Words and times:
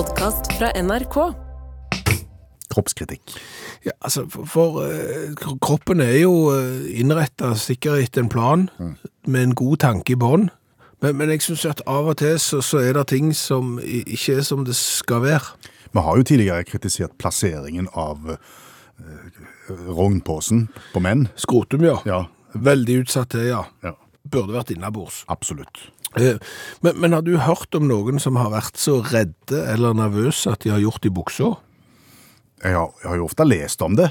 podkast 0.00 0.52
fra 0.56 0.70
NRK. 0.80 1.16
Kroppskritikk. 2.72 3.34
Ja, 3.84 3.92
altså, 4.00 4.22
for, 4.32 4.46
for 4.48 4.78
eh, 4.86 5.34
kroppen 5.60 6.00
er 6.00 6.14
jo 6.22 6.32
uh, 6.54 6.86
innretta 6.88 7.50
sikkert 7.58 8.06
etter 8.06 8.24
en 8.24 8.30
plan, 8.32 8.64
med 9.26 9.42
en 9.42 9.52
god 9.58 9.82
tanke 9.84 10.14
i 10.14 10.16
bånn. 10.16 10.48
Men, 11.04 11.18
men 11.18 11.34
jeg 11.34 11.44
syns 11.44 11.66
at 11.68 11.84
av 11.84 12.08
og 12.14 12.16
til 12.22 12.38
så, 12.40 12.62
så 12.64 12.80
er 12.80 12.96
det 12.96 13.10
ting 13.12 13.34
som 13.36 13.76
ikke 13.82 14.38
er 14.38 14.46
som 14.46 14.64
det 14.64 14.78
skal 14.78 15.20
være. 15.26 15.52
Vi 15.92 16.06
har 16.06 16.16
jo 16.16 16.28
tidligere 16.32 16.64
kritisert 16.70 17.18
plasseringen 17.20 17.90
av 17.92 18.36
eh, 18.38 19.40
rognposen 19.84 20.70
på 20.94 21.04
menn. 21.04 21.28
Skrotum, 21.36 21.84
ja. 21.84 21.98
Ja, 22.08 22.24
Veldig 22.56 23.02
utsatt 23.04 23.34
til, 23.36 23.50
ja. 23.52 23.66
ja, 23.84 23.98
Burde 24.24 24.56
vært 24.56 24.72
innabords. 24.72 25.26
absolutt. 25.28 25.90
Eh, 26.18 26.38
Men, 26.82 26.96
men 27.00 27.12
har 27.12 27.22
du 27.22 27.36
hørt 27.38 27.74
om 27.78 27.86
noen 27.88 28.18
som 28.18 28.36
har 28.40 28.50
vært 28.50 28.76
så 28.80 28.98
redde 29.06 29.60
eller 29.70 29.94
nervøse 29.94 30.50
at 30.50 30.64
de 30.64 30.70
har 30.74 30.80
gjort 30.82 31.06
i 31.06 31.10
buksa? 31.14 31.52
Jeg 32.64 32.74
har, 32.76 32.90
jeg 33.02 33.08
har 33.12 33.16
jo 33.20 33.24
ofte 33.28 33.44
lest 33.46 33.82
om 33.82 33.94
det. 33.96 34.10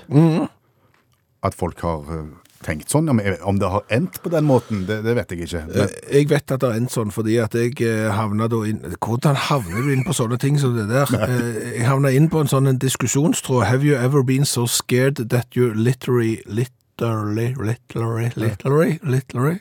At 1.43 1.55
folk 1.55 1.79
har 1.85 2.07
eh, 2.11 2.29
tenkt 2.65 2.89
sånn. 2.91 3.07
Om, 3.11 3.19
om 3.47 3.59
det 3.61 3.67
har 3.71 3.83
endt 3.95 4.17
på 4.23 4.31
den 4.33 4.43
måten, 4.47 4.81
det, 4.87 4.97
det 5.05 5.13
vet 5.15 5.31
jeg 5.35 5.45
ikke. 5.45 5.61
Men, 5.67 5.83
Eh, 5.85 6.17
Jeg 6.19 6.29
vet 6.31 6.51
at 6.51 6.59
det 6.63 6.69
har 6.71 6.79
endt 6.79 6.91
sånn, 6.95 7.11
fordi 7.15 7.37
at 7.43 7.53
jeg 7.55 7.75
eh, 7.85 8.09
havna 8.15 8.47
da 8.51 8.59
inn 8.67 8.81
Hvordan 8.99 9.37
havner 9.47 9.85
du 9.85 9.91
inn 9.93 10.03
på 10.07 10.15
sånne 10.17 10.39
ting 10.41 10.57
som 10.59 10.75
det 10.75 10.87
der? 10.91 11.11
Nei. 11.15 11.29
Jeg 11.77 11.85
havna 11.87 12.11
inn 12.15 12.27
på 12.31 12.41
en 12.43 12.49
sånn 12.51 12.67
en 12.71 12.79
diskusjonstråd. 12.81 13.67
Have 13.69 13.83
you 13.87 13.95
ever 13.95 14.23
been 14.23 14.45
so 14.45 14.65
scared 14.67 15.21
that 15.29 15.55
you 15.55 15.69
literally, 15.75 16.39
literally, 16.47 17.53
literally, 17.55 18.31
literally, 18.35 18.99
literally 19.03 19.59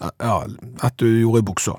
Ja, 0.00 0.38
at 0.82 0.96
du 1.00 1.06
gjorde 1.06 1.42
i 1.42 1.46
buksa. 1.50 1.76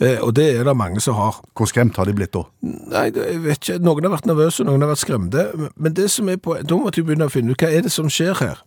Eh, 0.00 0.18
Og 0.22 0.34
det 0.34 0.46
er 0.56 0.64
det 0.64 0.76
mange 0.76 1.00
som 1.00 1.14
har. 1.14 1.40
hvor 1.54 1.66
skremt 1.66 1.96
har 1.96 2.04
de 2.06 2.14
blitt 2.14 2.32
da? 2.32 2.42
Nei, 2.62 3.10
jeg 3.14 3.42
vet 3.44 3.58
ikke. 3.60 3.78
Noen 3.82 4.04
har 4.04 4.14
vært 4.16 4.26
nervøse, 4.26 4.64
noen 4.64 4.80
har 4.82 4.88
vært 4.94 5.04
skremte. 5.04 5.70
Men 5.76 5.92
det 5.94 6.10
som 6.10 6.28
er 6.28 6.36
på, 6.42 6.56
da 6.62 6.76
må 6.76 6.90
vi 6.94 7.02
begynne 7.02 7.26
å 7.28 7.30
finne 7.32 7.52
ut 7.52 7.60
hva 7.62 7.70
er 7.70 7.82
det 7.82 7.92
som 7.92 8.08
skjer 8.10 8.34
her. 8.40 8.62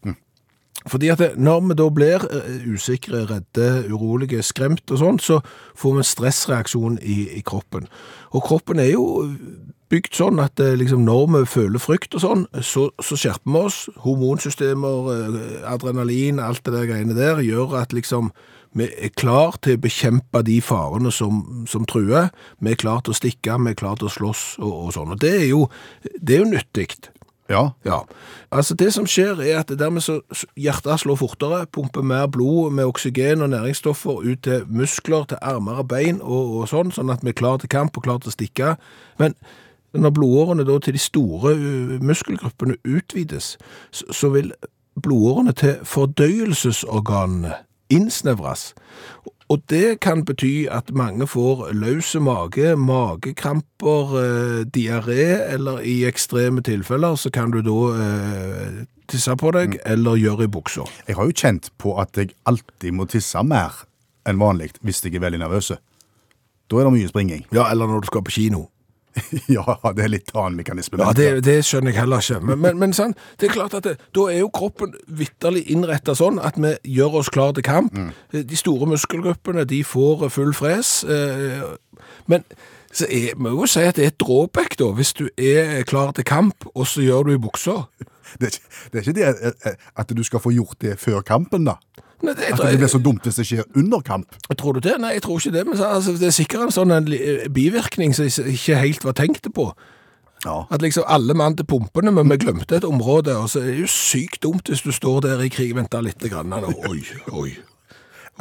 Fordi 0.88 1.09
at 1.09 1.22
når 1.38 1.61
vi 1.69 1.73
da 1.80 1.89
blir 1.89 2.25
eh, 2.30 2.66
usikre, 2.69 3.23
redde, 3.25 3.88
urolige, 3.89 4.44
skremt 4.44 4.92
og 4.92 4.99
sånn, 5.02 5.19
så 5.19 5.39
får 5.75 5.95
vi 5.95 6.03
en 6.03 6.09
stressreaksjon 6.11 6.99
i, 7.02 7.38
i 7.39 7.42
kroppen. 7.42 7.88
Og 8.36 8.44
kroppen 8.45 8.80
er 8.80 8.92
jo 8.92 9.05
bygd 9.89 10.14
sånn 10.17 10.39
at 10.44 10.59
eh, 10.61 10.75
liksom, 10.77 11.02
når 11.08 11.25
vi 11.39 11.45
føler 11.49 11.81
frykt 11.81 12.14
og 12.19 12.21
sånn, 12.21 12.45
så, 12.61 12.89
så 13.02 13.17
skjerper 13.17 13.49
vi 13.55 13.64
oss. 13.66 13.80
Hormonsystemer, 14.05 15.09
adrenalin, 15.73 16.39
alt 16.44 16.61
det 16.66 16.73
der 16.75 16.86
greiene 16.92 17.17
der, 17.17 17.42
gjør 17.42 17.80
at 17.81 17.94
liksom 17.95 18.30
vi 18.75 18.89
er 18.91 19.11
klar 19.15 19.55
til 19.63 19.77
å 19.77 19.83
bekjempe 19.85 20.41
de 20.45 20.59
farene 20.63 21.11
som, 21.15 21.65
som 21.69 21.85
truer. 21.87 22.31
Vi 22.59 22.73
er 22.73 22.79
klar 22.79 23.03
til 23.05 23.15
å 23.15 23.17
stikke, 23.17 23.55
vi 23.63 23.71
er 23.71 23.79
klar 23.79 23.99
til 23.99 24.09
å 24.09 24.15
slåss 24.15 24.45
og, 24.59 24.73
og 24.73 24.95
sånn. 24.97 25.13
Og 25.15 25.21
det 25.23 25.31
er 25.37 25.45
jo, 25.47 25.65
det 26.19 26.37
er 26.37 26.43
jo 26.43 26.49
nyttig. 26.51 26.89
Ja, 27.49 27.69
Ja, 27.85 27.99
altså 28.49 28.73
det 28.73 28.93
som 28.93 29.05
skjer 29.05 29.37
er 29.37 29.59
at 29.59 29.69
dermed 29.79 30.01
så 30.01 30.15
hjertet 30.57 31.03
slår 31.03 31.19
fortere, 31.21 31.67
pumper 31.69 32.01
mer 32.01 32.25
blod 32.25 32.73
med 32.73 32.89
oksygen 32.89 33.45
og 33.45 33.51
næringsstoffer 33.53 34.25
ut 34.25 34.41
til 34.43 34.65
muskler, 34.65 35.27
til 35.29 35.37
armer 35.41 35.83
og 35.83 35.87
bein 35.87 36.17
og, 36.23 36.55
og 36.57 36.69
sånn, 36.71 36.89
sånn 36.91 37.13
at 37.13 37.21
vi 37.21 37.29
er 37.29 37.37
klar 37.37 37.61
til 37.61 37.69
kamp 37.69 37.97
og 37.97 38.07
klar 38.07 38.17
til 38.17 38.33
å 38.33 38.33
stikke. 38.33 38.73
Men 39.21 39.37
når 39.93 40.15
blodårene 40.17 40.65
da 40.65 40.79
til 40.81 40.97
de 40.97 41.03
store 41.03 41.53
uh, 41.53 41.95
muskelgruppene 42.01 42.79
utvides, 42.81 43.55
så, 43.93 44.09
så 44.09 44.33
vil 44.33 44.49
blodårene 44.97 45.53
til 45.53 45.77
fordøyelsesorganene 45.85 47.53
innsnevres. 47.89 48.73
Og 49.50 49.61
det 49.69 50.00
kan 50.02 50.23
bety 50.25 50.66
at 50.73 50.89
mange 50.94 51.28
får 51.30 51.67
løse 51.78 52.19
mage, 52.19 52.73
magekramper, 52.75 54.16
eh, 54.22 54.66
diaré, 54.66 55.53
eller 55.53 55.80
i 55.86 56.05
ekstreme 56.09 56.61
tilfeller 56.66 57.16
så 57.16 57.30
kan 57.30 57.53
du 57.53 57.61
da 57.61 57.81
eh, 57.94 58.86
tisse 59.08 59.36
på 59.38 59.52
deg 59.53 59.77
eller 59.86 60.17
gjøre 60.17 60.47
i 60.47 60.47
buksa. 60.47 60.87
jeg 61.08 61.15
har 61.15 61.26
jo 61.26 61.32
kjent 61.32 61.70
på 61.77 61.93
at 62.02 62.17
jeg 62.17 62.33
alltid 62.45 62.92
må 62.92 63.05
tisse 63.05 63.43
mer 63.43 63.86
enn 64.26 64.39
vanlig 64.42 64.73
hvis 64.82 65.04
jeg 65.05 65.15
er 65.15 65.21
veldig 65.21 65.39
nervøs. 65.39 65.71
Da 66.65 66.80
er 66.80 66.88
det 66.88 66.93
mye 66.93 67.08
springing. 67.08 67.45
Ja, 67.54 67.70
eller 67.70 67.86
når 67.86 68.02
du 68.02 68.08
skal 68.09 68.23
på 68.26 68.32
kino. 68.32 68.70
ja, 69.55 69.64
det 69.95 70.03
er 70.05 70.11
litt 70.11 70.31
annen 70.36 70.58
mekanisme. 70.59 70.99
Ja, 70.99 71.11
det, 71.15 71.27
det 71.45 71.58
skjønner 71.65 71.93
jeg 71.93 71.99
heller 72.02 72.23
ikke. 72.23 72.39
Men, 72.43 72.59
men, 72.64 72.80
men 72.81 72.93
sant, 72.98 73.17
det 73.39 73.49
er 73.49 73.53
klart 73.55 73.76
at 73.77 73.87
det, 73.87 73.95
da 74.15 74.26
er 74.31 74.42
jo 74.42 74.49
kroppen 74.53 74.95
vitterlig 75.08 75.65
innrettet 75.71 76.20
sånn 76.20 76.39
at 76.43 76.59
vi 76.59 76.73
gjør 76.98 77.21
oss 77.21 77.31
klar 77.33 77.53
til 77.55 77.64
kamp. 77.65 77.95
De 78.36 78.59
store 78.59 78.89
muskelgruppene, 78.92 79.64
de 79.70 79.83
får 79.87 80.27
full 80.36 80.53
fres. 80.58 80.98
eh, 81.08 81.64
Men 82.31 82.43
så 82.95 83.08
jeg 83.11 83.33
må 83.39 83.52
jo 83.52 83.65
si 83.67 83.81
at 83.83 83.98
det 83.98 84.05
er 84.05 84.11
et 84.14 84.20
drawback 84.23 84.77
da, 84.80 84.86
hvis 84.95 85.14
du 85.17 85.26
er 85.36 85.82
klar 85.87 86.14
til 86.15 86.23
kamp, 86.27 86.64
og 86.76 86.87
så 86.87 87.03
gjør 87.03 87.27
du 87.27 87.33
i 87.36 87.42
buksa. 87.42 87.82
Det 88.36 88.47
er, 88.49 88.55
ikke, 88.58 88.89
det 88.92 88.97
er 88.97 89.03
ikke 89.05 89.14
det 89.15 89.52
eh, 89.70 89.76
at 90.02 90.09
du 90.17 90.23
skal 90.26 90.42
få 90.43 90.52
gjort 90.52 90.80
det 90.82 90.95
før 90.99 91.21
kampen, 91.23 91.67
da. 91.70 91.76
Nei, 92.25 92.36
At 92.52 92.61
det 92.61 92.80
blir 92.81 92.91
så 92.91 93.02
dumt 93.02 93.27
hvis 93.27 93.39
det 93.39 93.45
skjer 93.47 93.67
under 93.77 94.02
kamp. 94.05 94.37
Tror 94.58 94.77
du 94.77 94.83
det? 94.86 94.97
Nei, 95.02 95.15
jeg 95.17 95.25
tror 95.25 95.39
ikke 95.39 95.53
det. 95.55 95.65
Men 95.67 95.83
altså, 95.87 96.15
det 96.19 96.30
er 96.30 96.36
sikkert 96.36 96.67
en 96.67 96.75
sånn 96.75 96.95
en, 96.95 97.11
bivirkning 97.53 98.15
som 98.15 98.27
jeg 98.27 98.55
ikke 98.55 98.81
helt 98.81 99.05
var 99.08 99.17
tenkt 99.19 99.49
på. 99.55 99.69
Ja. 100.45 100.59
At 100.69 100.83
liksom 100.85 101.08
alle 101.09 101.33
mann 101.37 101.55
til 101.58 101.65
pumpene, 101.69 102.11
men 102.14 102.30
vi 102.30 102.37
glemte 102.43 102.77
et 102.77 102.85
område. 102.85 103.37
Og 103.37 103.49
så 103.49 103.64
er 103.64 103.71
det 103.71 103.80
jo 103.85 103.93
sykt 103.93 104.43
dumt 104.45 104.69
hvis 104.69 104.85
du 104.85 104.91
står 104.93 105.25
der 105.25 105.45
i 105.45 105.49
krig. 105.53 105.73
Vent 105.77 105.95
litt. 106.05 106.30
Grann. 106.30 106.53
Oi, 106.53 107.02
oi, 107.31 107.55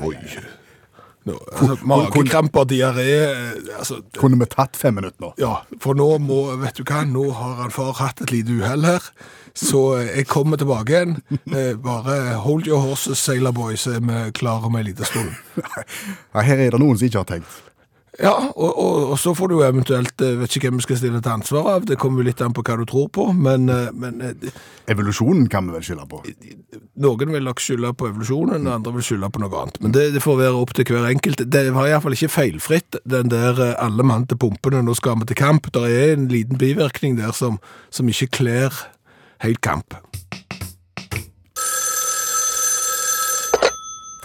oi. 0.03 0.19
Nå, 1.25 1.39
altså, 1.57 1.77
magekramper, 1.89 2.67
diaré 2.69 3.07
eh, 3.25 3.79
altså, 3.79 4.03
Kunne 4.21 4.37
vi 4.43 4.49
tatt 4.53 4.77
fem 4.77 4.99
minutter 4.99 5.25
nå? 5.25 5.31
Ja, 5.41 5.55
for 5.81 5.97
nå 5.97 6.11
må 6.21 6.43
Vet 6.61 6.77
du 6.77 6.85
hva, 6.85 7.01
nå 7.09 7.31
har 7.33 7.63
han 7.63 7.73
far 7.73 7.95
hatt 7.97 8.21
et 8.21 8.33
lite 8.35 8.53
uhell 8.59 8.85
her. 8.85 9.07
Så 9.57 9.81
eh, 10.01 10.11
jeg 10.19 10.29
kommer 10.29 10.61
tilbake 10.61 10.93
igjen. 10.93 11.17
Eh, 11.49 11.73
Bare 11.81 12.37
hold 12.45 12.69
your 12.69 12.83
horses, 12.85 13.23
sailor 13.25 13.55
boys, 13.57 13.87
er 13.89 14.03
vi 14.05 14.19
klare 14.37 14.69
om 14.69 14.77
en 14.77 14.85
liten 14.85 15.09
stund. 15.09 15.33
Her 16.35 16.59
er 16.59 16.75
det 16.75 16.83
noen 16.83 16.99
som 16.99 17.09
ikke 17.09 17.23
har 17.23 17.31
tenkt. 17.37 17.61
Ja, 18.23 18.35
og, 18.55 18.79
og, 18.79 18.99
og 19.11 19.19
så 19.19 19.33
får 19.35 19.51
du 19.51 19.57
jo 19.57 19.65
eventuelt 19.67 20.23
eh, 20.23 20.37
Vet 20.39 20.55
ikke 20.55 20.69
hvem 20.69 20.79
vi 20.79 20.85
skal 20.87 20.99
stille 21.01 21.23
til 21.23 21.33
ansvar 21.33 21.71
av. 21.73 21.87
Det 21.89 21.97
kommer 21.99 22.23
jo 22.23 22.29
litt 22.29 22.43
an 22.45 22.55
på 22.55 22.63
hva 22.63 22.77
du 22.79 22.85
tror 22.87 23.09
på. 23.15 23.27
Men, 23.35 23.67
eh, 23.73 23.91
men 23.91 24.23
eh, 24.23 24.55
Evolusjonen 24.93 25.49
kan 25.51 25.67
vi 25.67 25.75
vel 25.75 25.87
skylde 25.87 26.07
på. 26.11 26.21
noen 27.03 27.35
vil 27.35 27.49
nok 27.49 27.63
skylde 27.63 27.91
på 27.99 28.11
evolusjonen, 28.13 28.69
andre 28.71 28.95
vil 28.95 29.07
skylde 29.09 29.31
på 29.35 29.43
noe 29.43 29.63
annet. 29.65 29.81
Men 29.83 29.97
det, 29.97 30.07
det 30.15 30.23
får 30.23 30.39
være 30.45 30.63
opp 30.63 30.75
til 30.77 30.87
hver 30.93 31.09
enkelt. 31.11 31.43
Det 31.51 31.65
var 31.75 31.91
iallfall 31.91 32.15
ikke 32.15 32.31
feilfritt, 32.37 33.01
den 33.09 33.33
der 33.33 33.59
alle 33.73 34.07
mann 34.07 34.29
til 34.31 34.39
pumpene, 34.39 34.85
nå 34.85 34.95
skal 34.95 35.19
vi 35.23 35.31
til 35.33 35.41
kamp. 35.41 35.73
Det 35.75 35.83
er 35.91 36.15
en 36.15 36.29
liten 36.31 36.61
bivirkning 36.61 37.19
der 37.19 37.35
som, 37.35 37.59
som 37.91 38.11
ikke 38.13 38.31
kler 38.45 38.85
helt 39.43 39.65
kamp. 39.65 39.97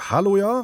Hallo, 0.09 0.35
ja. 0.37 0.59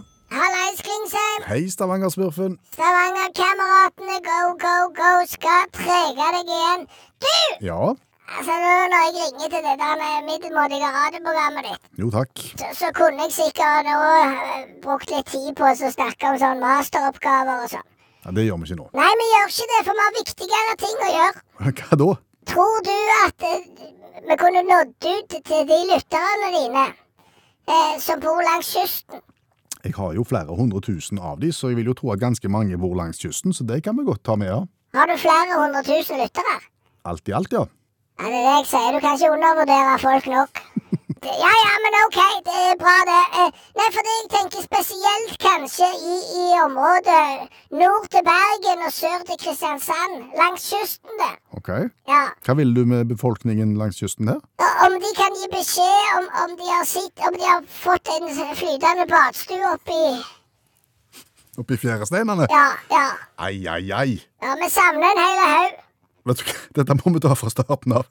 Klingsheim. 1.36 1.50
Hei, 1.50 1.70
Stavanger-smurfen. 1.70 2.58
Stavanger-kameratene, 2.74 4.18
go, 4.24 4.40
go, 4.64 4.76
go, 4.96 5.12
skal 5.28 5.66
trege 5.72 6.28
deg 6.36 6.50
igjen. 6.50 6.86
Du! 7.20 7.66
Ja. 7.66 7.94
Altså, 8.26 8.52
nå 8.58 8.76
når 8.90 9.02
jeg 9.06 9.14
ringer 9.26 9.50
til 9.54 9.62
det 9.68 9.74
der 9.80 9.96
med 10.02 10.24
middelmådige 10.30 10.88
radioprogrammet 10.96 11.68
ditt, 11.68 11.84
Jo, 12.00 12.08
takk. 12.10 12.32
så, 12.60 12.70
så 12.74 12.88
kunne 12.98 13.22
jeg 13.28 13.34
sikkert 13.36 13.86
nå 13.86 13.98
eh, 14.02 14.64
brukt 14.82 15.12
litt 15.14 15.28
tid 15.30 15.52
på 15.60 15.68
å 15.70 15.76
snakke 15.78 16.32
om 16.32 16.40
sånn 16.42 16.64
masteroppgaver 16.64 17.62
og 17.66 17.70
sånn. 17.76 17.86
Ja, 18.26 18.34
det 18.34 18.48
gjør 18.48 18.58
vi 18.64 18.70
ikke 18.72 18.80
nå. 18.80 18.88
Nei, 18.98 19.12
vi 19.22 19.28
gjør 19.30 19.52
ikke 19.54 19.68
det, 19.74 19.82
for 19.86 20.00
vi 20.00 20.06
har 20.08 20.18
viktigere 20.18 20.76
ting 20.82 20.98
å 21.06 21.12
gjøre. 21.14 21.46
Hva 21.84 22.00
da? 22.02 22.10
Tror 22.50 22.82
du 22.88 22.96
at 23.20 23.46
eh, 23.52 23.70
vi 24.26 24.40
kunne 24.42 24.66
nådd 24.72 25.10
ut 25.12 25.38
til 25.52 25.70
de 25.70 25.80
lytterne 25.92 26.50
dine 26.58 26.88
eh, 27.70 27.94
som 28.02 28.24
bor 28.26 28.42
langs 28.42 28.74
kysten? 28.74 29.22
Jeg 29.86 29.94
har 29.94 30.16
jo 30.18 30.24
flere 30.26 30.56
hundre 30.58 30.82
tusen 30.82 31.20
av 31.22 31.38
de, 31.44 31.52
så 31.54 31.70
jeg 31.70 31.78
vil 31.78 31.92
jo 31.92 31.94
tro 31.98 32.10
at 32.14 32.22
ganske 32.24 32.50
mange 32.50 32.78
bor 32.82 32.96
langs 32.98 33.20
kysten, 33.22 33.54
så 33.54 33.64
det 33.70 33.84
kan 33.86 33.94
vi 33.98 34.06
godt 34.08 34.24
ta 34.26 34.34
med, 34.36 34.50
ja. 34.50 34.64
Har 34.98 35.12
du 35.12 35.18
flere 35.22 35.60
hundre 35.62 35.84
tusen 35.86 36.18
lyttere? 36.18 36.56
Alt 37.06 37.30
i 37.30 37.36
alt, 37.38 37.54
ja. 37.54 37.66
Ja, 38.18 38.26
det 38.32 38.40
er 38.40 38.46
det 38.48 38.56
jeg 38.56 38.68
sier. 38.72 38.96
Du 38.96 39.00
kan 39.04 39.18
ikke 39.20 39.34
undervurdere 39.36 40.00
folk 40.08 40.32
nok. 40.38 40.62
Ja, 41.26 41.52
ja, 41.66 41.74
men 41.82 41.96
ok, 42.06 42.18
det 42.46 42.56
er 42.70 42.76
bra, 42.78 42.94
det. 43.10 43.22
Eh, 43.42 43.62
nei, 43.80 43.86
fordi 43.96 44.12
jeg 44.14 44.28
tenker 44.34 44.62
spesielt 44.62 45.32
kanskje 45.42 45.88
i, 46.14 46.18
i 46.42 46.44
området 46.62 47.48
nord 47.82 48.06
til 48.14 48.22
Bergen 48.28 48.84
og 48.86 48.94
sør 48.94 49.24
til 49.26 49.40
Kristiansand, 49.42 50.20
langs 50.38 50.68
kysten 50.70 51.18
der. 51.24 51.55
Ok. 51.66 51.90
Ja. 52.06 52.22
Hva 52.46 52.54
vil 52.60 52.76
du 52.76 52.84
med 52.86 53.08
befolkningen 53.10 53.72
langs 53.80 53.98
kysten 53.98 54.28
her? 54.30 54.42
Om 54.86 54.98
de 55.02 55.10
kan 55.18 55.34
gi 55.34 55.48
beskjed 55.50 56.12
om, 56.20 56.28
om 56.44 56.52
de 56.60 56.68
har 56.70 56.84
sitt, 56.86 57.24
om 57.26 57.34
de 57.34 57.42
har 57.42 57.64
fått 57.66 58.12
en 58.14 58.28
flytende 58.54 59.08
badstue 59.10 59.72
oppi 59.72 60.02
Oppi 61.58 61.78
fjæresteinene? 61.80 62.46
Ja, 62.52 62.68
ja. 62.92 63.06
Ai, 63.42 63.66
ai, 63.72 63.82
ai. 63.96 64.20
Ja, 64.44 64.54
vi 64.60 64.70
savner 64.70 65.10
en 65.10 65.22
hel 65.24 65.42
haug. 65.56 65.82
Vet 66.30 66.42
du, 66.42 66.46
hva, 66.52 66.56
dette 66.82 66.98
må 67.00 67.14
vi 67.16 67.24
ta 67.24 67.34
fra 67.40 67.50
starten 67.54 67.96
av. 67.98 68.06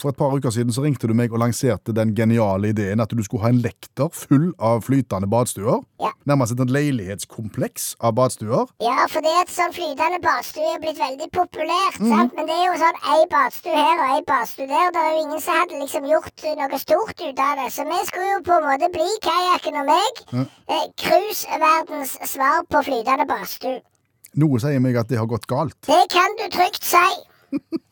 For 0.00 0.08
et 0.12 0.16
par 0.16 0.32
uker 0.32 0.52
siden 0.54 0.72
så 0.72 0.84
ringte 0.84 1.08
du 1.10 1.14
meg 1.16 1.32
og 1.34 1.42
lanserte 1.42 1.92
den 1.96 2.14
geniale 2.16 2.70
ideen 2.72 3.02
at 3.02 3.12
du 3.12 3.20
skulle 3.26 3.44
ha 3.44 3.50
en 3.52 3.60
lekter 3.60 4.08
full 4.14 4.50
av 4.56 4.84
flytende 4.86 5.28
badstuer. 5.30 5.82
Ja. 6.00 6.12
Nærmest 6.30 6.54
et 6.56 6.72
leilighetskompleks 6.72 7.90
av 8.00 8.14
badstuer. 8.16 8.70
Ja, 8.84 9.04
for 9.12 9.24
det 9.24 9.34
at 9.42 9.52
sånn 9.52 9.74
flytende 9.76 10.20
badstue 10.24 10.70
er 10.74 10.80
blitt 10.82 11.00
veldig 11.00 11.28
populært, 11.36 11.98
sant? 11.98 12.32
Men 12.38 12.48
det 12.48 12.56
er 12.56 12.64
jo 12.70 12.78
sånn 12.80 13.02
ei 13.16 13.26
badstue 13.34 13.76
her 13.76 14.00
og 14.04 14.14
ei 14.16 14.24
badstue 14.30 14.70
der. 14.70 14.94
Det 14.94 15.04
er 15.04 15.12
jo 15.12 15.26
ingen 15.26 15.44
som 15.44 15.60
hadde 15.60 15.82
liksom 15.82 16.08
gjort 16.10 16.48
noe 16.62 16.80
stort 16.84 17.26
ut 17.26 17.44
av 17.44 17.60
det. 17.60 17.68
Så 17.76 17.86
vi 17.90 18.00
skulle 18.08 18.32
jo 18.32 18.40
på 18.48 18.56
en 18.56 18.68
måte 18.70 18.90
bli 18.96 19.10
kajakken 19.28 19.80
og 19.82 19.92
meg. 19.92 20.24
Eh, 20.70 20.88
Cruiseverdens 21.04 22.16
svar 22.32 22.64
på 22.70 22.84
flytende 22.88 23.28
badstue. 23.28 23.80
Noe 24.40 24.62
sier 24.62 24.80
meg 24.80 24.96
at 24.96 25.10
det 25.10 25.18
har 25.18 25.28
gått 25.28 25.48
galt. 25.50 25.76
Det 25.88 26.02
kan 26.12 26.36
du 26.38 26.46
trygt 26.54 26.86
si. 26.86 27.06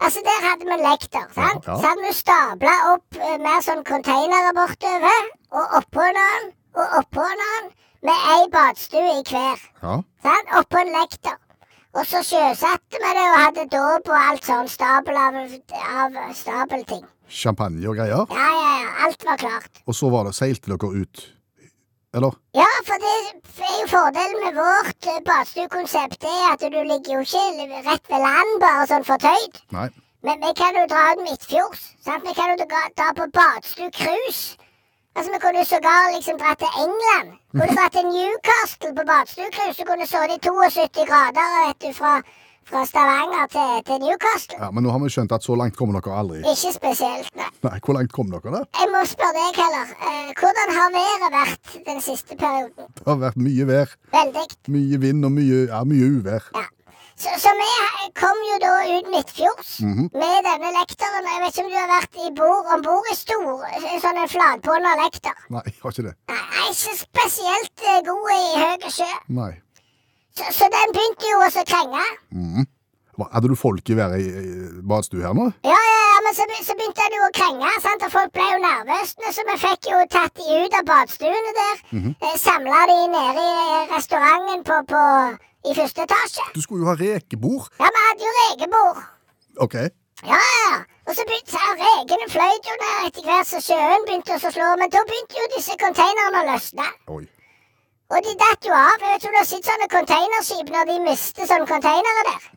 Altså, 0.00 0.22
der 0.24 0.38
hadde 0.46 0.64
vi 0.70 0.76
lekter, 0.80 1.26
sant? 1.36 1.66
Ja, 1.66 1.72
ja. 1.72 1.76
Så 1.80 1.90
hadde 1.90 2.06
vi 2.06 2.14
stabla 2.16 2.74
opp 2.94 3.18
uh, 3.20 3.36
mer 3.44 3.60
sånn 3.66 3.84
containere 3.84 4.54
bortover, 4.56 5.28
og 5.52 5.76
oppå 5.80 6.06
en 6.06 6.20
annen, 6.24 6.50
og 6.78 6.96
oppå 7.02 7.26
en 7.26 7.44
annen, 7.50 7.70
med 8.08 8.26
ei 8.34 8.48
badstue 8.54 9.18
i 9.18 9.24
hver. 9.28 9.60
Ja. 9.82 9.98
Sant? 10.24 10.52
Oppå 10.60 10.80
en 10.80 10.92
lekter. 10.94 11.36
Og 11.98 12.06
så 12.06 12.22
sjøsatte 12.22 13.00
vi 13.02 13.12
det 13.18 13.26
og 13.26 13.40
hadde 13.42 13.66
dåp 13.72 14.08
og 14.12 14.16
alt 14.16 14.46
sånn 14.46 14.68
stabel 14.70 15.16
av, 15.18 15.40
av 15.98 16.18
stabelting. 16.38 17.02
Champagne 17.30 17.82
og 17.90 17.98
greier. 17.98 18.24
Ja, 18.30 18.48
ja, 18.54 18.72
ja. 18.84 18.92
Alt 19.06 19.26
var 19.26 19.38
klart. 19.42 19.82
Og 19.86 19.96
så 19.98 20.10
var 20.12 20.28
det, 20.28 20.36
seilte 20.38 20.70
dere 20.70 21.02
ut. 21.02 21.24
Eller? 22.16 22.32
Ja, 22.58 22.70
for 22.86 22.96
det 23.02 23.10
er 23.70 23.76
jo 23.80 23.86
fordelen 23.94 24.40
med 24.44 24.56
vårt 24.58 25.06
eh, 25.12 25.20
badstuekonsept, 25.28 26.24
er 26.26 26.46
at 26.52 26.64
du 26.74 26.80
ligger 26.92 27.12
jo 27.14 27.20
ikke 27.26 27.66
rett 27.86 28.10
ved 28.10 28.24
land, 28.24 28.56
bare 28.64 28.88
sånn 28.90 29.06
fortøyd. 29.06 29.60
Nei. 29.76 29.86
Men 30.26 30.42
vi 30.42 30.50
kan 30.58 30.74
jo 30.76 30.88
dra 30.90 31.04
ut 31.12 31.22
midtfjords. 31.26 31.84
Sant? 32.04 32.26
Vi 32.26 32.34
kan 32.34 32.50
jo 32.50 32.66
dra 32.66 33.12
på 33.20 33.28
badstuecruise. 33.38 34.58
Altså, 35.14 35.32
Vi 35.32 35.38
kunne 35.44 35.64
sågar 35.64 36.10
liksom 36.16 36.36
dratt 36.42 36.58
til 36.58 36.82
England. 36.84 37.38
Kunne 37.54 37.76
dratt 37.78 37.94
til 37.94 38.10
Newcastle 38.10 38.92
på 38.98 39.06
badstuecruise. 39.12 39.78
Du 39.78 39.86
kunne 39.90 40.06
sittet 40.06 40.36
i 40.36 40.50
72 40.50 41.06
grader 41.10 41.48
vet 41.66 41.80
du, 41.86 41.92
fra, 42.00 42.12
fra 42.68 42.82
Stavanger 42.86 43.46
til, 43.52 43.70
til 43.86 44.02
Newcastle. 44.04 44.58
Ja, 44.60 44.70
Men 44.70 44.84
nå 44.86 44.94
har 44.94 45.02
vi 45.04 45.10
skjønt 45.12 45.32
at 45.36 45.46
så 45.46 45.56
langt 45.58 45.76
kommer 45.78 46.00
dere 46.00 46.16
aldri. 46.22 46.40
Ikke 46.42 46.72
spesielt, 46.74 47.30
nei. 47.38 47.48
Nei, 47.66 47.78
Hvor 47.84 47.96
langt 47.98 48.12
kom 48.16 48.32
dere 48.32 48.52
da? 48.56 48.64
Jeg 48.80 48.90
må 48.92 49.04
spørre 49.08 49.36
deg 49.38 49.62
heller. 49.62 49.94
Eh, 50.10 50.34
hvordan 50.40 50.74
har 50.78 50.92
været 50.96 51.32
vært 51.38 51.78
den 51.86 52.04
siste 52.04 52.36
perioden? 52.40 52.90
Det 53.00 53.08
har 53.08 53.22
vært 53.24 53.40
mye 53.40 53.70
vær. 53.70 53.96
Veldig. 54.14 54.44
Mye 54.76 55.00
vind 55.06 55.24
og 55.28 55.34
mye, 55.38 55.64
ja, 55.70 55.80
mye 55.88 56.12
uvær. 56.18 56.52
Ja. 56.56 56.66
Så, 57.20 57.28
så 57.36 57.50
vi 57.52 57.66
kom 58.16 58.38
jo 58.48 58.54
da 58.62 58.68
ut 58.96 59.08
midtfjords 59.12 59.72
med 59.84 60.38
denne 60.46 60.70
lekteren. 60.72 61.26
Jeg 61.28 61.42
vet 61.42 61.50
ikke 61.58 61.64
om 61.66 61.72
du 61.72 61.76
har 61.76 61.90
vært 61.90 62.16
i 62.16 62.28
om 62.76 62.84
bord 62.86 63.10
i 63.12 63.16
stor, 63.18 63.66
sånn 64.00 64.20
en 64.22 64.30
flatbånda 64.32 64.94
lekter. 65.02 65.42
Nei, 65.52 65.60
jeg 65.68 65.76
har 65.82 65.92
ikke 65.92 66.06
det. 66.06 66.14
Nei, 66.32 66.38
jeg 66.40 66.62
er 66.62 66.70
ikke 66.72 66.94
spesielt 67.02 67.84
eh, 67.92 67.98
god 68.08 68.32
i 68.38 68.46
høy 68.62 68.94
sjø. 68.96 69.10
Nei. 69.36 69.50
Så, 70.40 70.50
så 70.56 70.68
den 70.72 70.92
begynte 70.96 71.28
jo 71.34 71.40
å 71.44 71.48
krenge. 71.68 72.04
Mm. 72.32 72.68
Hadde 73.20 73.50
du 73.52 73.56
folk 73.58 73.90
i 73.92 73.94
hver 73.98 74.14
i- 74.16 74.80
badstue 74.88 75.20
her 75.20 75.34
nå? 75.36 75.50
Ja, 75.66 75.76
ja, 75.76 75.96
ja, 76.14 76.20
men 76.24 76.32
så, 76.38 76.46
så 76.64 76.72
begynte 76.78 77.04
den 77.04 77.18
jo 77.18 77.26
å 77.26 77.32
krenge, 77.36 77.72
sant? 77.84 78.04
og 78.06 78.12
folk 78.14 78.30
ble 78.32 78.46
jo 78.48 78.60
nervøse. 78.62 79.32
Så 79.36 79.44
vi 79.50 79.56
fikk 79.60 79.88
jo 79.90 79.98
tatt 80.14 80.32
de 80.40 80.60
ut 80.64 80.76
av 80.78 80.86
badstuene 80.88 81.52
der. 81.58 81.82
eh, 81.92 82.36
Samla 82.40 82.80
de 82.88 82.96
nede 83.12 83.44
i 83.44 83.50
eh, 83.66 83.92
restauranten 83.92 84.64
på, 84.64 84.78
på, 84.94 85.02
i 85.68 85.74
første 85.76 86.06
etasje. 86.08 86.46
Du 86.56 86.62
skulle 86.64 86.86
jo 86.86 86.88
ha 86.88 86.96
rekebord. 86.96 87.68
Ja, 87.82 87.90
vi 87.92 88.06
hadde 88.06 88.24
jo 88.30 88.32
rekebord. 88.38 89.02
Ok. 89.66 89.76
Ja, 90.30 90.40
ja. 90.40 90.72
Og 91.10 91.16
så 91.18 91.24
begynte 91.28 91.52
så 91.58 91.76
rekene 91.82 92.30
fløyt 92.32 92.66
jo 92.72 92.78
ned 92.80 93.06
etter 93.10 93.28
hvert 93.28 93.48
som 93.52 93.62
sjøen 93.68 94.08
begynte 94.08 94.36
å 94.38 94.40
slå. 94.56 94.70
Men 94.80 94.92
da 94.96 95.04
begynte 95.08 95.42
jo 95.42 95.50
disse 95.58 95.76
konteinerne 95.80 96.40
å 96.40 96.48
løsne. 96.54 96.88
Oi. 97.18 97.24
Og 98.10 98.24
de 98.26 98.32
datt 98.38 98.66
jo 98.66 98.74
av. 98.74 98.96
Jeg 98.98 99.12
vet 99.12 99.20
ikke 99.20 99.30
om 99.30 99.36
du 99.36 99.40
har 99.40 99.50
sett 99.50 99.68
sånne 99.68 99.90
containerskip 99.92 100.72
når 100.74 100.88
de 100.90 100.96
mister 101.04 101.50
sånne 101.50 101.68
containere 101.70 102.24
der. 102.30 102.48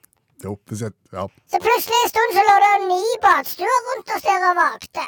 Jo, 0.44 0.55
det 0.69 0.77
sett, 0.79 0.95
ja. 1.13 1.25
Så 1.51 1.59
plutselig 1.63 2.00
en 2.03 2.09
stund 2.11 2.38
så 2.38 2.45
lå 2.47 2.55
det 2.63 2.71
ni 2.88 3.03
badstuer 3.25 3.83
rundt 3.89 4.15
oss 4.15 4.25
der 4.25 4.47
og 4.50 4.57
vakte. 4.59 5.05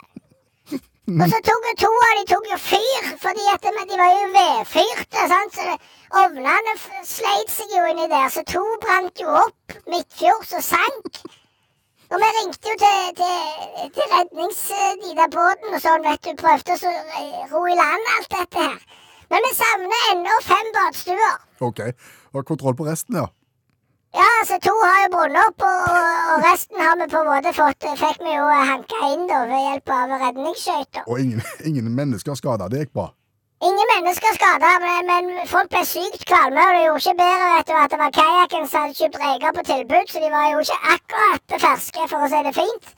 Og 1.22 1.26
så 1.32 1.40
tok 1.50 1.66
jo 1.70 1.74
to 1.82 1.90
av 2.08 2.14
de 2.20 2.24
tok 2.30 2.48
jo 2.52 2.60
fyr, 2.62 3.10
fordi 3.22 3.48
at 3.52 3.66
de, 3.66 3.74
var 4.00 4.14
jo 4.14 4.30
vedfyrte. 4.38 5.26
sant? 5.34 5.58
Så 5.58 5.76
Ovnene 6.22 6.76
sleit 7.04 7.52
seg 7.52 7.74
jo 7.76 7.84
inni 7.92 8.06
der, 8.10 8.30
så 8.32 8.46
to 8.48 8.64
brant 8.86 9.22
jo 9.22 9.34
opp 9.42 9.76
midtfjords 9.92 10.54
og 10.60 10.64
sank. 10.66 11.20
Og 12.14 12.22
vi 12.22 12.30
ringte 12.38 12.70
jo 12.70 12.78
til, 12.86 13.16
til, 13.18 13.90
til 13.98 14.12
rednings... 14.14 14.62
De 15.02 15.16
der 15.18 15.32
båten 15.34 15.74
og 15.74 15.82
sånn, 15.82 16.06
vet 16.06 16.22
du. 16.24 16.36
Prøvde 16.40 16.78
å 16.78 16.92
eh, 16.94 17.42
ro 17.52 17.64
i 17.66 17.76
land 17.78 18.14
alt 18.16 18.30
dette 18.38 18.68
her. 18.70 19.02
Men 19.32 19.48
vi 19.48 19.56
savner 19.58 20.06
ennå 20.12 20.38
fem 20.46 20.70
badstuer. 20.76 21.42
Ok. 21.70 21.82
Har 22.36 22.44
kontroll 22.48 22.76
på 22.78 22.88
resten, 22.88 23.18
ja. 23.22 23.28
Ja, 24.16 24.28
altså 24.40 24.56
to 24.64 24.72
har 24.80 25.00
jo 25.04 25.12
brunnet 25.12 25.42
opp, 25.50 25.64
og, 25.68 25.96
og 26.32 26.44
resten 26.46 26.80
har 26.80 26.96
vi 27.02 27.08
på 27.12 27.20
en 27.20 27.28
måte 27.28 27.52
fått 27.58 27.88
Fikk 28.00 28.22
vi 28.24 28.36
jo 28.38 28.46
hanka 28.70 29.10
inn 29.12 29.26
da 29.28 29.42
ved 29.50 29.66
hjelp 29.66 29.92
av 29.98 30.14
redningsskøyter. 30.22 31.04
Og 31.12 31.20
ingen, 31.20 31.44
ingen 31.70 31.90
mennesker 31.98 32.38
skada. 32.40 32.70
Det 32.72 32.86
gikk 32.86 32.94
bra. 32.96 33.10
Ingen 33.64 33.92
mennesker 33.92 34.36
skada, 34.38 34.72
men, 34.84 35.10
men 35.10 35.48
folk 35.52 35.70
ble 35.72 35.84
sykt 35.88 36.26
kvalme, 36.30 36.64
og 36.64 36.74
det 36.76 36.82
gjorde 36.86 37.04
ikke 37.04 37.20
bedre 37.22 37.52
vet 37.52 37.70
du, 37.70 37.76
at 37.82 37.94
det 37.94 38.00
var 38.02 38.16
kajakken 38.18 38.68
som 38.72 38.84
hadde 38.84 38.98
kjøpt 39.00 39.22
reker 39.24 39.56
på 39.56 39.64
tilbud, 39.70 40.12
så 40.12 40.24
de 40.24 40.32
var 40.34 40.50
jo 40.52 40.64
ikke 40.66 40.80
akkurat 40.96 41.56
ferske, 41.64 42.10
for 42.12 42.26
å 42.26 42.32
si 42.32 42.42
det 42.48 42.54
fint. 42.58 42.92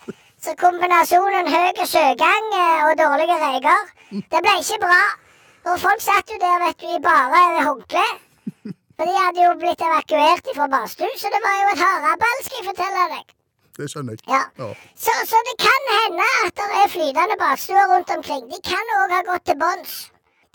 Så 0.44 0.56
kombinasjonen 0.62 1.50
høy 1.54 1.86
sjøgang 1.94 2.50
eh, 2.58 2.82
og 2.90 2.98
dårlige 3.00 3.38
reker, 3.46 3.94
det 4.18 4.42
ble 4.44 4.58
ikke 4.62 4.82
bra. 4.86 5.00
Og 5.68 5.80
folk 5.84 6.02
satt 6.04 6.32
jo 6.32 6.38
der, 6.42 6.60
vet 6.64 6.80
du, 6.82 6.88
i 6.96 7.00
bare 7.04 7.64
håndkle. 7.68 8.06
For 8.98 9.06
de 9.10 9.16
hadde 9.22 9.44
jo 9.44 9.56
blitt 9.62 9.82
evakuert 9.88 10.48
fra 10.58 10.68
badstue, 10.74 11.10
så 11.22 11.30
det 11.34 11.42
var 11.44 11.58
jo 11.62 11.74
et 11.74 11.82
haraball, 11.84 12.40
skal 12.46 12.62
jeg 12.62 12.68
fortelle 12.70 13.04
deg. 13.14 13.34
Det 13.78 13.88
skjønner 13.92 14.16
jeg. 14.18 14.24
Ja. 14.32 14.40
Ja. 14.58 14.70
Så, 14.98 15.14
så 15.30 15.42
det 15.50 15.56
kan 15.62 15.90
hende 15.94 16.28
at 16.46 16.54
det 16.58 16.68
er 16.82 16.94
flytende 16.96 17.38
badstuer 17.42 17.92
rundt 17.94 18.14
omkring. 18.16 18.48
De 18.50 18.62
kan 18.66 18.94
òg 18.98 19.14
ha 19.14 19.20
gått 19.28 19.46
til 19.50 19.60
bunns. 19.62 19.98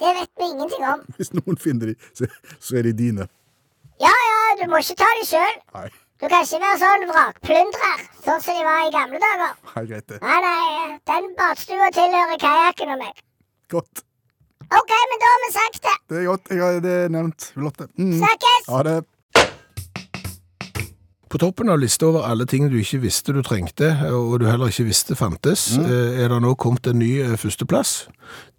Det 0.02 0.10
vet 0.18 0.32
vi 0.40 0.48
ingenting 0.50 0.86
om. 0.90 1.04
Hvis 1.20 1.30
noen 1.38 1.60
finner 1.62 1.92
de, 1.92 1.94
så, 2.18 2.26
så 2.58 2.80
er 2.80 2.88
de 2.88 2.94
dine. 3.04 3.28
Ja 4.02 4.10
ja, 4.10 4.38
du 4.58 4.64
må 4.72 4.80
ikke 4.82 4.98
ta 4.98 5.10
de 5.20 5.26
sjøl. 5.28 5.60
Du 6.18 6.26
kan 6.30 6.42
ikke 6.42 6.58
være 6.64 6.80
sånn 6.82 7.04
vrakplyndrer, 7.12 8.02
sånn 8.24 8.42
som 8.42 8.58
de 8.58 8.64
var 8.66 8.88
i 8.88 8.94
gamle 8.94 9.20
dager. 9.22 9.54
nei 9.76 9.84
greit 9.92 10.08
det. 10.10 10.18
Nei, 10.22 10.38
nei, 10.48 10.96
den 11.12 11.30
badstua 11.38 11.92
tilhører 11.94 12.42
kajakken 12.42 12.96
og 12.96 13.04
meg. 13.04 13.22
Godt. 13.70 14.02
OK, 14.72 14.92
men 15.10 15.20
da 15.20 15.30
har 15.30 15.40
vi 15.42 15.50
sagt 15.54 15.82
det. 15.84 15.96
Det 16.08 16.20
er 16.20 16.28
godt. 16.30 16.52
Jeg 16.52 16.62
har 16.64 16.78
det 16.84 16.94
er 17.04 17.10
nevnt. 17.12 17.50
Lotte. 17.60 17.88
Mm. 18.00 18.14
Snakkes! 18.22 18.70
Ha 18.72 18.84
det. 18.88 19.00
På 21.32 21.40
toppen 21.40 21.72
av 21.72 21.78
lista 21.80 22.10
over 22.10 22.26
alle 22.28 22.44
ting 22.48 22.66
du 22.68 22.76
ikke 22.76 23.00
visste 23.06 23.32
du 23.32 23.40
trengte, 23.44 23.88
og 24.12 24.34
du 24.42 24.48
heller 24.50 24.68
ikke 24.68 24.84
visste 24.90 25.16
fantes, 25.16 25.70
mm. 25.80 25.86
er 26.20 26.26
det 26.28 26.40
nå 26.44 26.52
kommet 26.60 26.90
en 26.90 27.00
ny 27.00 27.14
eh, 27.24 27.38
førsteplass. 27.40 27.94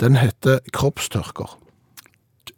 Den 0.02 0.18
heter 0.18 0.58
kroppstørker. 0.74 1.54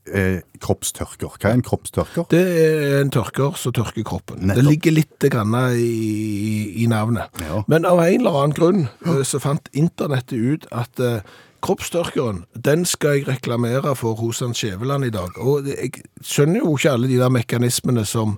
Eh, 0.06 0.40
kroppstørker. 0.62 1.36
Hva 1.36 1.50
er 1.50 1.58
en 1.58 1.66
kroppstørker? 1.66 2.28
Det 2.32 2.42
er 2.62 3.00
en 3.02 3.12
tørker 3.12 3.58
som 3.60 3.74
tørker 3.76 4.06
kroppen. 4.08 4.40
Nettopp. 4.44 4.62
Det 4.62 4.66
ligger 4.70 4.96
litt 4.96 5.28
grann 5.34 5.56
i, 5.74 5.84
i, 5.84 6.56
i 6.84 6.88
navnet. 6.92 7.36
Ja. 7.42 7.64
Men 7.72 7.88
av 7.90 8.00
en 8.04 8.20
eller 8.22 8.40
annen 8.40 8.56
grunn 8.56 8.86
eh, 8.88 9.24
så 9.28 9.42
fant 9.44 9.68
internettet 9.76 10.38
ut 10.38 10.70
at 10.72 11.02
eh, 11.04 11.26
kroppstørkeren, 11.66 12.44
den 12.66 12.86
skal 12.86 13.18
jeg 13.18 13.28
reklamere 13.28 13.96
for 13.98 14.14
hos 14.20 14.40
han 14.44 14.54
Skjæveland 14.54 15.08
i 15.08 15.14
dag. 15.14 15.38
Og 15.42 15.66
jeg 15.68 16.04
skjønner 16.22 16.62
jo 16.62 16.76
ikke 16.78 16.92
alle 16.94 17.10
de 17.10 17.18
der 17.18 17.32
mekanismene 17.34 18.06
som, 18.06 18.38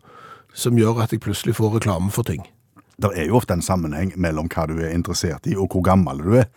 som 0.54 0.78
gjør 0.80 1.04
at 1.04 1.12
jeg 1.12 1.24
plutselig 1.26 1.58
får 1.58 1.76
reklame 1.76 2.12
for 2.12 2.28
ting. 2.28 2.46
Det 2.98 3.12
er 3.14 3.28
jo 3.28 3.38
ofte 3.38 3.54
en 3.54 3.66
sammenheng 3.66 4.14
mellom 4.16 4.48
hva 4.54 4.66
du 4.70 4.78
er 4.80 4.96
interessert 4.96 5.46
i, 5.46 5.58
og 5.58 5.68
hvor 5.74 5.84
gammel 5.86 6.24
du 6.24 6.38
er, 6.40 6.48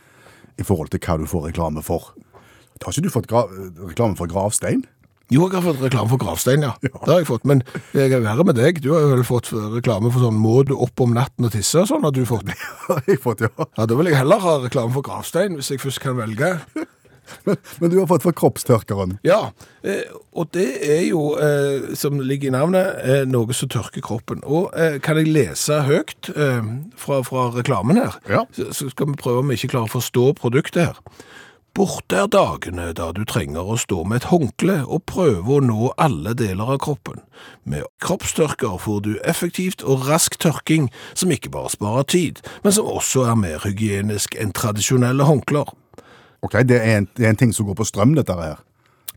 i 0.58 0.64
forhold 0.64 0.92
til 0.92 1.02
hva 1.02 1.18
du 1.18 1.26
får 1.28 1.48
reklame 1.50 1.82
for. 1.82 2.12
Har 2.80 2.94
ikke 2.94 3.08
du 3.08 3.12
fått 3.12 3.32
reklame 3.32 4.16
for 4.16 4.30
gravstein? 4.30 4.86
Jo, 5.30 5.44
jeg 5.46 5.60
har 5.60 5.62
fått 5.62 5.82
reklame 5.84 6.10
for 6.10 6.18
gravstein, 6.18 6.64
ja. 6.66 6.72
Det 6.82 6.90
har 7.06 7.20
jeg 7.20 7.28
fått, 7.28 7.44
men 7.46 7.60
jeg 7.94 8.10
er 8.10 8.22
verre 8.24 8.46
med 8.46 8.56
deg. 8.58 8.80
Du 8.82 8.90
har 8.96 9.06
vel 9.12 9.22
fått 9.26 9.52
reklame 9.54 10.10
for 10.10 10.26
sånn, 10.26 10.38
må 10.42 10.60
du 10.66 10.74
opp 10.74 11.02
om 11.04 11.14
natten 11.14 11.46
og 11.46 11.54
tisse 11.54 11.84
og 11.84 11.86
sånn, 11.90 12.02
har 12.06 12.14
du 12.16 12.24
fått. 12.26 12.50
Har 12.88 13.04
jeg 13.06 13.20
fått, 13.22 13.44
ja. 13.46 13.52
Ja, 13.78 13.86
da 13.86 13.98
vil 13.98 14.10
jeg 14.10 14.18
heller 14.18 14.42
ha 14.42 14.56
reklame 14.64 14.90
for 14.96 15.06
gravstein, 15.06 15.54
hvis 15.58 15.70
jeg 15.70 15.82
først 15.82 16.02
kan 16.02 16.18
velge. 16.18 16.56
Men, 17.46 17.56
men 17.78 17.92
du 17.92 18.00
har 18.00 18.08
fått 18.10 18.24
for 18.24 18.34
kroppstørkeren. 18.34 19.12
Ja, 19.22 19.52
eh, 19.86 20.08
og 20.34 20.48
det 20.50 20.66
er 20.82 21.04
jo, 21.06 21.36
eh, 21.38 21.92
som 21.94 22.18
ligger 22.18 22.50
i 22.50 22.54
navnet, 22.56 22.96
eh, 23.04 23.22
noe 23.28 23.54
som 23.54 23.70
tørker 23.70 24.02
kroppen. 24.02 24.42
Og 24.42 24.74
kan 25.06 25.20
jeg 25.20 25.30
lese 25.30 25.78
høyt 25.86 26.32
eh, 26.34 26.72
fra, 26.98 27.20
fra 27.22 27.46
reklamen 27.54 28.00
her? 28.02 28.18
Ja. 28.26 28.42
Så, 28.56 28.72
så 28.74 28.90
skal 28.90 29.12
vi 29.12 29.20
prøve 29.20 29.44
om 29.44 29.52
vi 29.52 29.60
ikke 29.60 29.76
klarer 29.76 29.92
å 29.92 29.94
forstå 30.00 30.26
produktet 30.40 30.88
her. 30.88 30.98
Borte 31.74 32.16
er 32.18 32.26
dagene 32.26 32.88
da 32.98 33.10
du 33.14 33.20
trenger 33.28 33.68
å 33.70 33.76
stå 33.78 34.02
med 34.08 34.20
et 34.20 34.28
håndkle 34.32 34.80
og 34.90 35.04
prøve 35.06 35.54
å 35.54 35.60
nå 35.62 35.92
alle 36.02 36.32
deler 36.34 36.72
av 36.74 36.80
kroppen. 36.82 37.20
Med 37.62 37.86
kroppstørker 38.02 38.74
får 38.82 39.04
du 39.06 39.12
effektivt 39.22 39.84
og 39.86 40.08
rask 40.08 40.34
tørking 40.42 40.88
som 41.14 41.30
ikke 41.30 41.52
bare 41.54 41.70
sparer 41.70 42.08
tid, 42.10 42.40
men 42.64 42.74
som 42.74 42.90
også 42.90 43.28
er 43.30 43.38
mer 43.38 43.62
hygienisk 43.62 44.34
enn 44.34 44.50
tradisjonelle 44.56 45.28
håndklær. 45.28 45.70
Ok, 46.42 46.58
det 46.66 46.80
er, 46.80 46.98
en, 46.98 47.08
det 47.14 47.28
er 47.28 47.34
en 47.36 47.40
ting 47.44 47.54
som 47.54 47.68
går 47.68 47.78
på 47.78 47.86
strøm, 47.86 48.16
dette 48.18 48.34
her. 48.34 48.58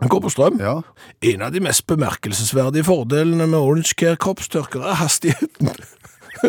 Den 0.04 0.12
går 0.12 0.22
på 0.26 0.30
strøm. 0.34 0.62
Ja. 0.62 0.82
En 1.26 1.42
av 1.46 1.54
de 1.56 1.62
mest 1.64 1.88
bemerkelsesverdige 1.88 2.86
fordelene 2.86 3.48
med 3.48 3.60
Orange 3.60 3.96
Care 3.98 4.20
kroppstørker 4.20 4.84
er 4.84 5.00
hastigheten. 5.00 5.74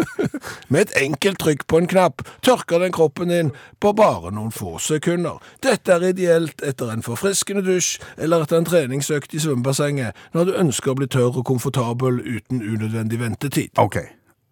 med 0.72 0.80
et 0.80 0.96
enkelt 1.02 1.40
trykk 1.42 1.66
på 1.70 1.80
en 1.80 1.90
knapp 1.90 2.24
tørker 2.46 2.82
den 2.82 2.94
kroppen 2.94 3.32
din 3.32 3.52
på 3.80 3.92
bare 3.96 4.32
noen 4.34 4.52
få 4.54 4.78
sekunder. 4.82 5.38
Dette 5.62 5.94
er 5.94 6.08
ideelt 6.10 6.64
etter 6.64 6.92
en 6.92 7.04
forfriskende 7.06 7.64
dusj 7.66 8.00
eller 8.16 8.44
etter 8.44 8.60
en 8.60 8.68
treningsøkt 8.68 9.34
i 9.34 9.42
svømmebassenget 9.44 10.26
når 10.34 10.50
du 10.50 10.58
ønsker 10.64 10.94
å 10.94 10.98
bli 11.00 11.10
tørr 11.10 11.40
og 11.40 11.48
komfortabel 11.48 12.20
uten 12.24 12.62
unødvendig 12.62 13.20
ventetid. 13.20 13.72
Ok. 13.78 14.02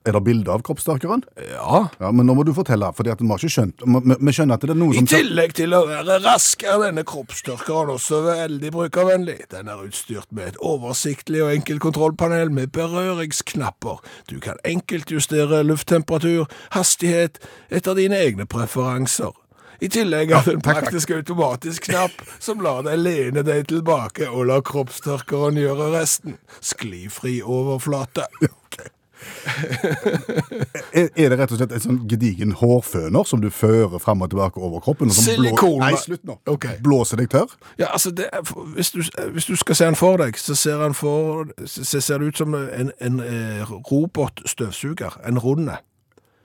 Er 0.04 0.16
det 0.16 0.20
bilde 0.26 0.50
av 0.50 0.62
kroppstørkeren? 0.66 1.20
Ja, 1.52 1.88
Ja, 2.00 2.08
men 2.10 2.26
nå 2.26 2.34
må 2.34 2.42
du 2.44 2.50
fortelle, 2.56 2.88
for 2.96 3.06
vi 3.06 3.10
har 3.12 3.20
ikke 3.22 3.50
skjønt. 3.52 3.84
Vi- 3.86 4.32
skjønner 4.34 4.54
at 4.58 4.60
det 4.64 4.70
er 4.74 4.78
noe 4.80 4.94
I 4.94 4.98
som... 4.98 5.06
tillegg 5.06 5.52
til 5.54 5.74
å 5.76 5.84
være 5.86 6.16
rask, 6.24 6.64
er 6.66 6.80
denne 6.82 7.04
kroppstørkeren 7.06 7.92
også 7.94 8.22
veldig 8.26 8.72
brukervennlig. 8.74 9.36
Den 9.52 9.68
er 9.70 9.84
utstyrt 9.84 10.26
med 10.34 10.48
et 10.52 10.58
oversiktlig 10.58 11.44
og 11.44 11.52
enkelt 11.54 11.80
kontrollpanel 11.84 12.50
med 12.50 12.72
berøringsknapper. 12.74 14.00
Du 14.26 14.40
kan 14.42 14.58
enkelt 14.64 15.10
justere 15.14 15.62
lufttemperatur, 15.62 16.48
hastighet, 16.74 17.38
etter 17.70 17.94
dine 17.94 18.18
egne 18.18 18.46
preferanser. 18.50 19.30
I 19.82 19.88
tillegg 19.90 20.30
er 20.30 20.44
det 20.46 20.52
en 20.54 20.62
praktisk 20.62 21.10
automatisk 21.10 21.88
knapp 21.90 22.20
som 22.42 22.60
lar 22.62 22.82
deg 22.86 23.00
lene 23.02 23.42
deg 23.42 23.66
tilbake 23.70 24.28
og 24.30 24.46
la 24.50 24.60
kroppstørkeren 24.62 25.58
gjøre 25.58 25.88
resten. 25.96 26.36
Sklifri 26.62 27.40
overflate. 27.42 28.28
Er, 30.92 31.08
er 31.16 31.32
det 31.32 31.38
rett 31.38 31.52
og 31.54 31.58
slett 31.58 31.72
en 31.72 31.82
sånn 31.82 32.00
gedigen 32.08 32.52
hårføner 32.58 33.24
som 33.28 33.40
du 33.40 33.48
fører 33.52 34.00
frem 34.02 34.24
og 34.24 34.30
tilbake 34.32 34.60
over 34.60 34.82
kroppen? 34.84 35.12
Og 35.12 35.16
som 35.16 35.40
blå-. 35.40 35.70
Nei, 35.80 35.92
slutt 36.00 36.24
nå. 36.28 36.36
Okay. 36.52 36.76
Blåser 36.84 37.22
deg 37.22 37.30
tørr? 37.32 37.54
Ja, 37.80 37.92
altså, 37.92 38.12
det 38.14 38.28
er, 38.32 38.44
hvis, 38.76 38.92
du, 38.92 39.00
hvis 39.32 39.48
du 39.48 39.54
skal 39.56 39.78
se 39.78 39.88
den 39.88 39.98
for 39.98 40.20
deg, 40.20 40.36
så 40.40 40.56
ser, 40.58 40.84
for, 40.98 41.48
så 41.64 42.00
ser 42.00 42.20
det 42.20 42.32
ut 42.32 42.42
som 42.44 42.54
en, 42.58 42.92
en 43.00 43.22
eh, 43.24 43.72
robotstøvsuger, 43.92 45.20
en 45.28 45.40
runde. 45.42 45.78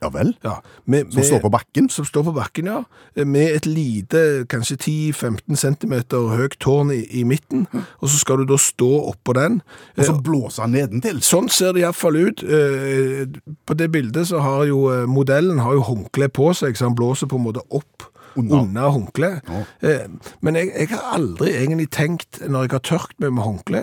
Ja 0.02 0.08
vel? 0.14 0.28
Ja, 0.46 0.60
med, 0.86 1.12
Som 1.12 1.24
står 1.26 1.40
på 1.42 1.50
bakken? 1.50 1.88
Som 1.90 2.06
står 2.06 2.22
på 2.28 2.32
bakken, 2.36 2.68
ja. 2.70 2.82
Med 3.26 3.56
et 3.56 3.66
lite, 3.66 4.44
kanskje 4.50 4.76
10-15 4.78 5.56
cm 5.58 5.94
høyt 6.36 6.54
tårn 6.62 6.92
i, 6.94 7.00
i 7.18 7.24
midten, 7.26 7.64
og 7.98 8.06
så 8.08 8.20
skal 8.20 8.42
du 8.42 8.52
da 8.52 8.58
stå 8.62 8.90
oppå 9.10 9.34
den. 9.38 9.60
Og 9.96 10.04
så 10.06 10.14
blåser 10.22 10.66
han 10.68 10.76
nedentil? 10.76 11.18
Sånn 11.26 11.50
ser 11.50 11.74
det 11.74 11.82
iallfall 11.82 12.20
ut. 12.20 12.44
Eh, 12.46 13.26
På 13.66 13.74
det 13.74 13.90
bildet 13.94 14.28
så 14.30 14.38
har 14.44 14.68
jo 14.70 14.84
eh, 14.92 15.06
modellen 15.10 15.58
har 15.64 15.74
jo 15.74 15.82
håndkle 15.88 16.30
på 16.30 16.52
seg, 16.54 16.78
så 16.78 16.86
han 16.86 16.96
blåser 16.98 17.26
på 17.30 17.40
en 17.40 17.48
måte 17.48 17.64
opp 17.74 18.06
under 18.38 18.92
håndkleet. 18.94 19.42
Ja. 19.50 19.64
Eh, 19.82 20.06
Men 20.40 20.54
jeg, 20.60 20.70
jeg 20.78 20.92
har 20.94 21.16
aldri 21.18 21.56
egentlig 21.58 21.88
tenkt, 21.90 22.38
når 22.46 22.68
jeg 22.68 22.76
har 22.76 22.84
tørkt 22.86 23.18
meg 23.18 23.34
med 23.34 23.42
håndkle, 23.48 23.82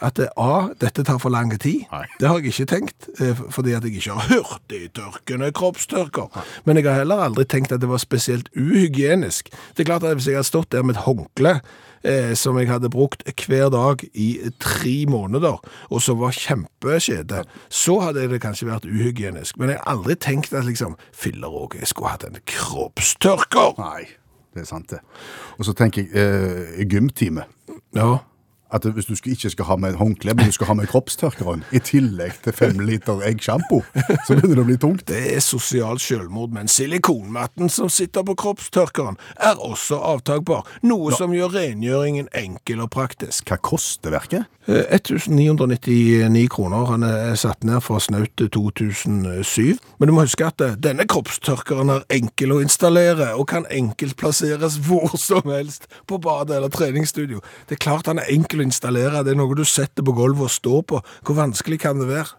at 0.00 0.16
det, 0.16 0.28
A, 0.40 0.70
dette 0.80 1.04
tar 1.04 1.20
for 1.22 1.32
lang 1.32 1.52
tid. 1.60 1.84
Nei. 1.92 2.04
Det 2.20 2.28
har 2.28 2.40
jeg 2.40 2.52
ikke 2.52 2.68
tenkt, 2.72 3.08
eh, 3.20 3.36
fordi 3.52 3.74
at 3.76 3.84
jeg 3.84 4.00
ikke 4.00 4.16
har 4.16 4.28
hurtigtørkende 4.32 5.52
kroppstørker. 5.56 6.42
Men 6.64 6.80
jeg 6.80 6.88
har 6.88 7.02
heller 7.02 7.24
aldri 7.26 7.44
tenkt 7.44 7.72
at 7.72 7.82
det 7.82 7.90
var 7.90 8.00
spesielt 8.02 8.48
uhygienisk. 8.56 9.50
Det 9.76 9.84
er 9.84 9.90
klart 9.92 10.04
at 10.04 10.16
hvis 10.16 10.30
jeg 10.30 10.40
hadde 10.40 10.48
stått 10.48 10.72
der 10.72 10.82
med 10.82 10.96
et 10.96 11.04
håndkle, 11.04 11.60
eh, 12.04 12.34
som 12.34 12.58
jeg 12.58 12.70
hadde 12.70 12.90
brukt 12.92 13.24
hver 13.46 13.68
dag 13.72 14.04
i 14.14 14.30
tre 14.60 14.94
måneder, 15.08 15.60
og 15.90 16.02
som 16.02 16.20
var 16.20 16.32
kjempeskjede, 16.36 17.44
så 17.68 17.98
hadde 18.00 18.28
det 18.30 18.40
kanskje 18.42 18.70
vært 18.70 18.88
uhygienisk. 18.88 19.58
Men 19.58 19.74
jeg 19.74 19.82
har 19.82 19.98
aldri 19.98 20.16
tenkt 20.16 20.54
at 20.56 20.64
liksom, 20.64 20.96
filler 21.12 21.48
òg, 21.48 21.76
jeg 21.80 21.92
skulle 21.92 22.14
hatt 22.14 22.24
en 22.24 22.40
kroppstørker. 22.46 23.76
Nei, 23.78 24.08
det 24.54 24.64
er 24.64 24.72
sant 24.72 24.90
det. 24.90 25.02
Og 25.58 25.68
så 25.68 25.76
tenker 25.76 26.06
jeg, 26.06 26.10
eh, 26.16 26.84
gymtime. 26.88 27.44
Ja. 27.94 28.18
At 28.72 28.84
hvis 28.84 29.08
du 29.08 29.14
ikke 29.14 29.50
skal 29.50 29.64
ha 29.64 29.76
med 29.76 29.98
håndkle, 29.98 30.34
men 30.34 30.46
du 30.46 30.54
skal 30.54 30.70
ha 30.70 30.74
med 30.78 30.86
kroppstørkeren, 30.90 31.64
i 31.72 31.80
tillegg 31.82 32.38
til 32.44 32.54
fem 32.54 32.78
liter 32.86 33.22
eggsjampo, 33.26 33.82
så 34.26 34.36
begynner 34.36 34.60
det 34.60 34.64
å 34.64 34.68
bli 34.68 34.78
tungt. 34.80 35.06
Det 35.10 35.22
er 35.34 35.42
sosialt 35.44 36.02
selvmord, 36.04 36.54
men 36.54 36.70
silikonmatten 36.70 37.72
som 37.72 37.90
sitter 37.90 38.26
på 38.26 38.36
kroppstørkeren 38.38 39.18
er 39.36 39.58
også 39.58 39.98
avtakbar, 40.12 40.66
noe 40.86 41.14
som 41.16 41.34
gjør 41.34 41.56
rengjøringen 41.58 42.30
enkel 42.36 42.84
og 42.86 42.92
praktisk. 42.94 43.50
Hva 43.50 43.58
koster 43.70 44.14
verket? 44.14 44.46
Eh, 44.70 44.84
1999 44.94 46.48
kroner, 46.48 46.84
han 46.92 47.02
er 47.02 47.34
satt 47.34 47.64
ned 47.64 47.80
fra 47.82 47.98
snaut 48.00 48.36
2007. 48.38 49.78
Men 49.98 50.08
du 50.08 50.12
må 50.14 50.22
huske 50.26 50.46
at 50.46 50.62
eh, 50.62 50.76
denne 50.78 51.06
kroppstørkeren 51.10 51.90
er 51.94 52.04
enkel 52.12 52.54
å 52.54 52.60
installere, 52.62 53.32
og 53.34 53.48
kan 53.50 53.66
enkelt 53.72 54.18
plasseres 54.20 54.76
hvor 54.84 55.16
som 55.18 55.48
helst 55.50 55.88
på 56.06 56.20
badet 56.22 56.58
eller 56.58 56.70
treningsstudio. 56.70 57.40
Det 57.68 57.78
er 57.78 57.82
klart 57.82 58.10
han 58.10 58.20
er 58.22 58.30
enkel 58.30 58.59
å 58.60 58.66
installere, 58.66 59.24
det 59.24 59.34
er 59.34 59.40
noe 59.40 59.56
du 59.58 59.64
setter 59.66 60.06
på 60.06 60.14
gulvet 60.16 60.46
og 60.46 60.54
står 60.54 60.84
på. 60.92 61.02
Hvor 61.26 61.40
vanskelig 61.40 61.80
kan 61.82 62.00
det 62.00 62.10
være? 62.10 62.38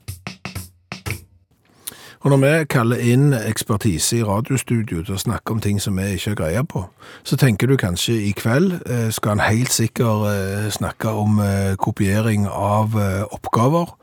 Og 2.22 2.30
når 2.30 2.38
vi 2.38 2.66
kaller 2.70 3.00
inn 3.02 3.32
ekspertise 3.34 4.20
i 4.20 4.26
radiostudio 4.26 5.02
til 5.02 5.16
å 5.16 5.22
snakke 5.22 5.56
om 5.56 5.62
ting 5.62 5.80
som 5.82 5.98
vi 5.98 6.12
ikke 6.14 6.36
har 6.36 6.38
greie 6.38 6.62
på, 6.70 6.84
så 7.26 7.38
tenker 7.42 7.72
du 7.72 7.80
kanskje 7.82 8.14
i 8.28 8.34
kveld 8.38 8.76
eh, 8.86 9.08
skal 9.10 9.40
han 9.40 9.46
helt 9.48 9.74
sikkert 9.74 10.28
eh, 10.30 10.68
snakke 10.70 11.10
om 11.18 11.42
eh, 11.42 11.74
kopiering 11.82 12.46
av 12.46 12.94
oppgaver. 13.32 13.98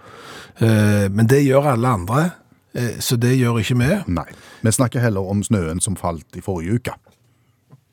Men 0.58 1.28
det 1.30 1.44
gjør 1.44 1.68
alle 1.70 1.90
andre, 1.94 2.22
så 2.98 3.14
det 3.14 3.36
gjør 3.38 3.60
ikke 3.60 3.76
vi. 3.78 3.90
Nei. 4.10 4.24
Vi 4.66 4.72
snakker 4.74 5.04
heller 5.04 5.28
om 5.30 5.44
snøen 5.46 5.78
som 5.78 5.94
falt 5.94 6.34
i 6.34 6.42
forrige 6.42 6.80
uke. 6.80 6.96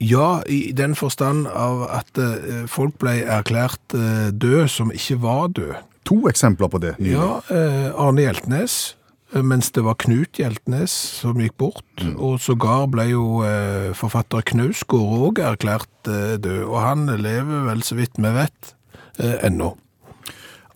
Ja, 0.03 0.41
i 0.51 0.73
den 0.75 0.95
forstand 0.95 1.47
av 1.47 1.85
at 1.87 2.17
eh, 2.19 2.65
folk 2.67 2.97
ble 2.99 3.21
erklært 3.31 3.95
eh, 3.95 4.27
død 4.35 4.67
som 4.71 4.91
ikke 4.91 5.17
var 5.23 5.53
død. 5.55 5.75
To 6.05 6.17
eksempler 6.29 6.69
på 6.69 6.81
det. 6.83 6.97
nylig. 6.99 7.15
Ja, 7.15 7.29
eh, 7.49 7.87
Arne 7.95 8.25
Hjeltnes, 8.25 8.95
eh, 9.33 9.41
mens 9.41 9.71
det 9.71 9.85
var 9.87 9.95
Knut 10.03 10.35
Hjeltnes 10.37 10.91
som 11.21 11.39
gikk 11.39 11.55
bort, 11.57 12.03
og 12.17 12.37
sågar 12.43 12.89
ble 12.91 13.07
jo 13.13 13.23
eh, 13.47 13.93
forfatter 13.95 14.43
Knausgård 14.51 15.23
òg 15.29 15.41
erklært 15.47 16.11
eh, 16.11 16.35
død, 16.43 16.65
og 16.67 16.77
han 16.83 17.07
lever 17.15 17.65
vel 17.71 17.81
så 17.87 17.95
vidt 17.97 18.19
vi 18.19 18.35
vet 18.35 18.75
eh, 19.17 19.39
ennå. 19.47 19.71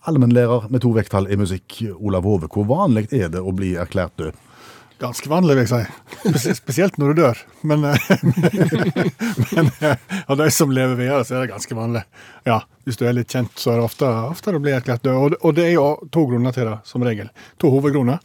Allmennlærer 0.08 0.70
med 0.72 0.80
to 0.80 0.94
vekttall 0.96 1.28
i 1.28 1.36
musikk, 1.36 1.82
Olav 2.00 2.24
Hove. 2.24 2.48
Hvor 2.48 2.64
vanlig 2.64 3.10
er 3.12 3.28
det 3.28 3.44
å 3.44 3.52
bli 3.52 3.74
erklært 3.76 4.16
død? 4.16 4.46
Ganske 5.00 5.30
vanlig, 5.32 5.54
vil 5.56 5.64
jeg 5.64 5.86
si. 5.86 6.52
Spesielt 6.58 6.98
når 7.00 7.14
du 7.14 7.22
dør. 7.22 7.38
Men, 7.64 7.86
eh, 7.88 8.10
men 9.56 9.70
eh, 9.80 9.96
av 10.26 10.36
de 10.36 10.48
som 10.52 10.72
lever 10.72 10.98
videre, 10.98 11.24
så 11.24 11.38
er 11.38 11.46
det 11.46 11.54
ganske 11.54 11.76
vanlig. 11.76 12.02
Ja, 12.44 12.60
Hvis 12.84 12.96
du 13.00 13.04
er 13.06 13.14
litt 13.16 13.32
kjent, 13.32 13.52
så 13.60 13.72
er 13.72 13.78
det 13.78 13.84
ofte, 13.86 14.08
ofte 14.32 14.52
det 14.52 14.60
blir 14.64 14.76
erklært 14.76 15.04
død. 15.04 15.36
Og, 15.40 15.54
det- 15.56 15.66
er 15.70 15.74
jo 15.74 15.86
to 16.12 16.24
grunner 16.28 16.52
til 16.52 16.68
det, 16.68 16.78
som 16.84 17.04
regel. 17.06 17.30
To 17.60 17.70
hovedgrunner. 17.72 18.20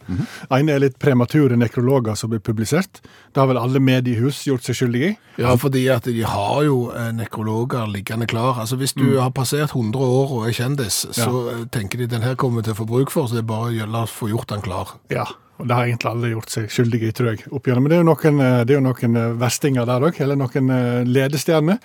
ene 0.50 0.72
er 0.72 0.80
litt 0.80 0.98
premature 0.98 1.56
nekrologer 1.56 2.16
som 2.16 2.30
blir 2.32 2.40
publisert. 2.40 3.00
Det 3.32 3.40
har 3.40 3.48
vel 3.48 3.60
alle 3.60 3.80
mediehus 3.80 4.44
gjort 4.44 4.64
seg 4.64 4.76
skyldig 4.76 5.02
i. 5.06 5.14
Ja, 5.38 5.54
fordi 5.56 5.86
at 5.92 6.04
de 6.04 6.22
har 6.24 6.62
jo 6.64 6.90
eh, 6.92 7.12
nekrologer 7.12 7.88
liggende 7.88 8.26
klar. 8.26 8.60
Altså 8.60 8.76
Hvis 8.76 8.92
du 8.92 9.18
har 9.20 9.30
passert 9.30 9.72
100 9.72 9.96
år 9.96 10.36
og 10.40 10.48
er 10.48 10.52
kjendis, 10.52 11.06
så 11.12 11.30
ja. 11.30 11.64
tenker 11.72 11.98
de 11.98 12.06
den 12.06 12.22
her 12.24 12.34
kommer 12.34 12.60
til 12.64 12.76
å 12.76 12.80
få 12.82 12.88
bruk 12.88 13.10
for, 13.10 13.28
så 13.28 13.38
det 13.38 13.44
er 13.46 13.52
bare 13.52 14.04
å 14.04 14.06
få 14.08 14.28
gjort 14.28 14.48
den 14.52 14.64
klar. 14.64 14.96
Ja, 15.08 15.24
og 15.56 15.68
det 15.68 15.76
har 15.76 15.88
egentlig 15.88 16.10
alle 16.10 16.30
gjort 16.34 16.52
seg 16.52 16.68
skyldige 16.72 17.08
i, 17.08 17.14
tror 17.16 17.30
jeg. 17.32 17.46
opp 17.48 17.66
igjennom. 17.66 17.86
Men 17.86 17.92
det 17.92 17.96
er 17.96 18.02
jo 18.02 18.08
noen, 18.10 18.40
eh, 18.44 18.58
det 18.64 18.74
er 18.74 18.78
jo 18.78 18.84
noen 18.84 19.18
eh, 19.20 19.34
verstinger 19.40 19.88
der 19.88 20.06
òg, 20.08 20.20
eller 20.20 20.40
noen 20.40 20.72
eh, 20.74 21.00
ledestjerner. 21.08 21.80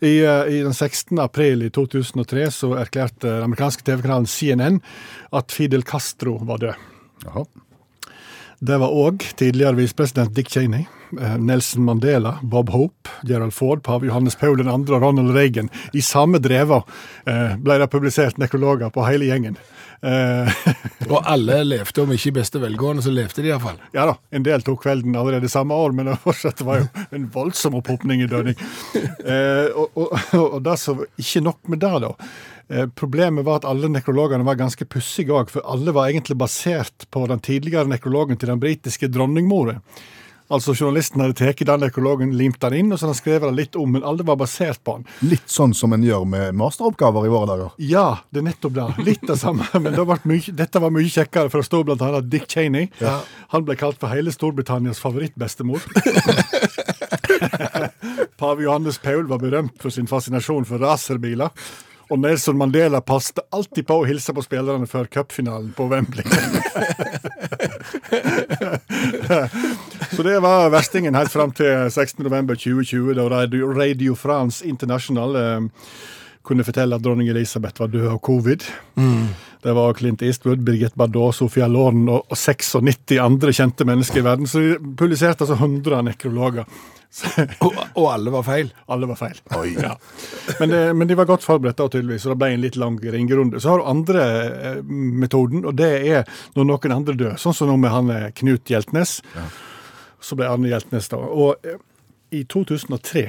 I, 0.00 0.14
I 0.22 0.62
den 0.62 0.76
16. 0.76 1.18
april 1.22 1.66
i 1.66 1.70
2003 1.74 2.48
så 2.54 2.72
erklærte 2.78 3.26
den 3.26 3.46
amerikanske 3.48 3.86
TV-kanalen 3.86 4.30
CNN 4.30 4.80
at 5.34 5.54
Fidel 5.54 5.82
Castro 5.86 6.38
var 6.46 6.62
død. 6.62 6.90
Jaha. 7.26 7.46
Det 8.66 8.76
var 8.80 8.94
òg 8.94 9.24
tidligere 9.36 9.76
visepresident 9.76 10.32
Dick 10.32 10.48
Cheney, 10.48 10.86
Nelson 11.38 11.84
Mandela, 11.84 12.38
Bob 12.42 12.70
Hope, 12.72 13.10
Gerald 13.28 13.52
Ford, 13.54 13.82
pave 13.84 14.06
Johannes 14.06 14.36
Paul 14.36 14.62
2. 14.64 14.94
og 14.94 15.02
Ronald 15.02 15.34
Reagan. 15.36 15.68
I 15.92 16.00
samme 16.00 16.40
drever 16.40 16.86
eh, 17.26 17.58
ble 17.60 17.76
det 17.82 17.90
publisert 17.92 18.40
nekrologer 18.40 18.88
på 18.94 19.04
hele 19.04 19.28
gjengen. 19.28 19.58
Eh, 20.02 20.56
Og 21.12 21.20
alle 21.22 21.60
levde, 21.64 22.02
om 22.02 22.12
ikke 22.12 22.30
i 22.32 22.36
beste 22.40 22.60
velgående, 22.62 23.04
så 23.04 23.12
levde 23.14 23.44
de 23.44 23.52
iallfall. 23.52 23.78
Ja 23.94 24.08
da, 24.10 24.16
en 24.34 24.46
del 24.46 24.64
tok 24.66 24.82
kvelden 24.84 25.16
allerede 25.18 25.50
samme 25.52 25.76
år, 25.76 25.94
men 25.96 26.10
det 26.10 26.18
fortsatt 26.24 26.64
var 26.66 26.82
jo 26.82 27.06
en 27.16 27.28
voldsom 27.32 27.78
opphopning 27.78 28.24
i 28.24 28.28
dødning. 28.30 28.58
Eh, 28.96 29.70
og, 29.76 29.96
og, 29.96 30.12
og 30.42 30.60
det 30.66 30.76
som 30.82 31.04
ikke 31.20 31.44
nok 31.46 31.72
med 31.72 31.82
det, 31.84 31.94
da. 32.06 32.12
Eh, 32.68 32.88
problemet 32.98 33.46
var 33.46 33.60
at 33.60 33.68
alle 33.70 33.90
nekrologene 33.92 34.46
var 34.46 34.58
ganske 34.58 34.88
pussige 34.90 35.34
òg, 35.34 35.52
for 35.52 35.66
alle 35.70 35.94
var 35.94 36.10
egentlig 36.10 36.38
basert 36.40 37.06
på 37.14 37.26
den 37.30 37.42
tidligere 37.44 37.86
nekrologen 37.90 38.38
til 38.40 38.50
den 38.50 38.62
britiske 38.62 39.10
dronningmora. 39.12 39.78
Altså 40.52 40.74
Journalisten 40.74 41.22
hadde 41.24 41.36
tatt 41.38 41.62
den 41.66 41.86
økologen, 41.88 42.34
limt 42.38 42.60
den 42.62 42.76
inn, 42.80 42.92
og 42.92 42.98
så 42.98 43.06
hadde 43.06 43.14
han 43.16 43.20
skrevet 43.20 43.48
det 43.50 43.56
litt 43.56 43.78
om, 43.80 43.90
men 43.96 44.06
alle 44.06 44.26
var 44.26 44.38
basert 44.40 44.82
på 44.86 44.98
den. 44.98 45.08
Litt 45.32 45.48
sånn 45.50 45.74
som 45.74 45.94
en 45.96 46.04
gjør 46.06 46.26
med 46.28 46.54
masteroppgaver 46.58 47.26
i 47.26 47.32
våre 47.32 47.50
dager. 47.50 47.72
Ja, 47.82 48.06
det 48.30 48.42
er 48.42 48.48
nettopp 48.50 48.76
det. 48.76 48.86
Litt 49.06 49.26
det 49.26 49.38
samme. 49.40 49.66
Men 49.86 49.96
det 49.96 50.06
mye, 50.06 50.54
dette 50.56 50.82
var 50.82 50.94
mye 50.94 51.10
kjekkere, 51.10 51.50
for 51.50 51.62
det 51.62 51.68
sto 51.68 51.82
blant 51.86 52.04
annet 52.06 52.30
Dick 52.30 52.46
Cheney. 52.50 52.90
Han 53.52 53.66
ble 53.66 53.76
kalt 53.78 53.98
for 54.02 54.12
hele 54.14 54.32
Storbritannias 54.34 55.02
favorittbestemor. 55.02 55.82
Pave 58.36 58.62
Johannes 58.62 58.98
Paul 58.98 59.26
var 59.26 59.38
berømt 59.38 59.82
for 59.82 59.90
sin 59.90 60.06
fascinasjon 60.06 60.64
for 60.64 60.78
racerbiler. 60.78 61.50
Og 62.10 62.18
Nelson 62.22 62.54
Mandela 62.58 63.00
passet 63.02 63.40
alltid 63.50 63.86
på 63.88 63.96
å 63.98 64.04
hilse 64.06 64.30
på 64.34 64.44
spillerne 64.44 64.86
før 64.86 65.08
cupfinalen 65.10 65.72
på 65.74 65.88
Wembley. 65.90 66.22
Så 70.16 70.24
det 70.24 70.38
var 70.40 70.70
verstingen 70.72 71.14
helt 71.14 71.32
fram 71.32 71.50
til 71.52 71.90
16.11.2020, 71.92 73.10
da 73.18 73.26
Radio, 73.28 73.68
Radio 73.76 74.14
France 74.16 74.64
International 74.64 75.36
eh, 75.36 75.66
kunne 76.46 76.64
fortelle 76.64 76.96
at 76.96 77.04
dronning 77.04 77.28
Elisabeth 77.28 77.82
var 77.82 77.90
død 77.92 78.06
av 78.14 78.18
covid. 78.24 78.64
Det 79.66 79.72
var 79.76 79.94
Clint 79.98 80.22
Eastwood, 80.22 80.62
Birgit 80.64 80.94
Bardot, 80.94 81.34
Sofia 81.34 81.66
Loren 81.68 82.06
og, 82.08 82.22
og 82.30 82.38
96 82.38 83.16
andre 83.20 83.52
kjente 83.52 83.84
mennesker 83.88 84.22
i 84.22 84.24
verden. 84.24 84.46
Så 84.46 84.62
de 84.62 84.76
publiserte 84.96 85.42
altså 85.44 85.58
100 85.58 86.04
nekrologer. 86.06 86.68
Og, 87.64 87.72
og 87.96 88.06
alle 88.10 88.32
var 88.34 88.42
feil. 88.44 88.66
alle 88.92 89.06
var 89.08 89.16
feil. 89.16 89.38
Ja. 89.72 89.94
Men, 90.58 90.68
det, 90.68 90.80
men 90.98 91.08
de 91.08 91.16
var 91.16 91.24
godt 91.30 91.46
forberedt, 91.46 91.78
da, 91.78 91.86
tydeligvis, 91.88 92.26
og 92.26 92.34
det 92.34 92.40
ble 92.42 92.50
en 92.52 92.60
litt 92.60 92.76
lang 92.76 92.98
ringerunde. 93.00 93.60
Så 93.62 93.70
har 93.72 93.80
du 93.80 93.86
andre 93.88 94.24
eh, 94.42 94.82
metoden, 95.22 95.64
og 95.64 95.78
det 95.78 95.88
er 96.10 96.26
når 96.58 96.68
noen 96.68 96.96
andre 96.98 97.14
dør. 97.16 97.38
Sånn 97.40 97.56
som 97.56 97.70
nå 97.70 97.78
med 97.80 97.94
han 97.94 98.12
eh, 98.12 98.26
Knut 98.36 98.68
Hjeltnes. 98.68 99.14
Så 100.20 100.38
ble 100.38 100.48
Arne 100.48 100.70
Hjeltnes, 100.70 101.10
da. 101.12 101.18
Og 101.20 101.66
eh, 101.66 101.80
i 102.34 102.44
2003 102.44 103.28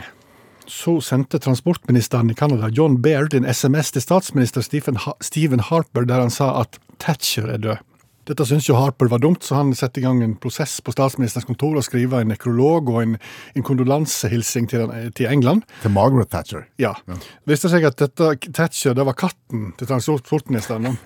så 0.67 0.97
sendte 1.01 1.39
transportministeren 1.39 2.31
i 2.31 2.35
Canada, 2.35 2.67
John 2.67 2.97
Baird, 3.01 3.33
en 3.37 3.47
SMS 3.47 3.93
til 3.95 4.03
statsminister 4.03 4.65
Stephen, 4.65 4.99
Stephen 5.23 5.63
Harper 5.63 6.07
der 6.07 6.25
han 6.25 6.33
sa 6.33 6.51
at 6.61 6.79
Thatcher 6.99 7.47
er 7.53 7.61
død. 7.63 7.86
Dette 8.27 8.43
syns 8.43 8.65
jo 8.67 8.75
Harper 8.75 9.07
var 9.07 9.21
dumt, 9.23 9.45
så 9.45 9.61
han 9.61 9.69
setter 9.77 10.01
i 10.01 10.03
gang 10.03 10.19
en 10.23 10.35
prosess 10.41 10.77
på 10.83 10.91
statsministerens 10.91 11.47
kontor 11.47 11.77
og 11.79 11.85
skriver 11.85 12.23
en 12.25 12.31
nekrolog 12.33 12.89
og 12.91 12.99
en, 13.03 13.15
en 13.55 13.65
kondolansehilsing 13.65 14.67
til, 14.67 14.91
til 15.15 15.29
England. 15.31 15.63
Til 15.83 15.93
Margaret 15.95 16.31
Thatcher. 16.33 16.65
Ja. 16.81 16.91
ja. 17.07 17.19
viste 17.47 17.71
seg 17.71 17.87
at 17.87 17.99
dette 18.01 18.33
Thatcher 18.49 18.97
det 18.97 19.07
var 19.07 19.15
katten 19.17 19.71
til 19.79 19.87
transportministeren. 19.87 20.97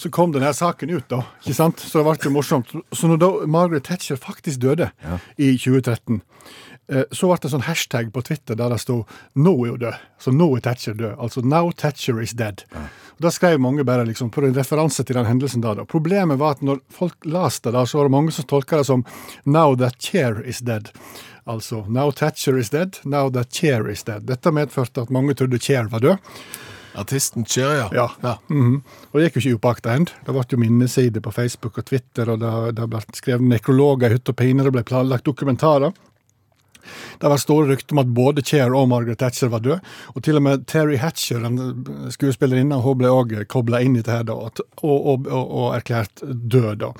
Så 0.00 0.10
kom 0.14 0.32
denne 0.34 0.50
saken 0.56 0.90
ut, 0.94 1.04
da. 1.10 1.20
ikke 1.44 1.56
sant? 1.56 1.84
Så 1.84 2.00
det 2.00 2.06
ble 2.08 2.30
jo 2.30 2.32
morsomt. 2.34 2.72
Så 2.96 3.10
når 3.10 3.20
da 3.20 3.30
Margaret 3.50 3.84
Thatcher 3.86 4.18
faktisk 4.20 4.64
døde 4.64 4.88
i 5.36 5.54
2013, 5.60 6.16
eh, 6.18 6.73
så 6.88 7.28
ble 7.28 7.36
det 7.40 7.48
en 7.48 7.54
sånn 7.54 7.64
hashtag 7.68 8.10
på 8.12 8.22
Twitter 8.22 8.54
der 8.54 8.68
det 8.68 8.80
sto 8.80 9.06
'Nå 9.36 9.54
er 9.66 9.70
hun 9.70 9.78
død'. 9.80 9.98
Så 10.18 10.32
nå 10.32 10.56
er 10.56 10.60
Thatcher 10.60 10.94
død. 10.94 11.16
Altså 11.18 11.40
'Now 11.42 11.70
Thatcher 11.72 12.20
is 12.20 12.34
dead'. 12.34 12.64
Og 12.74 13.20
Da 13.20 13.28
skrev 13.30 13.60
mange 13.60 13.84
bare 13.84 14.04
liksom 14.04 14.30
på 14.30 14.44
en 14.44 14.54
referanse 14.54 15.04
til 15.04 15.14
den 15.14 15.26
hendelsen 15.26 15.60
da. 15.62 15.74
da. 15.74 15.84
Problemet 15.84 16.38
var 16.38 16.50
at 16.50 16.62
når 16.62 16.80
folk 16.90 17.14
leste 17.24 17.70
det, 17.72 17.88
så 17.88 17.98
var 17.98 18.04
det 18.04 18.10
mange 18.10 18.32
som 18.32 18.44
tolka 18.44 18.76
det 18.76 18.86
som 18.86 19.04
'Now 19.46 19.76
that 19.76 19.98
chair 19.98 20.42
is 20.46 20.60
dead'. 20.60 20.90
Altså 21.46 21.84
'Now 21.88 22.10
Thatcher 22.10 22.58
is 22.58 22.70
dead', 22.70 23.00
'Now 23.04 23.30
that 23.30 23.52
chair 23.52 23.88
is 23.88 24.02
dead'. 24.04 24.26
Dette 24.26 24.50
medførte 24.50 25.00
at 25.02 25.10
mange 25.10 25.34
trodde 25.34 25.58
Chair 25.58 25.88
var 25.88 26.00
død. 26.00 26.18
Artisten 26.96 27.44
Cher, 27.44 27.88
Ja. 27.92 28.36
Mhm. 28.48 28.82
Og 29.12 29.20
det 29.20 29.32
gikk 29.32 29.42
jo 29.42 29.50
ikke 29.50 29.58
upåakta 29.58 29.92
hen. 29.92 30.04
Det 30.04 30.32
ble 30.34 30.44
jo 30.48 30.58
minnesider 30.58 31.20
på 31.20 31.32
Facebook 31.32 31.78
og 31.78 31.84
Twitter, 31.84 32.30
og 32.30 32.38
det, 32.40 32.74
det 32.76 32.88
ble 32.90 33.00
skrevet 33.12 33.42
nekrologer 33.42 34.10
i 34.10 34.14
hytt 34.14 34.28
og 34.28 34.36
pine, 34.36 34.62
det 34.62 34.72
ble 34.72 34.82
planlagt 34.82 35.24
dokumentarer. 35.24 35.92
Det 37.20 37.30
var 37.30 37.40
store 37.42 37.70
rykter 37.72 37.96
om 37.96 38.02
at 38.04 38.10
både 38.16 38.44
Cher 38.46 38.74
og 38.74 38.88
Margaret 38.92 39.18
Thatcher 39.22 39.52
var 39.52 39.62
død. 39.64 39.94
Og 40.14 40.22
til 40.26 40.40
og 40.40 40.44
med 40.46 40.66
Terry 40.70 40.98
Hatcher, 41.00 41.44
en 41.46 42.10
skuespillerinne, 42.14 42.80
hun 42.84 42.98
ble 43.00 43.12
òg 43.12 43.36
kobla 43.50 43.80
inn 43.84 43.96
i 43.96 44.04
det 44.04 44.12
her 44.12 44.26
da, 44.28 44.36
og, 44.36 44.60
og, 44.82 45.26
og, 45.30 45.40
og 45.44 45.72
erklært 45.78 46.24
død. 46.24 46.74
da. 46.84 46.92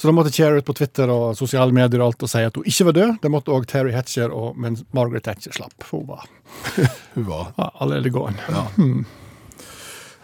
Så 0.00 0.08
da 0.08 0.14
måtte 0.16 0.32
Cher 0.32 0.54
ut 0.56 0.64
på 0.64 0.72
Twitter 0.72 1.10
og 1.12 1.34
sosiale 1.36 1.74
medier 1.76 2.00
og 2.00 2.06
alt 2.14 2.22
og 2.24 2.30
si 2.32 2.40
at 2.40 2.56
hun 2.56 2.64
ikke 2.64 2.86
var 2.88 2.94
død. 2.96 3.10
Det 3.20 3.30
måtte 3.34 3.52
òg 3.52 3.66
Terry 3.68 3.92
Hatcher, 3.92 4.32
og, 4.32 4.54
men 4.56 4.78
Margaret 4.96 5.26
Thatcher 5.28 5.52
slapp. 5.52 5.76
Hun 5.90 6.06
var 6.08 6.24
Hun 7.14 7.26
var. 7.28 7.50
ja, 7.58 7.70
allerede 7.80 8.12
gåen. 8.14 8.40
Hmm. 8.80 9.04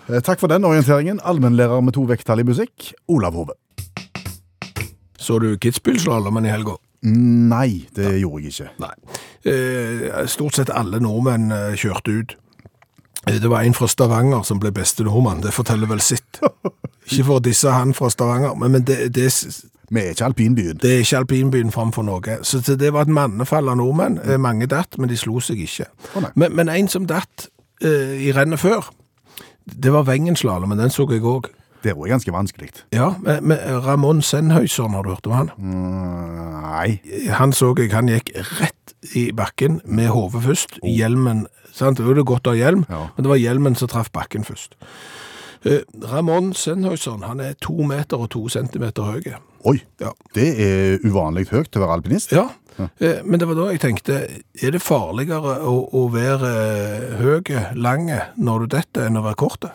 Takk 0.06 0.38
for 0.38 0.46
den 0.46 0.64
orienteringen. 0.64 1.18
Allmennlærer 1.26 1.80
med 1.82 1.96
to 1.96 2.04
vekttall 2.06 2.40
i 2.40 2.44
musikk, 2.46 2.92
Olav 3.10 3.34
Hove. 3.34 3.56
Så 5.18 5.40
du 5.42 5.48
Kitzbühel-slalåmen 5.58 6.46
i 6.46 6.52
helga? 6.54 6.76
Nei, 7.06 7.86
det 7.94 8.16
gjorde 8.20 8.42
jeg 8.42 8.52
ikke. 8.52 8.70
Nei. 8.82 8.94
Eh, 9.46 10.26
stort 10.26 10.56
sett 10.58 10.72
alle 10.74 10.98
nordmenn 11.02 11.52
eh, 11.54 11.76
kjørte 11.78 12.14
ut. 12.18 12.34
Eh, 13.28 13.38
Det 13.42 13.50
var 13.50 13.62
en 13.62 13.74
fra 13.74 13.86
Stavanger 13.86 14.42
som 14.46 14.58
ble 14.62 14.72
beste 14.74 15.04
nordmann. 15.06 15.42
Det 15.44 15.52
forteller 15.54 15.86
vel 15.90 16.00
sitt. 16.02 16.40
Ikke 17.10 17.24
for 17.28 17.38
å 17.38 17.44
disse 17.44 17.70
han 17.70 17.94
fra 17.94 18.10
Stavanger, 18.10 18.56
men, 18.58 18.72
men 18.74 18.82
det, 18.88 19.12
det, 19.14 19.28
Vi 19.88 20.00
er 20.02 20.10
ikke 20.16 20.24
alpinbyen. 20.26 20.80
det 20.82 20.90
er 20.96 21.04
ikke 21.04 21.18
alpinbyen 21.20 21.70
framfor 21.70 22.02
noe. 22.02 22.40
Så 22.42 22.58
det 22.74 22.90
var 22.92 23.06
et 23.06 23.12
mannefall 23.14 23.68
av 23.70 23.76
nordmenn. 23.78 24.18
Eh, 24.26 24.38
Mange 24.42 24.66
datt, 24.66 24.98
men 24.98 25.08
de 25.08 25.16
slo 25.16 25.38
seg 25.40 25.60
ikke. 25.62 25.86
Oh, 26.16 26.24
men, 26.34 26.56
men 26.58 26.68
en 26.68 26.88
som 26.90 27.06
datt 27.06 27.46
eh, 27.86 28.16
i 28.26 28.32
rennet 28.34 28.58
før, 28.58 28.90
det 29.66 29.92
var 29.94 30.08
Wengenslalåm, 30.10 30.68
men 30.74 30.78
den 30.82 30.90
så 30.90 31.06
jeg 31.10 31.22
òg. 31.22 31.46
Det 31.86 31.92
er 31.94 32.08
ganske 32.10 32.32
vanskelig. 32.34 32.70
Ja, 32.94 33.12
med 33.22 33.60
Ramón 33.86 34.18
Sennhøyson, 34.26 34.94
har 34.96 35.06
du 35.06 35.12
hørt 35.14 35.26
om 35.30 35.36
han? 35.38 35.50
Mm, 35.56 36.62
Nei. 36.66 37.00
Han 37.38 37.52
så 37.54 37.70
jeg, 37.78 37.92
han 37.94 38.10
gikk 38.10 38.32
rett 38.58 38.94
i 39.14 39.28
bakken 39.36 39.78
med 39.86 40.10
hodet 40.10 40.42
først. 40.48 40.78
Hjelmen, 40.82 41.44
sant? 41.72 42.00
Det 42.00 42.06
var 42.08 42.18
godt 42.26 42.50
å 42.50 42.56
ha 42.56 42.58
hjelm, 42.58 42.82
Ja. 42.90 43.04
men 43.14 43.22
det 43.22 43.30
var 43.30 43.38
hjelmen 43.38 43.76
som 43.78 43.88
traff 43.92 44.10
bakken 44.12 44.42
først. 44.44 44.74
Eh, 45.66 45.80
Ramón 46.10 46.52
Sennhøyson, 46.54 47.22
han 47.26 47.40
er 47.40 47.54
to 47.62 47.72
meter 47.86 48.18
og 48.18 48.30
to 48.34 48.48
centimeter 48.48 49.02
høy. 49.02 49.22
Oi, 49.64 49.80
Ja. 50.00 50.10
det 50.34 50.48
er 50.60 50.98
uvanlig 51.06 51.48
høyt 51.50 51.70
til 51.70 51.82
å 51.82 51.86
være 51.86 51.96
alpinist. 52.00 52.32
Ja, 52.32 52.48
eh, 53.00 53.22
men 53.24 53.38
det 53.40 53.48
var 53.48 53.54
da 53.54 53.70
jeg 53.72 53.80
tenkte, 53.80 54.20
er 54.62 54.70
det 54.70 54.82
farligere 54.82 55.60
å, 55.62 55.88
å 55.92 56.04
være 56.12 56.52
høy, 57.18 57.74
lange, 57.74 58.20
når 58.38 58.66
du 58.66 58.66
detter, 58.76 59.06
enn 59.06 59.16
å 59.18 59.22
være 59.24 59.34
korte? 59.36 59.70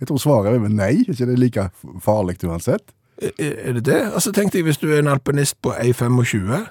Jeg, 0.00 0.08
tror 0.08 0.20
svaret 0.22 0.54
er 0.54 0.68
nei. 0.72 0.92
Ikke 1.06 1.26
det 1.26 1.34
er 1.34 1.40
like 1.40 1.68
farlig 2.04 2.38
uansett? 2.44 2.92
Er, 3.38 3.72
det 3.72 3.86
det? 3.86 4.00
Altså 4.12 4.32
tenkte 4.32 4.58
jeg, 4.58 4.64
hvis 4.64 4.76
du 4.76 4.90
er 4.92 4.98
en 4.98 5.08
alpinist 5.08 5.56
på 5.62 5.72
1,25, 5.72 6.66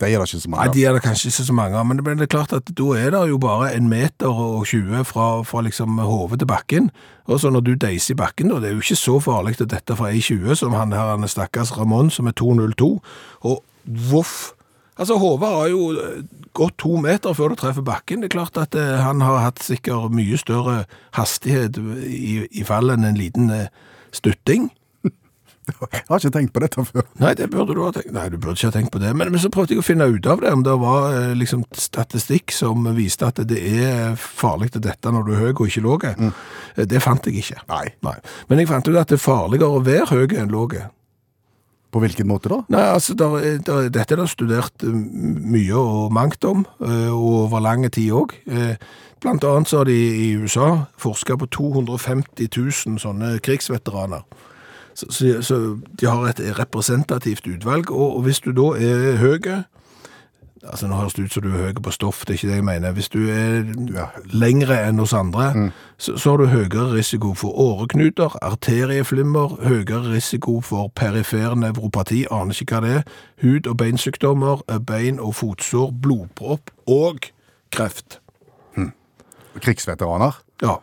Det 0.00 0.14
er 0.14 0.20
det 0.20 0.28
ikke 0.28 0.40
så 0.40 0.50
mange 0.50 0.68
av. 0.68 0.74
de 0.74 0.84
er 0.84 0.92
det 0.92 1.02
kanskje 1.02 1.28
ikke 1.28 1.44
så 1.44 1.52
mange 1.52 1.76
av, 1.76 1.86
men 1.86 1.98
det, 1.98 2.20
er 2.22 2.26
klart 2.26 2.52
at 2.52 2.70
da 2.78 2.84
er 2.94 3.10
det 3.10 3.28
jo 3.28 3.38
bare 3.38 3.72
en 3.74 3.88
meter 3.88 4.28
og 4.30 4.66
20 4.66 5.04
fra, 5.04 5.42
fra 5.42 5.60
liksom 5.60 5.98
hodet 5.98 6.38
til 6.38 6.46
bakken. 6.46 6.90
Og 7.26 7.40
så 7.40 7.50
når 7.50 7.60
du 7.60 7.74
deiser 7.74 8.14
i 8.14 8.16
bakken, 8.16 8.48
da, 8.48 8.60
det 8.62 8.68
er 8.68 8.76
jo 8.76 8.84
ikke 8.84 8.96
så 8.96 9.18
farlig 9.20 9.58
å 9.60 9.66
dette 9.66 9.96
fra 9.96 10.12
1,20 10.12 10.54
som 10.54 10.72
han 10.72 10.94
her, 10.94 11.16
han 11.16 11.28
stakkars 11.28 11.74
Ramón, 11.74 12.10
som 12.10 12.26
er 12.26 12.32
2,02. 12.38 13.00
Og 13.42 13.64
voff! 13.84 14.52
Altså, 14.98 15.18
Håvard 15.18 15.54
har 15.60 15.68
jo 15.72 15.82
eh, 15.94 16.22
gått 16.58 16.78
to 16.82 16.96
meter 17.02 17.36
før 17.36 17.54
det 17.54 17.60
treffer 17.62 17.86
bakken. 17.86 18.22
Det 18.22 18.32
er 18.32 18.34
klart 18.34 18.58
at 18.60 18.74
eh, 18.78 18.96
han 19.02 19.22
har 19.24 19.44
hatt 19.44 19.62
sikkert 19.62 20.14
mye 20.14 20.38
større 20.40 20.82
hastighet 21.18 21.78
i, 22.08 22.42
i 22.50 22.66
fall 22.66 22.90
enn 22.94 23.06
en 23.06 23.18
liten 23.18 23.52
eh, 23.54 23.70
stutting. 24.14 24.68
Jeg 25.92 26.02
har 26.08 26.18
ikke 26.18 26.32
tenkt 26.34 26.54
på 26.56 26.62
dette 26.64 26.82
før. 26.88 27.06
Nei, 27.22 27.34
det 27.38 27.50
burde 27.52 27.76
du 27.76 27.82
ha 27.84 27.92
tenkt. 27.94 28.10
Nei, 28.16 28.26
du 28.32 28.38
burde 28.40 28.56
ikke 28.56 28.72
ha 28.72 28.74
tenkt 28.74 28.92
på 28.94 29.02
det. 29.02 29.14
Men, 29.14 29.30
men 29.34 29.42
så 29.42 29.52
prøvde 29.52 29.76
jeg 29.76 29.82
å 29.82 29.86
finne 29.86 30.08
ut 30.08 30.26
av 30.26 30.42
det, 30.42 30.52
om 30.56 30.66
det 30.66 30.76
var 30.82 31.14
eh, 31.14 31.32
liksom 31.38 31.62
statistikk 31.78 32.54
som 32.56 32.88
viste 32.96 33.28
at 33.28 33.42
det 33.46 33.60
er 33.60 34.18
farlig 34.18 34.72
å 34.74 34.82
dette 34.82 35.14
når 35.14 35.28
du 35.28 35.34
er 35.36 35.42
høy 35.44 35.50
og 35.52 35.66
ikke 35.68 35.84
lav. 35.86 36.06
Mm. 36.18 36.36
Det 36.90 37.04
fant 37.04 37.30
jeg 37.30 37.44
ikke. 37.44 37.62
Nei. 37.70 38.16
Men 38.48 38.62
jeg 38.64 38.72
fant 38.72 38.88
ut 38.88 38.96
at 38.98 39.12
det 39.12 39.20
er 39.20 39.26
farligere 39.28 39.78
å 39.78 39.84
være 39.84 40.10
høy 40.10 40.40
enn 40.40 40.50
låg. 40.50 40.80
På 41.90 42.02
hvilken 42.02 42.28
måte 42.28 42.50
da? 42.52 42.58
Nei, 42.68 42.82
altså, 42.92 43.14
der, 43.16 43.36
er- 43.40 43.60
der, 43.64 43.86
dette 43.88 44.14
er 44.14 44.20
det 44.22 44.28
studert 44.32 44.84
eh, 44.84 44.92
mye 44.92 45.74
og 45.78 46.12
mangt 46.12 46.44
om, 46.44 46.66
eh, 46.84 47.08
og 47.08 47.46
over 47.46 47.60
lang 47.64 47.86
tid 47.92 48.10
òg. 48.12 48.34
Blant 49.22 49.42
annet 49.44 49.66
så 49.70 49.80
har 49.80 49.88
de 49.88 49.94
i 49.96 50.28
USA 50.38 50.84
forska 51.00 51.34
på 51.40 51.48
250 51.50 52.48
000 52.86 53.00
sånne 53.02 53.32
krigsveteraner. 53.42 54.22
Så, 54.94 55.06
så, 55.14 55.32
så 55.42 55.56
de 56.00 56.06
har 56.10 56.28
et 56.28 56.40
representativt 56.58 57.46
utvalg, 57.46 57.90
og, 57.90 58.16
og 58.18 58.22
hvis 58.28 58.40
du 58.44 58.52
da 58.54 58.68
er 58.78 59.16
høy 59.22 59.38
Altså 60.66 60.88
Nå 60.90 60.96
høres 60.98 61.14
det 61.14 61.24
ut 61.28 61.32
som 61.32 61.42
du 61.44 61.48
er 61.52 61.68
høy 61.68 61.76
på 61.84 61.92
stoff, 61.94 62.24
det 62.26 62.34
er 62.34 62.38
ikke 62.38 62.48
det 62.50 62.56
jeg 62.58 62.64
mener. 62.66 62.92
Hvis 62.96 63.08
du 63.12 63.18
er 63.30 63.68
lengre 64.34 64.78
enn 64.88 64.98
oss 65.00 65.12
andre, 65.14 65.70
så, 65.98 66.16
så 66.18 66.30
har 66.32 66.40
du 66.42 66.46
høyere 66.50 66.88
risiko 66.96 67.30
for 67.38 67.54
åreknuter, 67.54 68.34
arterieflimmer, 68.42 69.54
høyere 69.62 70.00
risiko 70.16 70.56
for 70.60 70.90
perifer 70.98 71.54
nevropati, 71.54 72.24
aner 72.34 72.58
ikke 72.58 72.74
hva 72.74 72.82
det 72.84 72.94
er, 72.96 73.04
hud- 73.44 73.68
og 73.70 73.76
beinsykdommer, 73.84 74.64
eh, 74.68 74.80
bein- 74.82 75.20
og 75.22 75.34
fotsår, 75.38 75.92
blodpropp 76.02 76.70
og 76.90 77.30
kreft. 77.70 78.18
Krigsveteraner. 79.58 80.36
Ja, 80.62 80.76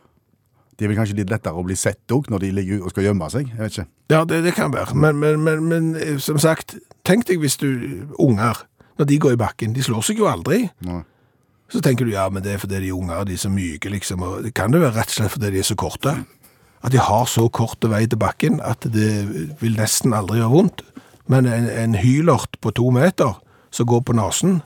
De 0.80 0.84
er 0.84 0.90
vel 0.92 0.98
kanskje 0.98 1.16
litt 1.16 1.30
lettere 1.32 1.56
å 1.56 1.64
bli 1.64 1.76
sett 1.80 2.12
òg 2.12 2.26
når 2.28 2.42
de 2.44 2.50
ligger 2.52 2.82
og 2.84 2.92
skal 2.92 3.06
gjemme 3.08 3.30
seg. 3.32 3.48
Jeg 3.54 3.60
vet 3.62 3.76
ikke. 3.78 3.86
Ja, 4.12 4.24
det, 4.28 4.42
det 4.44 4.52
kan 4.58 4.74
være. 4.74 4.96
Men, 5.00 5.16
men, 5.22 5.40
men, 5.46 5.62
men 5.72 5.86
eh, 5.96 6.18
som 6.20 6.36
sagt, 6.42 6.76
tenk 7.08 7.24
deg 7.30 7.40
hvis 7.40 7.56
du, 7.62 7.70
unger, 8.20 8.60
når 9.00 9.10
de 9.10 9.20
går 9.20 9.36
i 9.36 9.42
bakken, 9.42 9.76
de 9.76 9.84
slår 9.84 10.06
seg 10.08 10.22
jo 10.22 10.30
aldri. 10.32 10.66
Nei. 10.88 11.02
Så 11.72 11.82
tenker 11.82 12.06
du, 12.06 12.14
ja, 12.14 12.28
men 12.30 12.44
det 12.46 12.54
er 12.54 12.62
fordi 12.62 12.78
de 12.84 12.92
er 12.92 12.96
unger, 12.96 13.24
de 13.26 13.34
er 13.34 13.42
så 13.42 13.50
myke, 13.50 13.90
liksom, 13.90 14.22
og 14.22 14.44
det 14.46 14.54
kan 14.56 14.74
det 14.74 14.84
være 14.84 15.00
rett 15.00 15.10
og 15.10 15.18
slett 15.18 15.34
fordi 15.34 15.50
de 15.56 15.62
er 15.64 15.68
så 15.68 15.78
korte. 15.80 16.14
At 16.86 16.94
de 16.94 17.02
har 17.02 17.26
så 17.26 17.48
kort 17.50 17.82
vei 17.90 18.04
til 18.06 18.22
bakken 18.22 18.60
at 18.62 18.86
det 18.94 19.10
vil 19.62 19.80
nesten 19.80 20.14
aldri 20.14 20.38
gjøre 20.38 20.54
vondt. 20.54 20.86
Men 21.32 21.50
en, 21.50 21.66
en 21.66 21.98
hylort 21.98 22.60
på 22.62 22.70
to 22.78 22.92
meter 22.94 23.34
som 23.74 23.90
går 23.90 24.06
på 24.06 24.14
nasen, 24.14 24.60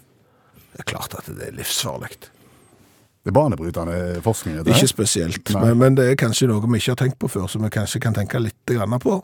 det 0.73 0.83
er 0.83 0.89
klart 0.91 1.15
at 1.15 1.31
det 1.31 1.47
er 1.47 1.55
livsfarlig. 1.55 2.11
Det 2.19 3.31
er 3.31 3.35
banebrytende 3.35 4.21
forskning. 4.25 4.59
Ikke 4.67 4.91
spesielt, 4.91 5.53
men, 5.55 5.77
men 5.79 5.95
det 5.95 6.09
er 6.11 6.19
kanskje 6.19 6.49
noe 6.51 6.63
vi 6.67 6.81
ikke 6.81 6.93
har 6.97 7.01
tenkt 7.05 7.19
på 7.19 7.31
før, 7.31 7.47
som 7.51 7.63
vi 7.63 7.71
kanskje 7.71 8.03
kan 8.03 8.15
tenke 8.15 8.39
litt 8.43 8.75
på. 9.03 9.19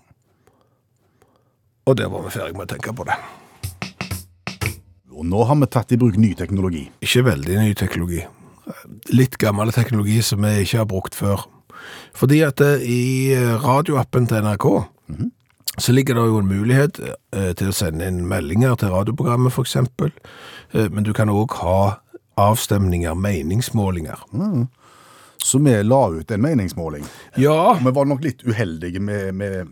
Og 1.85 1.97
der 1.97 2.09
var 2.09 2.23
vi 2.23 2.33
ferdig 2.33 2.55
med 2.55 2.69
å 2.69 2.71
tenke 2.71 2.95
på 2.95 3.05
det. 3.07 3.19
Og 5.15 5.25
nå 5.25 5.43
har 5.47 5.55
vi 5.61 5.67
tatt 5.71 5.93
i 5.95 5.99
bruk 5.99 6.17
ny 6.19 6.33
teknologi. 6.35 6.85
Ikke 7.05 7.23
veldig 7.29 7.59
ny 7.61 7.73
teknologi. 7.77 8.23
Litt 9.15 9.37
gammel 9.39 9.71
teknologi 9.75 10.19
som 10.25 10.43
vi 10.43 10.65
ikke 10.65 10.81
har 10.81 10.89
brukt 10.89 11.15
før. 11.15 11.45
Fordi 12.17 12.41
at 12.45 12.61
eh, 12.63 12.83
i 12.83 13.01
radioappen 13.63 14.27
til 14.27 14.43
NRK 14.43 14.67
så 15.77 15.91
ligger 15.91 16.15
det 16.15 16.23
jo 16.29 16.39
en 16.39 16.47
mulighet 16.47 16.99
eh, 17.03 17.51
til 17.59 17.71
å 17.71 17.75
sende 17.75 18.07
inn 18.07 18.23
meldinger 18.29 18.77
til 18.79 18.93
radioprogrammet. 18.93 19.55
Eh, 20.71 20.87
Men 20.89 21.03
du 21.03 21.13
kan 21.13 21.31
òg 21.31 21.55
ha 21.61 21.99
avstemninger, 22.39 23.15
meningsmålinger. 23.15 24.19
Så 25.39 25.59
vi 25.63 25.75
la 25.83 26.01
ut 26.09 26.31
en 26.31 26.41
meningsmåling. 26.41 27.05
Ja, 27.37 27.77
vi 27.79 27.91
var 27.91 28.07
nok 28.09 28.23
litt 28.23 28.43
uheldige 28.43 28.99
med, 28.99 29.35
med, 29.35 29.67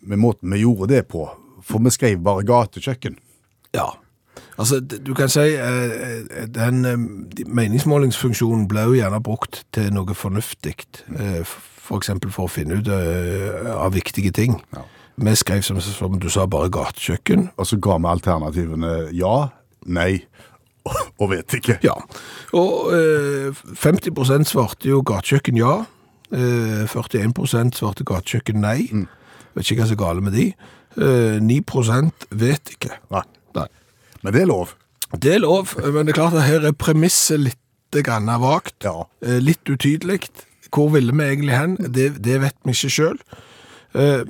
med 0.00 0.18
måten 0.18 0.52
vi 0.52 0.62
gjorde 0.62 0.90
det 0.94 1.08
på. 1.08 1.26
For 1.62 1.82
vi 1.82 1.90
skrev 1.94 2.22
bare 2.22 2.44
gatekjøkken. 2.46 3.16
Ja. 3.74 3.88
Altså, 4.60 4.80
du 4.80 5.14
kan 5.16 5.28
si 5.32 5.40
eh, 5.56 6.46
den 6.54 6.84
eh, 6.84 7.44
meningsmålingsfunksjonen 7.48 8.66
ble 8.70 8.84
jo 8.88 8.96
gjerne 8.98 9.20
brukt 9.24 9.62
til 9.74 9.90
noe 9.94 10.14
fornuftig, 10.16 10.74
eh, 11.16 11.40
f- 11.42 11.58
for 11.82 11.98
for 12.30 12.46
å 12.46 12.50
finne 12.52 12.78
ut 12.78 12.88
eh, 12.88 13.70
av 13.74 13.92
viktige 13.96 14.30
ting. 14.32 14.58
Ja. 14.76 14.84
Vi 15.22 15.34
skrev, 15.36 15.62
som, 15.62 15.80
som 15.80 16.18
du 16.18 16.28
sa, 16.32 16.46
bare 16.46 16.70
gatekjøkken. 16.72 17.50
Og 17.60 17.66
så 17.68 17.76
ga 17.82 17.98
vi 18.00 18.08
alternativene 18.12 18.92
ja, 19.12 19.48
nei 19.86 20.22
og, 21.20 21.26
vet 21.30 21.52
ikke. 21.58 21.76
Ja. 21.84 21.94
Og 22.56 22.92
eh, 22.96 23.64
50% 23.78 24.48
svarte 24.50 24.88
jo 24.88 25.02
gatekjøkken 25.06 25.58
ja. 25.60 25.74
Eh, 26.32 26.86
41% 26.88 27.76
svarte 27.76 28.06
gatekjøkken 28.08 28.62
nei. 28.64 28.88
Vet 29.52 29.68
ikke 29.68 29.82
hva 29.82 29.90
som 29.90 29.98
er 29.98 30.02
gale 30.04 30.24
med 30.24 30.36
de. 30.38 30.46
Eh, 30.96 31.38
9 31.44 31.60
vet 32.40 32.74
ikke. 32.76 32.96
Nei. 33.12 33.22
Men 34.22 34.34
det 34.34 34.42
er 34.44 34.50
lov. 34.50 34.74
Det 35.12 35.34
er 35.34 35.42
lov, 35.42 35.74
men 35.82 36.06
det 36.06 36.14
er 36.14 36.20
klart 36.20 36.36
at 36.38 36.46
her 36.48 36.66
er 36.68 36.76
premisset 36.78 37.42
litt 37.42 37.98
grann 38.06 38.30
vagt. 38.40 38.78
Ja. 38.86 39.04
Eh, 39.20 39.40
Litt 39.42 39.68
utydelig. 39.68 40.28
Hvor 40.72 40.88
ville 40.94 41.12
vi 41.12 41.26
egentlig 41.26 41.56
hen? 41.58 41.74
Det, 41.92 42.14
det 42.24 42.38
vet 42.40 42.56
vi 42.64 42.72
ikke 42.72 42.92
sjøl. 42.94 43.18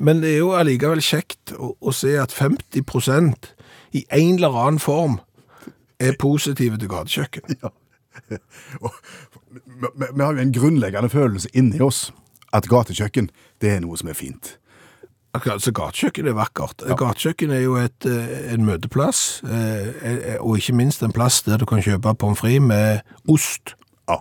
Men 0.02 0.24
det 0.24 0.32
er 0.32 0.40
jo 0.40 0.48
allikevel 0.58 0.98
kjekt 1.06 1.52
å, 1.54 1.76
å 1.78 1.92
se 1.94 2.16
at 2.18 2.32
50% 2.34 3.52
i 3.94 4.02
en 4.10 4.40
eller 4.40 4.56
annen 4.58 4.80
form 4.82 5.20
er 6.02 6.16
positive 6.18 6.80
til 6.82 6.90
gatekjøkken. 6.90 7.60
Ja. 7.62 7.70
vi 10.16 10.22
har 10.24 10.34
jo 10.34 10.42
en 10.42 10.54
grunnleggende 10.56 11.12
følelse 11.12 11.52
inni 11.54 11.78
oss 11.84 12.08
at 12.52 12.66
gatekjøkken, 12.68 13.30
det 13.62 13.70
er 13.76 13.80
noe 13.84 13.96
som 14.00 14.10
er 14.12 14.18
fint. 14.18 14.56
Akkurat, 15.32 15.62
Så 15.62 15.72
gatekjøkken 15.72 16.26
er 16.28 16.34
vakkert. 16.36 16.82
Gatekjøkken 16.84 17.50
er 17.50 17.62
jo 17.62 17.76
et, 17.80 18.04
eh, 18.04 18.52
en 18.52 18.66
møteplass, 18.66 19.42
eh, 19.44 19.88
eh, 20.02 20.36
og 20.40 20.58
ikke 20.58 20.74
minst 20.76 21.02
en 21.02 21.12
plass 21.12 21.42
der 21.42 21.56
du 21.56 21.64
kan 21.64 21.80
kjøpe 21.80 22.14
pommes 22.18 22.38
frites 22.38 22.60
med 22.60 23.00
ost. 23.28 23.74
Ja. 24.08 24.16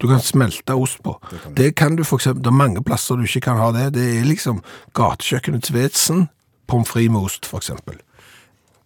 Du 0.00 0.06
kan 0.08 0.20
smelte 0.20 0.74
ost 0.74 1.02
på. 1.02 1.20
Det 1.54 1.74
kan, 1.76 1.96
du 1.96 2.04
for 2.04 2.16
eksempel, 2.16 2.42
det 2.42 2.46
er 2.46 2.56
mange 2.56 2.82
plasser 2.82 3.16
du 3.16 3.22
ikke 3.22 3.40
kan 3.40 3.56
ha 3.56 3.70
det. 3.72 3.94
Det 3.94 4.20
er 4.20 4.24
liksom 4.24 4.62
gatekjøkkenets 4.94 5.72
vesen, 5.72 6.28
pommes 6.66 6.88
frites 6.88 7.10
med 7.10 7.20
ost, 7.20 7.46
for 7.46 7.58
eksempel. 7.58 8.00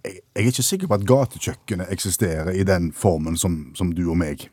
Jeg, 0.05 0.19
jeg 0.35 0.43
er 0.43 0.47
ikke 0.47 0.63
sikker 0.63 0.87
på 0.89 0.95
at 0.95 1.07
gatekjøkkenet 1.07 1.87
eksisterer 1.93 2.51
i 2.51 2.65
den 2.65 2.93
formen 2.93 3.37
som, 3.37 3.71
som 3.77 3.93
du 3.93 4.11
og 4.11 4.19
meg 4.19 4.51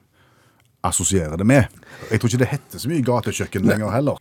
assosierer 0.86 1.36
det 1.40 1.46
med. 1.48 1.64
Jeg 2.12 2.20
tror 2.22 2.30
ikke 2.30 2.40
det 2.44 2.48
heter 2.52 2.80
så 2.80 2.90
mye 2.92 3.04
gatekjøkken 3.04 3.66
lenger 3.68 3.92
heller. 3.92 4.20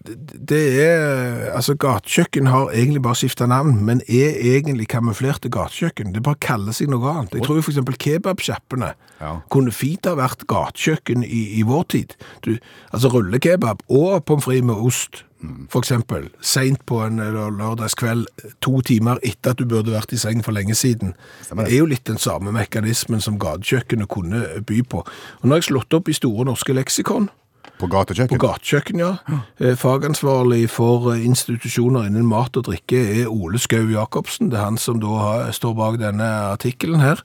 Det 0.48 0.60
er, 0.82 1.50
altså 1.54 1.74
Gatekjøkken 1.76 2.46
har 2.50 2.70
egentlig 2.72 3.02
bare 3.04 3.14
skifta 3.20 3.46
navn, 3.46 3.76
men 3.84 4.00
er 4.08 4.38
egentlig 4.56 4.88
kamuflerte 4.88 5.50
gatekjøkken. 5.52 6.14
Det 6.14 6.22
bare 6.26 6.40
kaller 6.40 6.72
seg 6.72 6.88
noe 6.90 7.12
annet. 7.12 7.36
Jeg 7.36 7.44
tror 7.46 7.60
f.eks. 7.62 7.82
kebabsjappene 7.98 8.94
Ja. 9.20 9.34
kunne 9.50 9.72
fint 9.72 10.04
ha 10.08 10.12
vært 10.18 10.46
gatekjøkken 10.48 11.22
i, 11.24 11.60
i 11.60 11.62
vår 11.62 11.84
tid. 11.92 12.16
Du, 12.44 12.56
altså 12.92 13.08
rullekebab 13.12 13.82
og 13.88 14.24
pommes 14.24 14.44
frites 14.44 14.64
med 14.66 14.74
ost, 14.88 15.24
for 15.70 15.84
eksempel, 15.84 16.28
seint 16.40 16.82
på 16.86 17.00
en 17.04 17.20
lørdagskveld, 17.20 18.26
to 18.64 18.80
timer 18.86 19.20
etter 19.26 19.54
at 19.54 19.60
du 19.60 19.66
burde 19.68 19.94
vært 19.94 20.14
i 20.14 20.20
seng 20.20 20.42
for 20.44 20.56
lenge 20.56 20.74
siden, 20.78 21.14
det. 21.50 21.66
er 21.68 21.78
jo 21.78 21.88
litt 21.90 22.06
den 22.08 22.20
samme 22.22 22.52
mekanismen 22.54 23.22
som 23.24 23.38
gatekjøkkenet 23.42 24.10
kunne 24.12 24.44
by 24.66 24.82
på. 24.82 25.02
Og 25.40 25.44
nå 25.44 25.54
har 25.54 25.62
jeg 25.62 25.70
slått 25.72 25.98
opp 25.98 26.10
i 26.10 26.16
Store 26.16 26.46
norske 26.48 26.76
leksikon, 26.76 27.30
På 27.78 27.86
på 27.86 27.92
gatekjøkken. 27.92 28.38
gatekjøkken, 28.38 28.98
ja. 28.98 29.16
Eh, 29.60 29.76
Fagansvarlig 29.76 30.68
for 30.70 31.12
eh, 31.12 31.24
institusjoner 31.24 32.06
innen 32.08 32.26
mat 32.26 32.56
og 32.56 32.66
drikke 32.68 33.22
er 33.22 33.30
Ole 33.30 33.58
Skau 33.58 33.86
Jacobsen. 33.90 34.50
Det 34.50 34.58
er 34.58 34.64
han 34.64 34.78
som 34.78 35.00
da 35.00 35.50
står 35.54 35.74
bak 35.78 35.98
denne 36.02 36.26
artikkelen 36.52 37.00
her. 37.00 37.22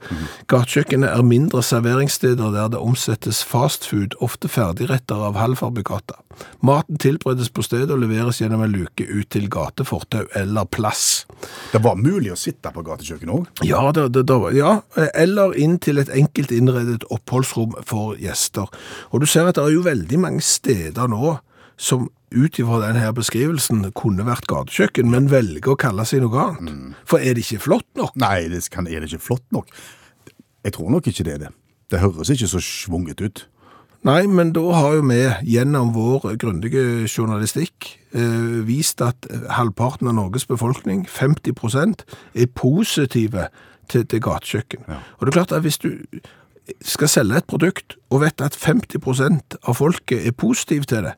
Gatekjøkkenet 0.51 1.09
er 1.09 1.25
mindre 1.25 1.63
serveringssteder 1.65 2.53
der 2.53 2.73
det 2.75 2.81
omsettes 2.81 3.43
fastfood, 3.43 4.17
ofte 4.21 4.51
ferdigretter 4.51 5.15
av 5.29 5.39
halvfabrikata. 5.39 6.19
Maten 6.61 6.97
tilberedes 7.01 7.49
på 7.53 7.63
stedet 7.65 7.91
og 7.93 8.01
leveres 8.01 8.39
gjennom 8.41 8.63
en 8.65 8.71
luke 8.71 9.05
ut 9.05 9.29
til 9.33 9.47
gatefortau 9.51 10.23
eller 10.37 10.67
plass. 10.69 11.25
Det 11.73 11.81
var 11.83 11.97
mulig 11.99 12.31
å 12.33 12.39
sitte 12.39 12.71
på 12.73 12.83
gatekjøkkenet 12.85 13.33
òg. 13.33 13.63
Ja, 13.67 13.81
det, 13.95 14.07
det, 14.15 14.25
det, 14.29 14.37
ja, 14.57 14.75
eller 15.17 15.55
inn 15.57 15.77
til 15.81 16.01
et 16.01 16.11
enkelt 16.13 16.53
innredet 16.55 17.05
oppholdsrom 17.13 17.75
for 17.87 18.15
gjester. 18.21 18.69
Og 19.11 19.23
du 19.23 19.29
ser 19.29 19.49
at 19.49 19.57
det 19.57 19.65
er 19.65 19.75
jo 19.75 19.85
veldig 19.85 20.21
mange 20.21 20.40
steder 20.45 21.09
nå 21.11 21.37
som 21.81 22.09
ut 22.31 22.59
ifra 22.59 22.79
denne 22.83 23.09
beskrivelsen 23.15 23.83
kunne 23.97 24.25
vært 24.27 24.47
gatekjøkken, 24.51 25.09
men 25.11 25.31
velger 25.31 25.73
å 25.73 25.79
kalle 25.79 26.05
seg 26.07 26.23
noe 26.23 26.45
annet. 26.51 26.99
For 27.07 27.19
er 27.19 27.35
det 27.35 27.45
ikke 27.45 27.65
flott 27.65 27.89
nok? 27.99 28.13
Nei, 28.21 28.45
det 28.51 28.63
kan, 28.71 28.87
er 28.87 29.03
det 29.03 29.11
ikke 29.11 29.25
flott 29.31 29.47
nok? 29.55 29.71
Jeg 30.61 30.75
tror 30.77 30.93
nok 30.93 31.09
ikke 31.09 31.25
det 31.27 31.33
er 31.33 31.41
det. 31.47 31.55
Det 31.91 31.99
høres 31.99 32.31
ikke 32.31 32.47
så 32.47 32.61
svunget 32.63 33.23
ut. 33.25 33.43
Nei, 34.07 34.23
men 34.25 34.49
da 34.55 34.63
har 34.73 34.95
jo 34.97 35.01
vi 35.05 35.19
gjennom 35.45 35.91
vår 35.93 36.31
grundige 36.41 37.05
journalistikk 37.05 37.91
eh, 38.17 38.61
vist 38.65 39.01
at 39.05 39.27
halvparten 39.53 40.09
av 40.09 40.15
Norges 40.17 40.47
befolkning, 40.49 41.03
50% 41.05 42.01
er 42.33 42.49
positive 42.57 43.49
til, 43.91 44.07
til 44.07 44.23
gatekjøkken. 44.23 44.87
Og 44.89 45.21
det 45.21 45.29
er 45.29 45.37
klart 45.37 45.53
at 45.53 45.61
hvis 45.67 45.77
du 45.83 45.91
skal 46.85 47.09
selge 47.09 47.41
et 47.41 47.49
produkt, 47.49 47.97
og 48.09 48.23
vet 48.23 48.41
at 48.43 48.55
50% 48.57 49.57
av 49.61 49.77
folket 49.77 50.27
er 50.27 50.35
positive 50.37 50.87
til 50.89 51.07
det, 51.09 51.15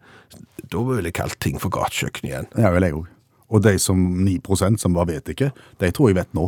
da 0.71 0.81
vil 0.87 1.05
jeg 1.05 1.15
kalle 1.17 1.39
ting 1.43 1.59
for 1.61 1.73
gatekjøkken 1.73 2.29
igjen. 2.29 2.49
Ja, 2.57 2.71
vel 2.73 2.87
jeg 2.87 2.97
òg. 2.97 3.09
Og 3.53 3.61
de 3.61 3.75
som 3.81 3.99
9% 4.25 4.81
som 4.81 4.95
bare 4.95 5.13
vet 5.13 5.29
ikke, 5.29 5.51
de 5.81 5.91
tror 5.93 6.09
jeg 6.09 6.17
vet 6.17 6.31
nå. 6.33 6.47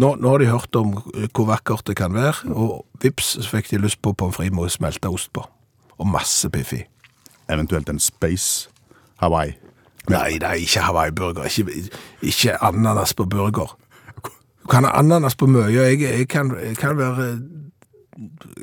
Nå, 0.00 0.14
nå 0.16 0.32
har 0.32 0.40
de 0.40 0.48
hørt 0.48 0.76
om 0.76 0.94
eh, 1.14 1.28
hvor 1.28 1.48
vakkert 1.50 1.86
det 1.88 1.96
kan 2.00 2.14
være, 2.16 2.50
og 2.52 2.86
vips, 3.02 3.34
så 3.40 3.48
fikk 3.48 3.70
de 3.72 3.82
lyst 3.84 4.00
på 4.02 4.12
pommes 4.16 4.36
frites 4.36 4.56
med 4.56 4.72
smelta 4.72 5.12
ost 5.12 5.32
på. 5.36 5.44
Og 6.00 6.08
masse 6.08 6.48
piffi. 6.52 6.82
Eventuelt 7.50 7.88
en 7.92 8.00
Space 8.00 8.70
Hawaii. 9.20 9.56
Nei, 10.08 10.38
det 10.40 10.48
er 10.48 10.60
ikke 10.60 10.84
Hawaii-burger. 10.86 11.44
Ikke, 11.44 11.90
ikke 12.22 12.56
ananas 12.64 13.12
på 13.14 13.26
burger. 13.28 13.76
Du 14.62 14.68
kan 14.70 14.84
ha 14.84 14.94
ananas 14.98 15.36
på 15.36 15.46
mye. 15.50 15.68
Jeg, 15.72 16.00
jeg, 16.00 16.28
kan, 16.28 16.54
jeg 16.56 16.76
kan 16.80 16.96
være 16.98 17.40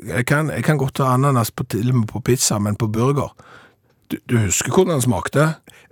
jeg 0.06 0.26
kan, 0.26 0.50
jeg 0.54 0.64
kan 0.64 0.78
godt 0.78 0.94
ta 1.00 1.12
ananas 1.14 1.50
på, 1.50 1.64
til 1.66 1.90
og 1.90 1.96
med 2.02 2.08
på 2.12 2.20
pizza, 2.24 2.58
men 2.58 2.76
på 2.76 2.86
burger 2.92 3.30
Du, 4.08 4.16
du 4.30 4.38
husker 4.40 4.72
hvordan 4.72 4.94
den 4.94 5.02
smakte? 5.04 5.42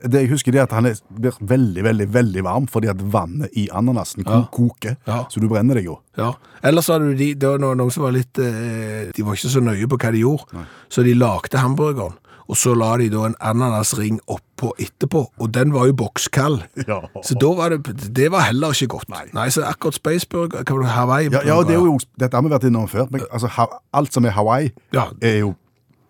Det 0.01 0.23
jeg 0.23 0.31
husker 0.31 0.53
det 0.55 0.61
er 0.63 0.65
at 0.65 0.73
han 0.73 0.87
blir 1.21 1.35
veldig, 1.41 1.83
veldig 1.85 2.07
veldig 2.15 2.45
varm 2.47 2.67
fordi 2.73 2.89
at 2.89 3.03
vannet 3.13 3.51
i 3.53 3.67
ananasen 3.77 4.25
Ja. 4.25 4.39
koker, 4.53 4.97
Ja. 5.07 5.25
så 5.29 5.41
du 5.41 5.49
brenner 5.49 5.75
deg 5.77 5.85
jo. 5.85 5.99
Ja. 6.17 6.31
Ellers 6.65 6.89
hadde 6.89 7.11
du 7.11 7.15
de, 7.15 7.35
det 7.35 7.49
var 7.49 7.59
noen, 7.61 7.91
som 7.93 8.05
var 8.07 8.13
litt 8.17 8.39
eh, 8.39 9.11
De 9.13 9.23
var 9.23 9.35
ikke 9.37 9.53
så 9.53 9.61
nøye 9.61 9.87
på 9.89 9.99
hva 10.01 10.13
de 10.13 10.23
gjorde, 10.25 10.65
så 10.89 11.05
de 11.05 11.13
lagde 11.15 11.59
hamburgeren. 11.61 12.17
Og 12.49 12.57
så 12.57 12.75
la 12.79 12.93
de 13.01 13.09
da 13.11 13.25
en 13.27 13.35
ananasring 13.43 14.21
oppå 14.31 14.71
etterpå, 14.79 15.25
og 15.43 15.49
den 15.55 15.73
var 15.75 15.89
jo 15.89 15.97
bokskald. 15.99 16.61
Ja. 16.87 17.01
Så 17.27 17.35
da 17.41 17.51
var 17.59 17.75
det 17.75 17.97
Det 18.17 18.31
var 18.31 18.47
heller 18.47 18.71
ikke 18.75 18.87
godt. 18.95 19.09
Nei, 19.35 19.49
så 19.51 19.65
akkurat 19.67 19.95
Spaceburger 19.99 20.63
Hva 20.63 20.77
var 20.77 20.83
det, 20.83 20.91
Hawaii? 20.95 21.29
Ja, 21.33 21.43
ja 21.47 21.57
det 21.67 21.75
er 21.75 21.83
jo, 21.83 21.99
dette 22.21 22.37
har 22.37 22.43
vi 22.47 22.53
vært 22.55 22.67
innom 22.69 22.89
før, 22.89 23.07
men 23.11 23.25
altså, 23.33 23.51
ha, 23.59 23.67
alt 23.93 24.15
som 24.15 24.25
er 24.25 24.31
Hawaii, 24.37 24.71
Ja. 24.95 25.09
er 25.21 25.39
jo 25.43 25.55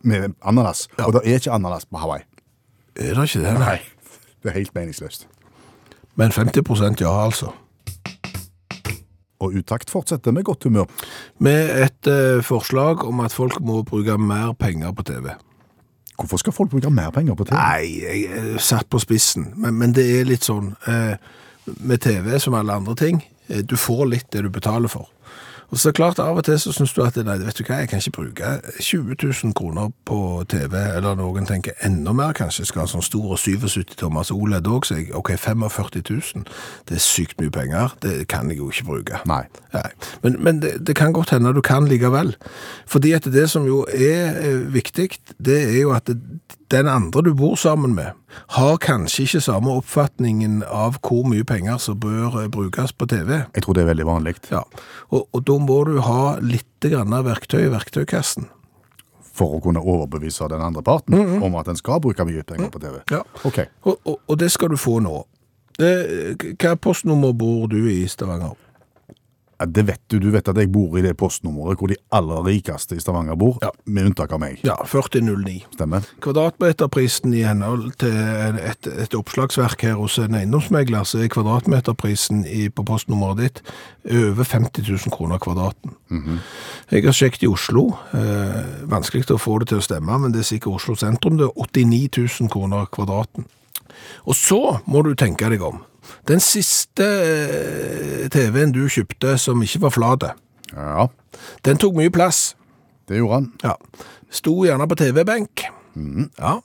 med 0.04 0.34
ananas. 0.44 0.88
Ja. 0.98 1.06
Og 1.06 1.12
det 1.16 1.22
er 1.24 1.40
ikke 1.40 1.52
ananas 1.56 1.86
på 1.86 1.98
Hawaii. 1.98 2.22
Er 2.96 3.14
det 3.14 3.28
ikke 3.30 3.44
det? 3.46 3.54
Nei. 3.58 3.78
Det 4.42 4.52
er 4.52 4.58
helt 4.60 4.74
meningsløst. 4.74 5.26
Men 6.16 6.30
50% 6.32 7.00
ja, 7.00 7.24
altså. 7.24 7.50
Og 9.40 9.52
Utakt 9.52 9.90
fortsetter 9.90 10.32
med 10.32 10.44
godt 10.44 10.64
humør. 10.64 10.84
Med 11.44 11.82
et 11.84 12.08
eh, 12.08 12.42
forslag 12.44 13.04
om 13.04 13.20
at 13.20 13.32
folk 13.36 13.58
må 13.60 13.82
bruke 13.82 14.16
mer 14.18 14.54
penger 14.56 14.92
på 14.96 15.02
TV. 15.02 15.34
Hvorfor 16.16 16.40
skal 16.40 16.52
folk 16.56 16.70
bruke 16.72 16.90
mer 16.90 17.10
penger 17.12 17.34
på 17.36 17.44
TV? 17.48 17.56
Nei, 17.56 17.88
jeg 18.02 18.22
er 18.38 18.58
satt 18.62 18.88
på 18.90 19.00
spissen, 19.02 19.50
men, 19.56 19.74
men 19.78 19.92
det 19.96 20.04
er 20.20 20.24
litt 20.28 20.46
sånn 20.46 20.72
eh, 20.88 21.16
med 21.80 22.00
TV 22.00 22.38
som 22.40 22.54
alle 22.56 22.72
andre 22.78 22.94
ting. 22.96 23.20
eh, 23.48 23.60
Du 23.66 23.76
får 23.76 24.06
litt 24.14 24.30
det 24.32 24.42
du 24.46 24.50
betaler 24.50 24.88
for. 24.88 25.08
Og 25.70 25.78
så 25.78 25.92
klart, 25.92 26.18
Av 26.22 26.36
og 26.38 26.44
til 26.46 26.58
så 26.60 26.72
syns 26.74 26.92
du 26.94 27.02
at 27.04 27.16
nei, 27.26 27.38
vet 27.42 27.58
du 27.58 27.64
hva, 27.66 27.80
jeg 27.82 27.90
kan 27.90 28.02
ikke 28.02 28.14
bruke 28.16 28.52
20 28.78 29.16
000 29.22 29.54
kroner 29.56 29.90
på 30.06 30.18
TV, 30.48 30.74
eller 30.96 31.18
noen 31.18 31.48
tenker 31.48 31.74
enda 31.86 32.14
mer, 32.16 32.34
kanskje 32.36 32.68
skal 32.68 32.84
ha 32.84 32.90
sånn 32.90 33.04
stor 33.04 33.34
og 33.34 33.40
77 33.40 33.96
tommers 33.98 34.30
OLED 34.34 34.70
òg, 34.70 34.86
så 34.86 35.00
jeg 35.00 35.10
OK, 35.16 35.32
45 35.40 36.02
000, 36.10 36.46
det 36.88 36.98
er 36.98 37.02
sykt 37.02 37.40
mye 37.42 37.52
penger, 37.54 37.96
det 38.04 38.14
kan 38.30 38.50
jeg 38.50 38.60
jo 38.62 38.70
ikke 38.70 38.88
bruke. 38.92 39.22
Nei. 39.28 39.42
Nei. 39.74 39.88
Men, 40.22 40.38
men 40.42 40.62
det, 40.62 40.76
det 40.86 40.96
kan 40.98 41.14
godt 41.16 41.34
hende 41.34 41.54
du 41.56 41.62
kan 41.64 41.88
likevel. 41.90 42.34
Fordi 42.86 43.12
at 43.18 43.26
det 43.32 43.48
som 43.50 43.66
jo 43.66 43.82
er 43.90 44.38
eh, 44.38 44.62
viktig, 44.74 45.10
det 45.42 45.58
er 45.66 45.80
jo 45.82 45.94
at 45.96 46.06
det, 46.06 46.20
den 46.68 46.88
andre 46.90 47.22
du 47.22 47.34
bor 47.34 47.54
sammen 47.56 47.94
med, 47.94 48.12
har 48.58 48.76
kanskje 48.82 49.22
ikke 49.26 49.40
samme 49.44 49.76
oppfatningen 49.78 50.64
av 50.66 50.98
hvor 51.06 51.22
mye 51.28 51.46
penger 51.46 51.78
som 51.82 51.98
bør 52.02 52.40
eh, 52.42 52.48
brukes 52.50 52.92
på 52.92 53.06
TV. 53.10 53.44
Jeg 53.54 53.62
tror 53.64 53.76
det 53.76 53.84
er 53.84 53.92
veldig 53.92 54.08
vanlig. 54.08 54.34
Ja. 54.50 54.64
Og, 55.10 55.28
og 55.30 55.46
da 55.46 55.58
må 55.62 55.78
du 55.86 56.00
ha 56.02 56.36
litt 56.42 56.66
grann 56.82 57.14
av 57.14 57.28
verktøy 57.28 57.68
i 57.68 57.72
verktøykassen. 57.72 58.50
For 59.36 59.58
å 59.58 59.62
kunne 59.62 59.82
overbevise 59.84 60.48
den 60.48 60.64
andre 60.64 60.82
parten 60.82 61.16
om 61.44 61.58
at 61.60 61.68
en 61.68 61.78
skal 61.78 62.00
bruke 62.02 62.24
mye 62.24 62.44
penger 62.46 62.70
på 62.72 62.80
TV. 62.82 63.00
Ja. 63.12 63.22
okay. 63.44 63.68
Og, 63.84 63.98
og, 64.02 64.20
og 64.26 64.38
det 64.40 64.48
skal 64.54 64.72
du 64.72 64.78
få 64.80 64.98
nå. 65.04 65.20
Det, 65.76 65.90
hva 66.56 66.72
postnummer 66.80 67.34
bor 67.36 67.66
du 67.68 67.82
i 67.92 68.06
Stavanger? 68.08 68.56
Ja, 69.58 69.64
det 69.66 69.86
vet 69.88 70.00
du. 70.12 70.18
Du 70.20 70.30
vet 70.34 70.48
at 70.48 70.56
jeg 70.60 70.68
bor 70.72 70.98
i 70.98 71.02
det 71.04 71.14
postnummeret 71.16 71.78
hvor 71.80 71.88
de 71.88 71.96
aller 72.12 72.42
rikeste 72.44 72.96
i 72.96 73.00
Stavanger 73.00 73.38
bor, 73.40 73.56
Ja. 73.62 73.70
med 73.86 74.10
unntak 74.10 74.32
av 74.36 74.40
meg. 74.42 74.58
Ja, 74.66 74.74
4009. 74.84 75.62
Stemmer? 75.72 76.04
Kvadratmeterprisen 76.20 77.32
i 77.34 77.40
henhold 77.46 77.92
til 78.00 78.12
et, 78.12 78.86
et 78.86 79.14
oppslagsverk 79.16 79.80
her 79.86 79.94
hos 80.00 80.18
en 80.20 80.34
eiendomsmegler, 80.36 81.04
så 81.08 81.22
er 81.24 81.30
kvadratmeterprisen 81.32 82.44
i, 82.46 82.68
på 82.68 82.84
postnummeret 82.84 83.40
ditt 83.40 83.62
over 84.12 84.44
50 84.44 84.84
000 84.90 85.10
kroner 85.16 85.38
kvadraten. 85.42 85.96
Jeg 86.92 87.04
har 87.08 87.16
sjekket 87.16 87.42
i 87.46 87.50
Oslo. 87.50 87.88
Eh, 88.14 88.60
vanskelig 88.92 89.24
å 89.34 89.40
få 89.40 89.58
det 89.62 89.70
til 89.72 89.80
å 89.80 89.84
stemme, 89.84 90.18
men 90.22 90.32
det 90.36 90.44
er 90.44 90.50
sikkert 90.52 90.76
Oslo 90.82 90.94
sentrum. 91.00 91.38
Det 91.40 91.48
er 91.48 91.56
89 91.56 92.08
000 92.44 92.52
kroner 92.52 92.86
kvadraten. 92.92 93.48
Og 94.28 94.36
så 94.36 94.60
må 94.86 95.02
du 95.06 95.14
tenke 95.18 95.48
deg 95.50 95.62
om. 95.64 95.80
Den 96.28 96.40
siste 96.42 97.06
eh, 97.06 98.26
TV-en 98.32 98.72
du 98.74 98.84
kjøpte 98.90 99.36
som 99.38 99.62
ikke 99.62 99.82
var 99.86 99.94
flat, 99.94 100.26
Ja, 100.74 101.06
den 101.64 101.78
tok 101.78 101.94
mye 101.94 102.10
plass. 102.10 102.54
det 103.08 103.18
gjorde 103.20 103.34
han. 103.34 103.52
Ja. 103.62 103.74
Sto 104.30 104.64
gjerne 104.66 104.88
på 104.90 104.96
TV-benk. 104.98 105.62
Ja. 106.38 106.56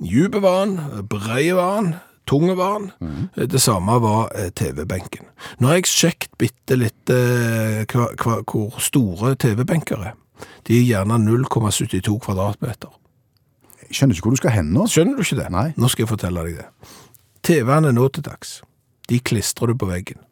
Djupe 0.00 0.40
var 0.42 0.58
han, 0.64 0.78
breie 1.08 1.54
var 1.54 1.74
han, 1.76 1.92
tunge 2.26 2.56
var 2.56 2.72
han. 2.78 3.28
Det 3.36 3.60
samme 3.60 3.98
var 4.02 4.32
eh, 4.34 4.48
TV-benken. 4.50 5.28
Nå 5.60 5.68
har 5.68 5.76
jeg 5.78 5.90
sjekket 5.92 6.32
bitte 6.40 6.76
litt 6.80 7.12
eh, 7.12 7.84
hva, 7.92 8.08
hva, 8.16 8.40
hvor 8.48 8.80
store 8.82 9.34
TV-benker 9.36 10.08
er. 10.10 10.16
De 10.66 10.78
er 10.80 10.88
gjerne 10.88 11.20
0,72 11.20 12.16
kvadratmeter. 12.24 12.90
Jeg 13.84 13.98
skjønner 14.00 14.16
ikke 14.16 14.26
hvor 14.26 14.34
du 14.34 14.40
skal 14.40 14.56
hen 14.56 14.72
nå. 14.74 14.88
Skjønner 14.90 15.20
du 15.20 15.22
ikke 15.22 15.38
det? 15.42 15.50
Nei. 15.52 15.68
Nå 15.76 15.90
skal 15.92 16.06
jeg 16.06 16.10
fortelle 16.16 16.46
deg 16.48 16.62
det. 16.62 16.66
TV-en 17.44 17.84
er 17.90 17.92
nå 17.94 18.08
til 18.08 18.24
dags, 18.24 18.62
de 19.10 19.20
klistrer 19.20 19.72
du 19.72 19.78
på 19.78 19.90
veggen. 19.90 20.22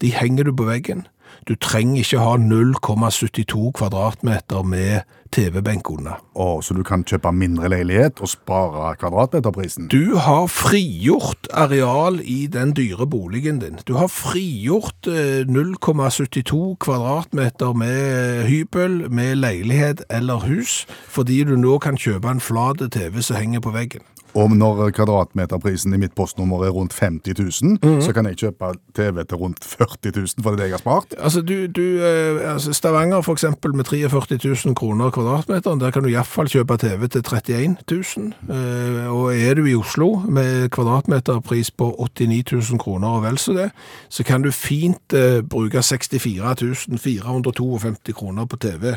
De 0.00 0.12
henger 0.14 0.44
du 0.44 0.54
på 0.54 0.68
veggen. 0.68 1.06
Du 1.48 1.54
trenger 1.54 2.02
ikke 2.02 2.18
ha 2.18 2.36
0,72 2.36 3.70
kvadratmeter 3.76 4.62
med 4.62 5.06
TV-benk 5.32 5.90
unna. 5.92 6.16
Å, 6.34 6.46
så 6.64 6.74
du 6.76 6.82
kan 6.86 7.04
kjøpe 7.08 7.32
mindre 7.36 7.68
leilighet 7.72 8.22
og 8.24 8.30
spare 8.32 8.94
kvadratmeterprisen? 9.00 9.88
Du 9.92 10.16
har 10.24 10.48
frigjort 10.52 11.50
areal 11.52 12.20
i 12.24 12.46
den 12.52 12.72
dyre 12.76 13.06
boligen 13.08 13.60
din. 13.62 13.80
Du 13.88 13.94
har 14.00 14.08
frigjort 14.12 15.08
eh, 15.10 15.44
0,72 15.48 16.76
kvadratmeter 16.84 17.76
med 17.76 18.46
hybel, 18.48 19.02
med 19.12 19.40
leilighet 19.42 20.04
eller 20.08 20.46
hus, 20.48 20.84
fordi 21.08 21.42
du 21.48 21.56
nå 21.60 21.78
kan 21.84 22.00
kjøpe 22.00 22.32
en 22.32 22.44
flat 22.44 22.84
TV 22.92 23.20
som 23.22 23.40
henger 23.40 23.64
på 23.64 23.74
veggen. 23.76 24.04
Og 24.38 24.52
når 24.54 24.90
kvadratmeterprisen 24.94 25.94
i 25.96 25.98
mitt 26.00 26.14
postnummer 26.18 26.62
er 26.66 26.70
rundt 26.76 26.92
50 26.94 27.34
000, 27.62 27.78
Mhm. 27.82 28.00
så 28.04 28.12
kan 28.14 28.26
jeg 28.26 28.36
kjøpe 28.44 28.72
TV 28.94 29.24
til 29.24 29.36
rundt 29.40 29.64
40 29.64 30.12
000, 30.14 30.42
for 30.42 30.56
det 30.56 30.68
jeg 30.68 30.76
har 30.76 30.82
spart. 30.84 31.14
Altså, 31.18 31.40
du, 31.42 31.66
du, 31.66 31.82
eh, 32.04 32.52
altså 32.52 32.72
Stavanger 32.72 33.22
eksempel 33.32 33.74
med 33.74 33.84
43 33.88 34.38
000 34.66 34.74
kroner 34.78 35.10
kvadratmeteren, 35.10 35.80
der 35.80 35.90
kan 35.90 36.02
du 36.02 36.08
i 36.08 36.12
hvert 36.16 36.26
fall 36.26 36.46
kjøpe 36.48 36.76
TV 36.78 37.08
til 37.08 37.22
31 37.22 37.76
000. 37.90 38.32
Eh, 38.50 39.06
og 39.12 39.34
er 39.34 39.54
du 39.54 39.64
i 39.66 39.74
Oslo 39.74 40.22
med 40.28 40.68
kvadratmeterpris 40.70 41.70
på 41.70 41.90
89 41.98 42.52
000 42.70 42.78
kroner 42.78 43.08
og 43.08 43.22
vel 43.24 43.38
så 43.38 43.52
det, 43.56 43.70
så 44.08 44.24
kan 44.24 44.42
du 44.42 44.50
fint 44.50 45.12
eh, 45.14 45.40
bruke 45.42 45.82
64 45.82 46.86
452 46.98 48.12
kroner 48.14 48.44
på 48.46 48.56
TV. 48.56 48.94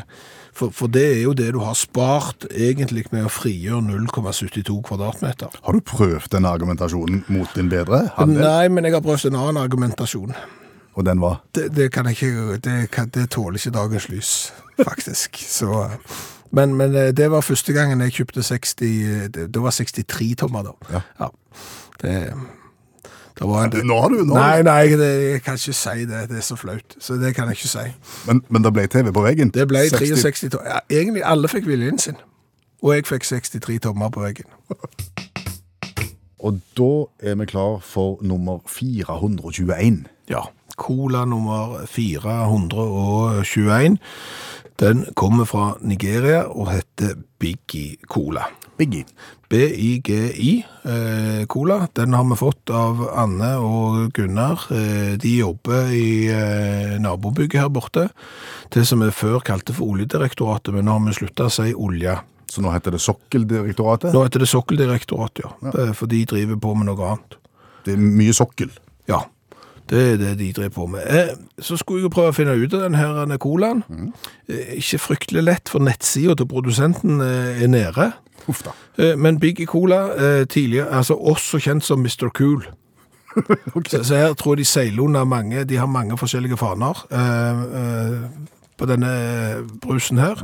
For, 0.52 0.72
for 0.74 0.90
det 0.92 1.04
er 1.14 1.22
jo 1.22 1.32
det 1.36 1.48
du 1.54 1.62
har 1.64 1.76
spart 1.78 2.44
egentlig 2.50 3.06
med 3.12 3.24
å 3.24 3.32
frigjøre 3.32 3.80
0,72 3.86 4.74
kvadratmeter. 4.84 5.54
Har 5.64 5.76
du 5.76 5.80
prøvd 5.80 6.28
denne 6.34 6.52
argumentasjonen 6.52 7.24
mot 7.32 7.48
din 7.56 7.70
bedre? 7.72 8.04
handel? 8.18 8.44
Nei, 8.44 8.68
men 8.68 8.84
jeg 8.84 8.96
har 8.96 9.04
prøvd 9.04 9.30
en 9.30 9.40
annen 9.40 9.62
argumentasjon. 9.62 10.36
Og 10.92 11.06
den 11.08 11.22
var? 11.24 11.40
Det, 11.56 11.70
det 11.72 11.88
kan 11.92 12.06
jeg 12.10 12.18
ikke, 12.20 12.58
det, 12.64 12.76
kan, 12.92 13.08
det 13.08 13.30
tåler 13.32 13.56
ikke 13.56 13.72
dagens 13.78 14.08
lys, 14.12 14.32
faktisk. 14.84 15.40
Så, 15.58 15.88
men, 16.52 16.74
men 16.76 16.94
eh, 16.94 17.14
det 17.16 17.30
var 17.32 17.40
første 17.40 17.72
gangen 17.72 18.04
jeg 18.04 18.18
kjøpte 18.20 18.44
60, 18.44 19.30
det, 19.32 19.46
det 19.54 19.62
var 19.62 19.72
63 19.72 20.34
tommer 20.44 20.68
da. 20.68 20.74
Ja. 20.92 21.30
Det, 22.02 22.18
det 22.28 22.52
en, 23.42 23.86
Nå 23.86 24.00
har 24.00 24.12
du, 24.12 24.22
nå. 24.24 24.34
Nei, 24.36 24.62
nei, 24.66 24.82
det, 24.98 25.08
jeg 25.22 25.42
kan 25.42 25.58
ikke 25.58 25.74
si 25.76 26.04
det, 26.08 26.22
det 26.30 26.38
er 26.38 26.46
så 26.46 26.56
flaut. 26.56 26.96
Så 27.00 27.16
det 27.20 27.34
kan 27.36 27.50
jeg 27.50 27.58
ikke 27.60 27.72
si. 27.72 27.86
Men, 28.28 28.42
men 28.48 28.64
det 28.64 28.72
ble 28.76 28.86
TV 28.92 29.10
på 29.12 29.24
veggen? 29.24 29.50
Det 29.54 29.66
ble 29.70 29.82
60 29.90 30.22
63 30.22 30.52
tommer. 30.54 30.70
Ja, 30.70 30.78
egentlig 31.00 31.24
alle 31.26 31.50
fikk 31.50 31.66
viljen 31.70 31.98
sin. 32.02 32.16
Og 32.82 32.96
jeg 32.96 33.06
fikk 33.10 33.24
63 33.28 33.80
tommer 33.88 34.08
på 34.14 34.20
veggen. 34.24 34.48
Og 36.42 36.58
da 36.78 36.90
er 37.22 37.36
vi 37.38 37.46
klar 37.46 37.78
for 37.86 38.18
nummer 38.26 38.58
421. 38.66 40.06
Ja, 40.30 40.40
Cola 40.76 41.24
nummer 41.24 41.86
421. 41.86 43.98
Den 44.80 45.04
kommer 45.14 45.44
fra 45.44 45.76
Nigeria 45.80 46.42
og 46.50 46.72
heter 46.72 47.14
Biggie 47.38 47.96
Cola. 48.10 48.48
Biggie. 48.82 49.06
B-I-G-I 49.52 50.52
eh, 50.84 51.46
Cola. 51.46 51.88
Den 51.92 52.14
har 52.14 52.24
vi 52.24 52.36
fått 52.40 52.70
av 52.70 53.02
Anne 53.14 53.50
og 53.62 54.12
Gunnar. 54.16 54.64
Eh, 54.72 55.12
de 55.20 55.36
jobber 55.36 55.92
i 55.94 56.08
eh, 56.32 56.94
nabobygget 57.02 57.60
her 57.60 57.70
borte. 57.72 58.08
Det 58.72 58.86
som 58.88 59.04
vi 59.04 59.12
før 59.14 59.42
kalte 59.44 59.76
for 59.76 59.92
Oljedirektoratet, 59.92 60.72
men 60.74 60.88
nå 60.88 60.96
har 60.96 61.04
vi 61.06 61.18
slutta 61.20 61.46
å 61.46 61.52
si 61.52 61.70
olje. 61.74 62.16
Så 62.50 62.64
nå 62.64 62.72
heter 62.74 62.96
det 62.96 63.02
Sokkeldirektoratet. 63.04 64.10
Nå 64.16 64.24
heter 64.26 64.42
det 64.42 64.50
Sokkeldirektoratet, 64.50 65.44
ja. 65.44 65.52
ja. 65.68 65.92
For 65.96 66.10
de 66.10 66.24
driver 66.32 66.58
på 66.60 66.74
med 66.78 66.90
noe 66.90 67.12
annet. 67.12 67.38
Det 67.86 67.94
er 67.94 68.02
mye 68.02 68.34
sokkel. 68.36 68.72
Ja, 69.10 69.22
det 69.92 70.02
er 70.02 70.16
det 70.16 70.32
de 70.40 70.50
driver 70.56 70.72
på 70.72 70.86
med. 70.86 71.04
Eh, 71.04 71.34
så 71.60 71.76
skulle 71.76 72.06
jeg 72.06 72.12
prøve 72.14 72.32
å 72.32 72.36
finne 72.36 72.56
ut 72.56 72.72
av 72.72 72.86
denne 72.86 72.96
her 72.96 73.12
denne 73.18 73.36
colaen. 73.42 73.82
Eh, 74.48 74.78
ikke 74.80 75.00
fryktelig 75.06 75.44
lett, 75.44 75.72
for 75.72 75.84
nettsida 75.84 76.36
til 76.38 76.48
produsenten 76.48 77.20
eh, 77.20 77.62
er 77.62 77.68
nede. 77.68 78.12
Uff 78.48 78.62
da. 78.64 78.72
Eh, 78.98 79.18
men 79.20 79.40
Biggie 79.40 79.68
Cola, 79.68 80.06
eh, 80.16 80.44
tidligere, 80.48 80.88
altså 80.96 81.14
også 81.14 81.60
kjent 81.60 81.84
som 81.84 82.00
Mr. 82.00 82.30
Cool. 82.34 82.64
så, 83.90 84.02
så 84.04 84.16
her 84.16 84.34
tror 84.34 84.56
jeg 84.56 84.64
de 84.64 84.68
seiler 84.68 85.04
under 85.04 85.24
mange, 85.24 85.64
de 85.64 85.76
har 85.76 85.86
mange 85.86 86.18
forskjellige 86.20 86.58
faner 86.60 87.06
eh, 87.12 87.62
eh, 87.80 88.50
på 88.82 88.86
denne 88.90 89.10
brusen 89.82 90.18
her. 90.18 90.40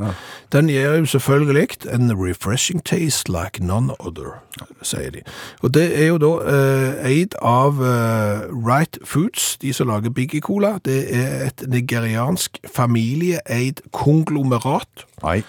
Den 0.55 0.69
gir 0.71 0.93
jo 1.01 1.05
selvfølgelig 1.11 1.89
en 1.91 2.13
refreshing 2.15 2.79
taste 2.87 3.27
like 3.31 3.59
none 3.59 3.91
other, 3.99 4.37
sier 4.81 5.11
de. 5.11 5.21
Og 5.61 5.73
det 5.75 5.89
er 5.99 6.07
jo 6.07 6.19
da 6.23 6.29
eh, 6.53 7.09
eid 7.11 7.35
av 7.43 7.81
eh, 7.83 8.45
Right 8.55 8.97
Foods, 9.03 9.57
de 9.61 9.73
som 9.75 9.89
lager 9.91 10.13
Biggie 10.15 10.39
Cola. 10.41 10.77
Det 10.85 11.01
er 11.15 11.49
et 11.49 11.65
nigeriansk 11.67 12.61
familieeid 12.71 13.83
konglomerat. 13.91 15.05
Nei. 15.23 15.41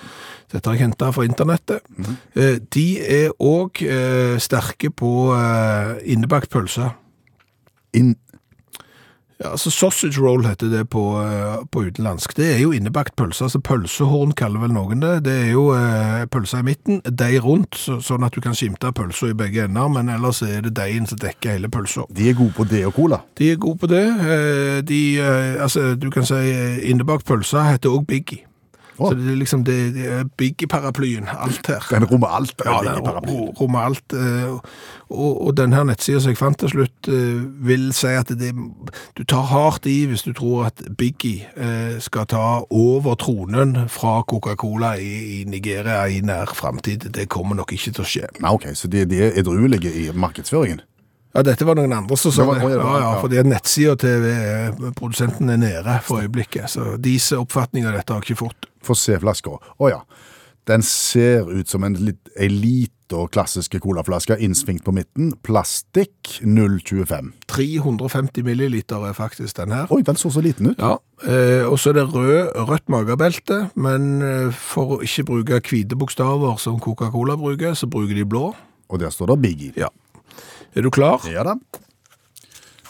Dette 0.51 0.67
har 0.67 0.75
jeg 0.75 0.83
hentet 0.89 1.15
fra 1.15 1.29
internettet. 1.29 1.87
Eh, 2.35 2.59
De 2.75 2.89
er 3.07 3.31
òg 3.39 3.85
sterke 4.43 4.91
på 4.91 5.13
eh, 5.37 5.95
innebakt 6.11 6.51
pølse. 6.51 6.91
Inn... 7.95 8.17
Ja, 9.41 9.55
altså 9.55 9.71
Sausage 9.73 10.21
roll 10.21 10.45
heter 10.45 10.69
det 10.69 10.83
på, 10.93 11.01
eh, 11.23 11.63
på 11.73 11.87
utenlandsk. 11.89 12.35
Det 12.37 12.55
er 12.55 12.59
jo 12.61 12.73
innebakt 12.77 13.15
pølse. 13.17 13.45
altså 13.45 13.61
Pølsehorn 13.65 14.35
kaller 14.37 14.61
vel 14.61 14.75
noen 14.77 15.01
det. 15.01 15.15
Det 15.25 15.37
er 15.47 15.51
jo 15.55 15.71
eh, 15.73 16.27
pølse 16.29 16.61
i 16.61 16.67
midten, 16.67 17.01
deig 17.09 17.39
rundt, 17.45 17.73
så, 17.81 17.97
sånn 18.05 18.27
at 18.27 18.37
du 18.37 18.43
kan 18.45 18.55
skimte 18.55 18.93
pølsa 18.93 19.31
i 19.31 19.39
begge 19.39 19.65
ender, 19.65 19.89
men 19.89 20.13
ellers 20.13 20.43
er 20.45 20.61
det 20.67 20.75
deigen 20.77 21.09
som 21.09 21.19
dekker 21.23 21.57
hele 21.57 21.73
pølsa. 21.73 22.05
De 22.13 22.29
er 22.29 22.37
gode 22.37 22.53
på 22.59 22.69
det 22.69 22.85
og 22.91 22.95
cola. 22.99 23.23
De 23.41 23.49
er 23.55 23.57
gode 23.57 23.81
på 23.81 23.89
det. 23.89 24.05
Eh, 24.05 24.83
De, 24.85 25.01
eh, 25.19 25.63
altså, 25.63 25.95
du 25.97 26.11
kan 26.11 26.27
si 26.29 26.35
eh, 26.35 26.91
innebakt 26.91 27.25
pølse 27.25 27.65
heter 27.65 27.97
òg 27.97 28.05
Biggie. 28.07 28.45
Så 29.09 29.15
det 29.17 29.33
er 29.33 29.37
liksom 29.41 29.65
det, 29.65 29.77
det 29.95 30.07
er 30.13 30.25
Biggie-paraplyen, 30.37 31.29
alt 31.33 31.67
her. 31.67 31.81
Den 31.91 32.05
rommer 32.05 32.29
alt. 32.37 32.55
den 32.59 32.67
Ja, 32.73 32.81
den 32.95 33.55
rommer 33.61 33.79
alt. 33.81 34.13
eh, 34.13 34.59
Og, 35.11 35.47
og 35.47 35.57
den 35.57 35.73
her 35.73 35.83
nettsida 35.85 36.21
som 36.21 36.31
jeg 36.31 36.39
fant 36.39 36.59
til 36.59 36.69
slutt, 36.71 37.09
eh, 37.09 37.41
vil 37.67 37.89
si 37.93 38.07
at 38.15 38.29
det, 38.29 38.53
du 39.19 39.25
tar 39.25 39.43
hardt 39.51 39.87
i 39.91 40.07
hvis 40.07 40.23
du 40.23 40.33
tror 40.33 40.67
at 40.69 40.83
Biggie 40.99 41.47
eh, 41.57 41.99
skal 41.99 42.27
ta 42.31 42.61
over 42.71 43.15
tronen 43.19 43.89
fra 43.89 44.21
Coca-Cola 44.23 44.93
i, 45.03 45.41
i 45.41 45.45
Nigeria 45.51 46.05
i 46.07 46.21
nær 46.21 46.47
framtid. 46.55 47.09
Det 47.11 47.29
kommer 47.29 47.57
nok 47.59 47.73
ikke 47.73 47.91
til 47.97 48.05
å 48.05 48.07
skje. 48.07 48.29
Nei, 48.41 48.53
ok, 48.55 48.69
Så 48.75 48.87
de, 48.89 49.05
de 49.05 49.19
er 49.27 49.33
edruelige 49.43 49.91
i 49.91 50.11
markedsføringen? 50.15 50.81
Ja, 51.35 51.43
dette 51.47 51.63
var 51.67 51.75
noen 51.79 51.93
andre 51.95 52.17
som 52.19 52.33
sa 52.33 52.43
Det 52.43 52.49
var- 52.63 52.69
det. 52.71 52.79
ja, 52.79 52.99
Ja, 53.01 53.21
fordi 53.21 53.43
nettsida 53.47 53.97
til 53.99 54.93
produsenten 54.99 55.51
er 55.51 55.57
nede 55.57 56.01
for 56.03 56.23
øyeblikket. 56.23 56.71
Så 56.71 56.97
deres 57.03 57.33
oppfatning 57.33 57.87
av 57.87 57.95
dette 57.95 58.13
har 58.13 58.21
jeg 58.23 58.31
ikke 58.37 58.47
fått. 58.47 58.67
Få 58.85 58.97
se 58.99 59.19
flaska. 59.21 59.57
Å 59.79 59.91
ja. 59.91 60.03
Den 60.69 60.85
ser 60.87 61.49
ut 61.51 61.69
som 61.69 61.85
en, 61.85 61.97
litt, 61.99 62.31
ei 62.39 62.49
lita 62.53 63.25
klassiske 63.33 63.81
colaflaske 63.83 64.37
innsvingt 64.45 64.85
på 64.87 64.93
midten. 64.95 65.33
Plastikk 65.43 66.37
025. 66.45 67.33
350 67.51 68.47
milliliter 68.47 69.07
er 69.09 69.17
faktisk 69.17 69.57
den 69.59 69.75
her. 69.75 69.91
Oi, 69.91 70.03
den 70.07 70.21
så 70.21 70.31
så 70.31 70.43
liten 70.45 70.71
ut. 70.71 70.79
Ja, 70.79 70.99
eh, 71.25 71.65
og 71.67 71.81
så 71.81 71.91
er 71.91 72.01
det 72.01 72.07
rød, 72.13 72.53
rødt 72.69 72.93
magebelte, 72.93 73.65
men 73.75 74.23
eh, 74.23 74.55
for 74.55 74.99
å 74.99 75.01
ikke 75.07 75.27
bruke 75.33 75.63
hvite 75.67 75.99
bokstaver 75.99 76.61
som 76.63 76.79
Coca-Cola 76.83 77.39
bruker, 77.41 77.75
så 77.75 77.91
bruker 77.91 78.15
de 78.15 78.29
blå. 78.29 78.53
Og 78.91 79.03
der 79.03 79.11
står 79.15 79.35
det 79.35 79.41
Biggie. 79.43 79.75
Ja. 79.81 79.91
Er 80.75 80.87
du 80.87 80.91
klar? 80.95 81.25
Ja 81.27 81.43
da. 81.47 81.57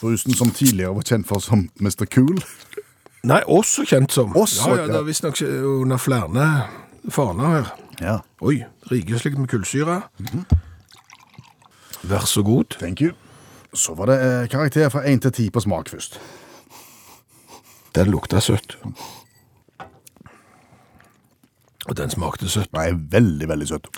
Brusen 0.00 0.36
som 0.36 0.52
tidligere 0.52 0.94
var 0.96 1.04
kjent 1.04 1.28
for 1.28 1.44
som 1.44 1.68
Mr. 1.80 2.06
Cool. 2.12 2.40
Nei, 3.28 3.40
også 3.46 3.84
kjent 3.84 4.12
som. 4.14 4.32
Også, 4.36 4.70
ja, 4.70 4.76
ja, 4.80 4.86
det 4.88 4.96
er 4.96 5.04
visstnok 5.08 5.40
under 5.44 6.00
flere 6.00 6.44
faner 7.12 7.50
her. 7.52 7.72
Ja. 8.00 8.14
Oi, 8.40 8.62
Rikeslig 8.90 9.36
med 9.38 9.48
kullsyre. 9.52 10.00
Vær 12.08 12.24
så 12.26 12.42
god. 12.42 12.76
Thank 12.80 13.02
you. 13.04 13.12
Så 13.76 13.94
var 13.94 14.08
det 14.10 14.16
eh, 14.24 14.48
karakter 14.50 14.88
fra 14.88 15.04
1 15.06 15.22
til 15.22 15.32
10 15.32 15.50
på 15.54 15.60
smak 15.60 15.90
først. 15.92 16.16
Den 17.94 18.10
lukta 18.10 18.40
søtt. 18.40 18.78
Og 21.86 21.96
den 21.96 22.10
smakte 22.10 22.48
søtt. 22.48 22.72
Nei, 22.72 22.88
veldig, 23.12 23.48
veldig 23.50 23.68
søt. 23.68 23.90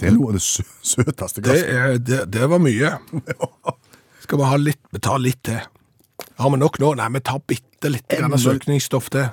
Det 0.00 0.08
er 0.08 0.16
noe 0.16 0.30
av 0.32 0.38
det 0.38 0.42
sø 0.42 0.64
søteste 0.80 1.42
Det, 1.42 1.44
glasset. 1.44 1.68
er, 1.76 1.98
det, 1.98 2.20
det 2.32 2.48
var 2.50 2.62
mye. 2.62 2.94
Skal 4.24 4.40
vi 4.40 4.48
ha 4.48 4.56
litt, 4.60 4.80
vi 4.94 5.02
tar 5.02 5.20
litt 5.20 5.42
til. 5.44 5.60
Har 6.40 6.52
vi 6.52 6.60
nok 6.60 6.78
nå? 6.82 6.94
Nei, 7.00 7.08
vi 7.16 7.22
tar 7.26 7.40
bitte 7.48 7.90
litt 7.92 8.06
grann 8.10 8.36
søkningsstoff 8.40 9.10
til. 9.12 9.28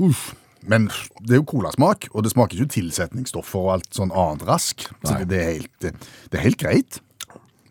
Uff. 0.00 0.30
Men 0.68 0.90
det 1.24 1.34
er 1.34 1.40
jo 1.40 1.46
colasmak, 1.48 2.06
og 2.12 2.24
det 2.24 2.34
smaker 2.34 2.60
ikke 2.60 2.74
tilsetningsstoffer 2.76 3.62
og 3.62 3.70
alt 3.78 3.96
sånn 3.96 4.12
annet 4.12 4.44
rask. 4.48 4.84
Så 5.06 5.16
det, 5.22 5.30
det, 5.32 5.40
er 5.40 5.52
helt, 5.54 5.72
det, 5.80 5.92
det 6.28 6.40
er 6.40 6.44
helt 6.44 6.60
greit. 6.60 7.00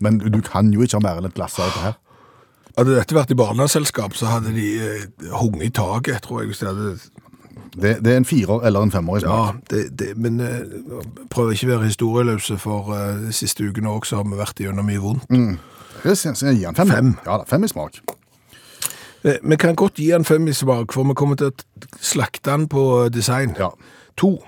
Men 0.02 0.18
du, 0.18 0.26
du 0.32 0.40
kan 0.42 0.72
jo 0.74 0.82
ikke 0.82 0.98
ha 0.98 1.04
mer 1.04 1.20
enn 1.20 1.28
et 1.28 1.36
glass 1.36 1.58
av 1.60 1.70
dette 1.70 1.84
her. 1.86 1.98
Hadde 2.78 2.94
dette 2.96 3.14
vært 3.16 3.32
i 3.34 3.38
barneselskap, 3.38 4.14
så 4.18 4.30
hadde 4.30 4.54
de 4.56 4.66
eh, 4.82 5.08
hunget 5.38 5.66
i 5.68 5.72
taket, 5.76 6.22
tror 6.26 6.42
jeg. 6.42 6.56
Hadde, 6.64 6.94
Det, 7.74 7.96
det 8.02 8.12
er 8.12 8.16
en 8.18 8.26
firer 8.26 8.64
eller 8.66 8.86
en 8.86 8.90
femmer 8.94 9.18
i 9.18 9.22
ja, 9.22 9.34
smak. 9.50 9.58
det, 9.70 9.82
det, 9.98 10.12
men 10.18 10.40
eh, 10.42 10.62
prøv 11.30 11.52
ikke 11.54 11.68
å 11.68 11.74
være 11.76 11.90
historieløse, 11.90 12.58
for 12.58 12.94
eh, 12.96 13.26
de 13.28 13.34
siste 13.36 13.66
ukene 13.66 13.90
også 13.92 14.18
har 14.22 14.26
vi 14.26 14.38
vært 14.40 14.62
gjennom 14.64 14.88
mye 14.90 15.02
vondt. 15.02 15.28
Det 16.02 16.16
skal 16.18 16.34
jeg 16.48 16.62
gi 16.62 16.66
en 16.70 16.78
fem. 16.78 16.90
Fem. 16.90 17.12
Ja 17.26 17.38
da, 17.42 17.46
fem 17.50 17.66
i 17.66 17.70
smak. 17.70 18.00
Eh, 19.24 19.36
Vi 19.42 19.56
kan 19.60 19.74
godt 19.76 19.94
gi 20.00 20.10
en 20.16 20.24
fem 20.24 20.46
i 20.48 20.52
smak, 20.56 20.92
for 20.92 21.04
vi 21.04 21.14
kommer 21.18 21.36
til 21.36 21.50
å 21.50 21.88
slakte 22.00 22.50
den 22.50 22.68
på 22.68 23.08
design. 23.12 23.54
Ja. 23.58 23.70
To. 24.16 24.38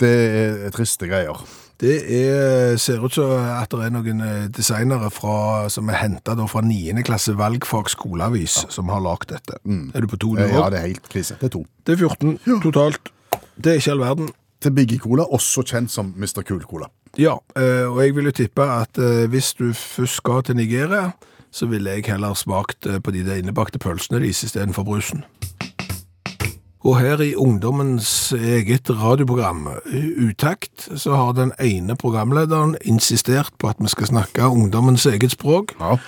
Det 0.00 0.10
er 0.10 0.70
triste 0.72 1.06
greier. 1.10 1.36
Det 1.80 1.94
er, 2.12 2.76
ser 2.76 3.00
ut 3.04 3.12
som 3.16 3.30
at 3.32 3.72
det 3.72 3.86
er 3.86 3.92
noen 3.94 4.20
eh, 4.20 4.46
designere 4.52 5.08
fra, 5.12 5.68
som 5.72 5.88
er 5.88 5.96
hentet 6.02 6.40
fra 6.52 6.60
9. 6.64 6.92
klasse 7.08 7.32
valgfag 7.36 7.88
skoleavis 7.88 8.58
som 8.72 8.88
har 8.92 9.00
lagt 9.04 9.30
dette. 9.32 9.56
Er 9.64 10.04
du 10.04 10.08
på 10.12 10.18
to 10.20 10.34
nivå? 10.36 10.48
nå? 10.52 10.58
Ja, 10.60 10.68
det 10.72 10.78
er 10.82 10.86
helt 10.90 11.08
krise. 11.08 11.38
Det 11.40 11.48
er 11.50 11.54
to. 11.56 11.64
Det 11.86 11.96
er 11.96 12.02
14 12.04 12.60
totalt. 12.64 13.10
Det 13.56 13.72
er 13.74 13.80
ikke 13.80 13.94
all 13.96 14.04
verden. 14.04 14.30
Til 14.60 14.74
Biggie 14.76 15.00
Cola, 15.00 15.24
også 15.24 15.62
kjent 15.64 15.88
som 15.92 16.12
Mr. 16.20 16.42
Cool 16.44 16.60
Cola. 16.68 16.90
Ja, 17.18 17.38
eh, 17.56 17.86
og 17.88 18.02
jeg 18.04 18.12
vil 18.16 18.28
jo 18.28 18.34
tippe 18.42 18.60
at 18.68 19.00
eh, 19.00 19.24
hvis 19.32 19.54
du 19.56 19.70
først 19.72 20.20
skal 20.20 20.42
til 20.44 20.56
Nigeria, 20.60 21.06
så 21.50 21.66
ville 21.66 21.90
jeg 21.90 22.06
heller 22.06 22.34
smakt 22.34 22.86
eh, 22.86 22.98
på 23.02 23.10
de 23.14 23.24
der 23.26 23.40
innebakte 23.42 23.78
pølsene 23.82 24.20
deres 24.22 24.44
istedenfor 24.46 24.84
brusen. 24.86 25.24
Og 26.80 26.96
her 26.96 27.20
i 27.20 27.34
ungdommens 27.36 28.32
eget 28.32 28.88
radioprogram, 28.88 29.66
Utakt, 30.24 30.86
så 30.96 31.12
har 31.12 31.34
den 31.36 31.50
ene 31.60 31.92
programlederen 32.00 32.72
insistert 32.88 33.50
på 33.60 33.68
at 33.68 33.76
vi 33.84 33.90
skal 33.92 34.08
snakke 34.08 34.46
ungdommens 34.48 35.04
eget 35.06 35.34
språk, 35.34 35.74
Ja. 35.80 35.98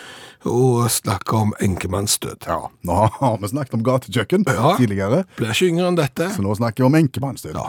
og 0.48 0.88
snakke 0.90 1.37
om 1.37 1.52
enkemannsdød. 1.61 2.46
ja. 2.48 2.57
Nå 2.85 2.92
har 3.20 3.37
vi 3.42 3.48
snakket 3.48 3.74
om 3.74 3.83
gatekjøkken 3.85 4.44
Ja. 4.48 4.76
tidligere, 4.78 5.24
Blir 5.37 5.50
ikke 5.52 5.68
yngre 5.68 5.88
enn 5.88 5.96
dette. 5.96 6.31
så 6.31 6.40
nå 6.42 6.55
snakker 6.57 6.83
vi 6.85 6.87
om 6.87 6.94
enkemannsdød. 6.94 7.55
Ja. 7.55 7.68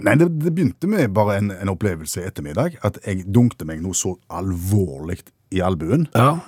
Nei, 0.00 0.14
det, 0.16 0.30
det 0.40 0.54
begynte 0.54 0.88
med 0.88 1.12
bare 1.14 1.36
en, 1.36 1.50
en 1.52 1.68
opplevelse 1.68 2.22
i 2.22 2.26
ettermiddag, 2.26 2.78
at 2.82 2.98
jeg 3.06 3.26
dunkte 3.30 3.64
meg 3.66 3.82
noe 3.82 3.92
så 3.94 4.16
alvorlig 4.30 5.20
i 5.52 5.60
albuen, 5.60 6.08
Ja, 6.14 6.38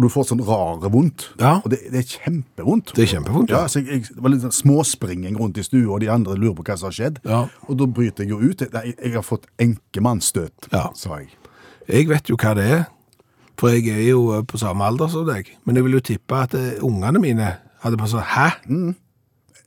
og 0.00 0.06
du 0.06 0.08
får 0.08 0.30
sånn 0.30 0.40
rare 0.48 0.88
vondt. 0.88 1.26
Ja. 1.42 1.58
Og 1.60 1.66
det, 1.74 1.82
det 1.92 1.98
er 2.00 2.06
kjempevondt. 2.08 2.94
det 2.96 3.02
er 3.04 3.10
kjempevondt. 3.10 3.50
Ja, 3.52 3.66
så 3.68 3.82
jeg, 3.82 3.90
jeg, 4.00 4.14
det 4.16 4.22
var 4.24 4.32
litt 4.32 4.46
sånn 4.46 4.54
småspringing 4.56 5.36
rundt 5.36 5.60
i 5.60 5.64
stua, 5.66 5.84
og 5.92 6.00
de 6.00 6.08
andre 6.08 6.38
lurer 6.40 6.54
på 6.56 6.64
hva 6.64 6.78
som 6.80 6.88
har 6.88 6.96
skjedd. 6.96 7.18
Ja. 7.28 7.42
Og 7.68 7.76
da 7.82 7.84
bryter 8.00 8.24
jeg 8.24 8.32
jo 8.32 8.38
ut. 8.40 8.64
Jeg, 8.64 8.94
jeg 8.96 9.12
har 9.18 9.26
fått 9.26 9.44
enkemannsstøt, 9.60 10.70
Ja. 10.72 10.86
sa 10.96 11.18
jeg. 11.20 11.28
Jeg 11.90 12.08
vet 12.08 12.32
jo 12.32 12.38
hva 12.40 12.54
det 12.56 12.64
er, 12.78 12.82
for 13.60 13.74
jeg 13.76 13.92
er 13.92 14.06
jo 14.14 14.22
eh, 14.38 14.42
på 14.48 14.56
samme 14.62 14.88
alder 14.88 15.12
som 15.12 15.26
deg. 15.28 15.52
Men 15.68 15.76
jeg 15.76 15.84
vil 15.84 15.98
jo 15.98 16.02
tippe 16.14 16.40
at 16.48 16.56
eh, 16.56 16.78
ungene 16.86 17.20
mine 17.20 17.50
hadde 17.84 18.00
bare 18.00 18.08
sånn 18.14 18.24
Hæ? 18.24 18.48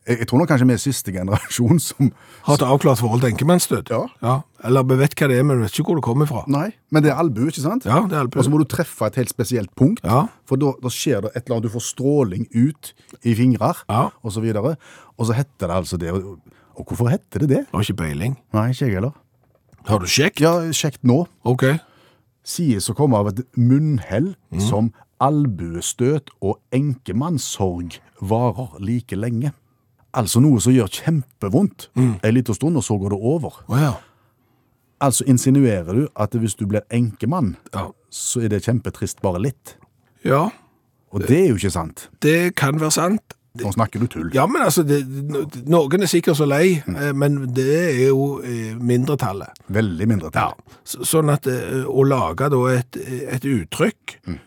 Jeg. 0.07 0.19
Jeg 0.19 0.27
tror 0.27 0.39
nok 0.41 0.49
kanskje 0.51 0.67
vi 0.67 0.73
er 0.75 0.81
siste 0.81 1.11
generasjon 1.15 1.79
som 1.79 2.09
Har 2.47 2.55
et 2.59 2.65
avklart 2.67 2.99
forhold 2.99 3.21
til 3.23 3.29
enkemannsdød? 3.31 3.91
Ja. 4.21 4.35
Eller 4.63 4.83
vi 4.83 4.97
vet 4.99 5.15
hva 5.19 5.27
det 5.31 5.37
er, 5.39 5.43
men 5.47 5.57
vi 5.61 5.63
vet 5.67 5.77
ikke 5.79 5.85
hvor 5.91 5.99
det 5.99 6.03
kommer 6.05 6.27
fra. 6.29 6.43
Nei, 6.47 6.69
men 6.91 7.03
det 7.05 7.11
er 7.13 7.21
albue, 7.23 7.47
ikke 7.51 7.63
sant? 7.63 7.85
Ja, 7.87 8.01
det 8.07 8.17
er 8.17 8.23
albue. 8.25 8.39
Og 8.39 8.47
så 8.47 8.51
må 8.53 8.59
du 8.59 8.65
treffe 8.69 9.07
et 9.07 9.15
helt 9.21 9.29
spesielt 9.31 9.71
punkt, 9.79 10.03
Ja. 10.03 10.25
for 10.45 10.57
da, 10.59 10.73
da 10.83 10.89
skjer 10.91 11.21
det 11.25 11.31
et 11.35 11.45
eller 11.45 11.57
annet. 11.59 11.69
Du 11.69 11.73
får 11.77 11.85
stråling 11.87 12.47
ut 12.53 12.93
i 13.23 13.33
fingrer, 13.35 13.83
Ja. 13.89 14.09
og 14.23 14.31
så. 14.35 14.43
Og 15.17 15.25
så 15.27 15.33
heter 15.33 15.67
det 15.67 15.75
altså 15.77 15.97
det. 15.97 16.11
Og, 16.11 16.39
og 16.75 16.85
hvorfor 16.85 17.09
heter 17.09 17.39
det 17.39 17.49
det? 17.49 17.65
Har 17.73 17.81
ikke 17.81 17.97
peiling. 18.03 18.37
Nei, 18.53 18.69
ikke 18.71 18.85
jeg 18.87 18.93
heller. 18.99 19.11
Har 19.85 19.99
du 19.99 20.05
sjekket? 20.07 20.41
Ja, 20.41 20.53
sjekket 20.71 21.03
nå. 21.03 21.25
Ok. 21.45 21.63
Sies 22.43 22.89
å 22.89 22.95
komme 22.95 23.15
av 23.19 23.27
et 23.31 23.39
munnhell 23.55 24.33
som 24.59 24.91
albuestøt 25.23 26.31
og 26.43 26.57
enkemannssorg 26.75 27.99
varer 28.21 28.73
like 28.83 29.15
lenge. 29.15 29.53
Altså 30.13 30.39
noe 30.43 30.59
som 30.61 30.73
gjør 30.75 30.91
kjempevondt 30.93 31.87
en 31.97 32.33
liten 32.35 32.53
stund, 32.53 32.77
og 32.77 32.83
så 32.85 32.97
går 33.01 33.09
det 33.15 33.17
over. 33.19 33.63
Oh, 33.67 33.79
ja. 33.81 33.93
Altså 35.01 35.25
insinuerer 35.27 35.93
du 35.93 36.03
at 36.15 36.35
hvis 36.37 36.55
du 36.55 36.67
blir 36.69 36.83
enkemann, 36.93 37.55
ja. 37.73 37.87
så 38.09 38.43
er 38.45 38.53
det 38.53 38.61
kjempetrist 38.63 39.21
bare 39.25 39.41
litt. 39.41 39.77
Ja, 40.23 40.49
Og 41.11 41.25
det 41.27 41.39
er 41.43 41.49
jo 41.49 41.55
ikke 41.59 41.69
sant. 41.73 42.09
det 42.21 42.55
kan 42.55 42.79
være 42.79 42.91
sant. 42.91 43.33
Nå 43.61 43.69
snakker 43.69 44.01
du 44.01 44.07
tull. 44.09 44.31
Ja, 44.33 44.47
men 44.49 44.63
altså, 44.65 44.81
det, 44.81 45.03
noen 45.69 46.01
er 46.01 46.09
sikkert 46.09 46.39
så 46.39 46.47
lei, 46.49 46.79
mm. 46.89 46.95
men 47.21 47.35
det 47.53 47.65
er 47.77 48.07
jo 48.07 48.39
eh, 48.41 48.71
mindretallet. 48.81 49.59
Veldig 49.75 50.07
mindre 50.09 50.31
til. 50.33 50.55
Ja, 50.55 50.79
sånn 51.05 51.29
at 51.29 51.45
eh, 51.51 51.83
å 51.85 52.01
lage 52.07 52.47
da 52.49 52.61
et, 52.71 52.97
et 52.97 53.45
uttrykk 53.45 54.15
mm. 54.25 54.39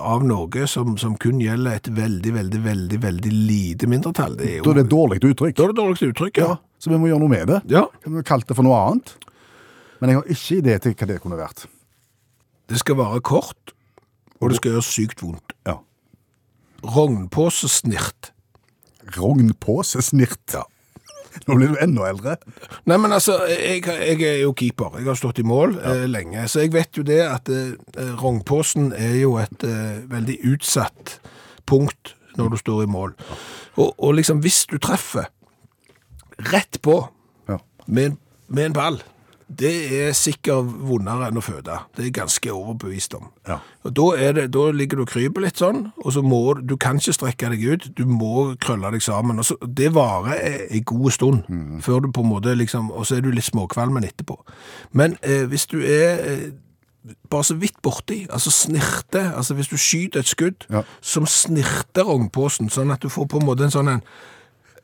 av 0.00 0.24
noe 0.24 0.68
som, 0.72 0.94
som 0.96 1.18
kun 1.20 1.42
gjelder 1.44 1.82
et 1.82 1.90
veldig, 1.98 2.32
veldig, 2.38 2.60
veldig, 2.64 3.00
veldig 3.02 3.32
lite 3.36 3.90
mindretall, 3.92 4.38
det 4.40 4.48
er 4.48 4.56
jo... 4.56 4.64
Da 4.64 4.72
er 4.72 4.78
det 4.78 4.84
et 4.86 4.94
dårlig 4.94 5.18
uttrykk. 5.20 5.56
Da 5.58 5.66
er 5.66 5.74
det 5.74 5.78
dårlig 5.82 6.08
uttrykk, 6.08 6.40
ja. 6.40 6.48
Ja, 6.54 6.80
så 6.80 6.92
vi 6.94 7.00
må 7.02 7.10
gjøre 7.10 7.24
noe 7.26 7.32
med 7.34 7.50
det. 7.52 7.58
Ja, 7.74 7.84
Kan 8.06 8.16
vi 8.16 8.24
kalle 8.30 8.48
det 8.48 8.56
for 8.56 8.64
noe 8.64 8.78
annet? 8.86 9.12
Men 10.00 10.12
jeg 10.12 10.20
har 10.20 10.32
ikke 10.32 10.58
idé 10.62 10.78
til 10.80 10.94
hva 10.96 11.10
det 11.10 11.18
kunne 11.24 11.40
vært. 11.40 11.66
det 12.72 12.80
skal 12.80 12.96
være 12.98 13.20
kort, 13.20 13.76
og 14.40 14.48
det 14.50 14.58
skal 14.58 14.74
gjøre 14.74 14.86
sykt 14.88 15.22
vondt. 15.22 15.54
Ja. 15.68 15.76
Rognpåsesnirt. 16.96 18.32
Rognpåsesnirt. 19.16 20.56
Ja. 20.56 20.64
Nå 21.46 21.54
blir 21.58 21.74
du 21.74 21.80
enda 21.84 22.06
eldre. 22.08 22.36
Nei, 22.88 22.96
men 22.96 23.12
altså, 23.12 23.36
jeg, 23.50 23.82
jeg 23.84 24.22
er 24.24 24.38
jo 24.40 24.54
keeper. 24.56 24.94
Jeg 24.98 25.06
har 25.10 25.18
stått 25.20 25.40
i 25.42 25.44
mål 25.46 25.76
eh, 25.84 26.06
lenge, 26.08 26.46
så 26.48 26.62
jeg 26.64 26.72
vet 26.72 26.96
jo 26.96 27.04
det 27.06 27.20
at 27.28 27.50
eh, 27.52 27.74
rognpåsen 28.22 28.88
er 28.96 29.18
jo 29.20 29.34
et 29.42 29.66
eh, 29.68 29.98
veldig 30.10 30.38
utsatt 30.54 31.18
punkt 31.68 32.14
når 32.40 32.54
du 32.54 32.56
står 32.60 32.82
i 32.86 32.88
mål. 32.92 33.12
Og, 33.76 33.92
og 34.00 34.16
liksom, 34.16 34.40
hvis 34.44 34.62
du 34.70 34.78
treffer 34.80 35.28
rett 36.52 36.80
på 36.84 36.96
Ja. 37.48 37.58
med, 37.86 38.16
med 38.48 38.70
en 38.70 38.76
ball, 38.76 38.98
det 39.48 39.70
er 39.94 40.12
sikkert 40.12 40.66
vondere 40.88 41.28
enn 41.30 41.38
å 41.38 41.42
føde. 41.44 41.76
Det 41.94 42.02
er 42.02 42.08
jeg 42.08 42.14
ganske 42.18 42.50
overbevist 42.50 43.14
om. 43.14 43.28
Ja. 43.46 43.60
Og 43.86 43.92
da, 43.94 44.06
er 44.18 44.32
det, 44.34 44.44
da 44.56 44.64
ligger 44.74 44.98
du 44.98 45.02
og 45.04 45.08
kryper 45.12 45.44
litt 45.44 45.60
sånn, 45.62 45.92
og 46.02 46.12
så 46.16 46.22
må 46.26 46.40
du, 46.58 46.74
kan 46.82 46.98
ikke 46.98 47.14
strekke 47.14 47.52
deg 47.54 47.62
ut, 47.70 47.86
du 47.96 48.02
må 48.10 48.56
krølle 48.58 48.90
deg 48.90 49.04
sammen. 49.06 49.38
Og 49.38 49.46
så, 49.46 49.56
det 49.62 49.92
varer 49.94 50.66
en 50.66 50.84
god 50.90 51.10
stund, 51.14 51.46
før 51.86 52.02
du 52.02 52.10
på 52.12 52.24
en 52.26 52.30
måte 52.34 52.56
liksom, 52.58 52.90
og 52.90 53.06
så 53.06 53.16
er 53.20 53.22
du 53.22 53.30
litt 53.30 53.46
småkvalmen 53.46 54.04
etterpå. 54.10 54.40
Men 54.98 55.14
eh, 55.22 55.46
hvis 55.46 55.68
du 55.70 55.78
er 55.78 56.26
eh, 56.26 56.46
bare 57.30 57.46
så 57.46 57.54
vidt 57.62 57.78
borti, 57.86 58.24
altså 58.34 58.50
snirte, 58.50 59.28
altså 59.38 59.54
hvis 59.54 59.70
du 59.70 59.76
skyter 59.78 60.24
et 60.26 60.32
skudd 60.34 60.66
Ja. 60.74 60.82
som 61.00 61.26
snirter 61.30 62.02
rognposen, 62.10 62.66
sånn 62.74 62.90
at 62.90 63.06
du 63.06 63.08
får 63.14 63.30
på 63.30 63.38
en 63.38 63.46
måte 63.46 63.62
en 63.62 63.70
sånn 63.78 63.92
en, 63.94 64.02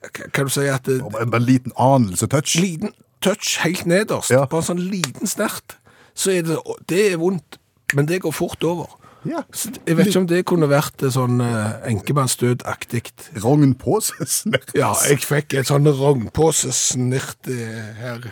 hva- 0.06 0.30
kan 0.34 0.46
du 0.46 0.54
si 0.54 0.68
at 0.70 0.86
det, 0.86 1.00
Og 1.02 1.18
En 1.18 1.42
liten 1.42 1.72
anelse 1.78 2.26
touch. 2.30 2.54
liten 2.62 2.94
touch 3.22 3.58
helt 3.64 3.86
nederst, 3.86 4.30
Ja. 4.34 4.44
bare 4.46 4.62
en 4.64 4.70
sånn 4.72 4.82
liten 4.90 5.30
snert, 5.30 5.76
så 6.14 6.32
er 6.34 6.42
det, 6.46 6.58
det 6.90 7.04
er 7.12 7.20
vondt, 7.22 7.58
men 7.94 8.06
det 8.10 8.22
går 8.24 8.34
fort 8.36 8.64
over. 8.68 8.90
Ja. 9.24 9.44
Så 9.54 9.70
jeg 9.86 9.96
vet 9.96 10.08
ikke 10.10 10.18
om 10.18 10.26
det 10.26 10.40
kunne 10.50 10.66
vært 10.66 11.02
eh, 11.06 11.12
sånn 11.14 11.38
uh, 11.40 11.78
enkemannsdød-aktig. 11.86 13.12
Rogn 13.44 13.76
på 13.78 14.00
seg. 14.02 14.26
snert. 14.26 14.72
Ja, 14.74 14.90
jeg 15.06 15.22
fikk 15.22 15.54
et 15.60 15.70
sånn 15.70 15.86
rognpåsesnirt 15.86 17.46
eh, 17.52 17.92
her. 18.00 18.26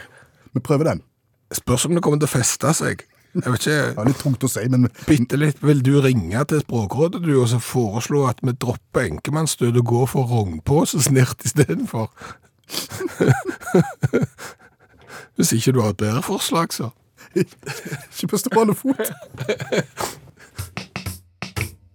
Vi 0.51 0.61
prøver 0.67 0.91
den. 0.91 1.05
Spørs 1.55 1.87
om 1.87 1.95
det 1.95 2.03
kommer 2.03 2.19
til 2.19 2.27
å 2.27 2.35
feste 2.35 2.75
seg. 2.75 3.07
Jeg 3.31 3.47
vet 3.47 3.63
Det 3.63 3.71
ikke, 3.71 4.03
er 4.03 4.09
litt 4.09 4.19
tungt 4.19 4.43
å 4.43 4.49
si, 4.51 4.65
men 4.67 4.89
bitte 5.07 5.39
litt. 5.39 5.61
Vil 5.63 5.85
du 5.87 5.93
ringe 6.03 6.43
til 6.51 6.65
Språkrådet 6.65 7.23
du, 7.23 7.31
og 7.39 7.47
så 7.53 7.61
foreslå 7.63 8.25
at 8.27 8.43
vi 8.43 8.51
dropper 8.59 9.07
enkemannsdød 9.07 9.79
og 9.79 9.87
går 9.93 10.07
for 10.11 10.27
rognpåsesnirt 10.27 11.47
istedenfor? 11.47 12.11
Hvis 15.41 15.55
ikke 15.57 15.73
du 15.73 15.81
har 15.81 15.95
et 15.95 16.03
bedre 16.03 16.23
forslag, 16.23 16.73
så. 16.77 16.91
ikke 18.13 18.29
på 18.29 18.37
stående 18.37 18.75
fot. 18.77 19.09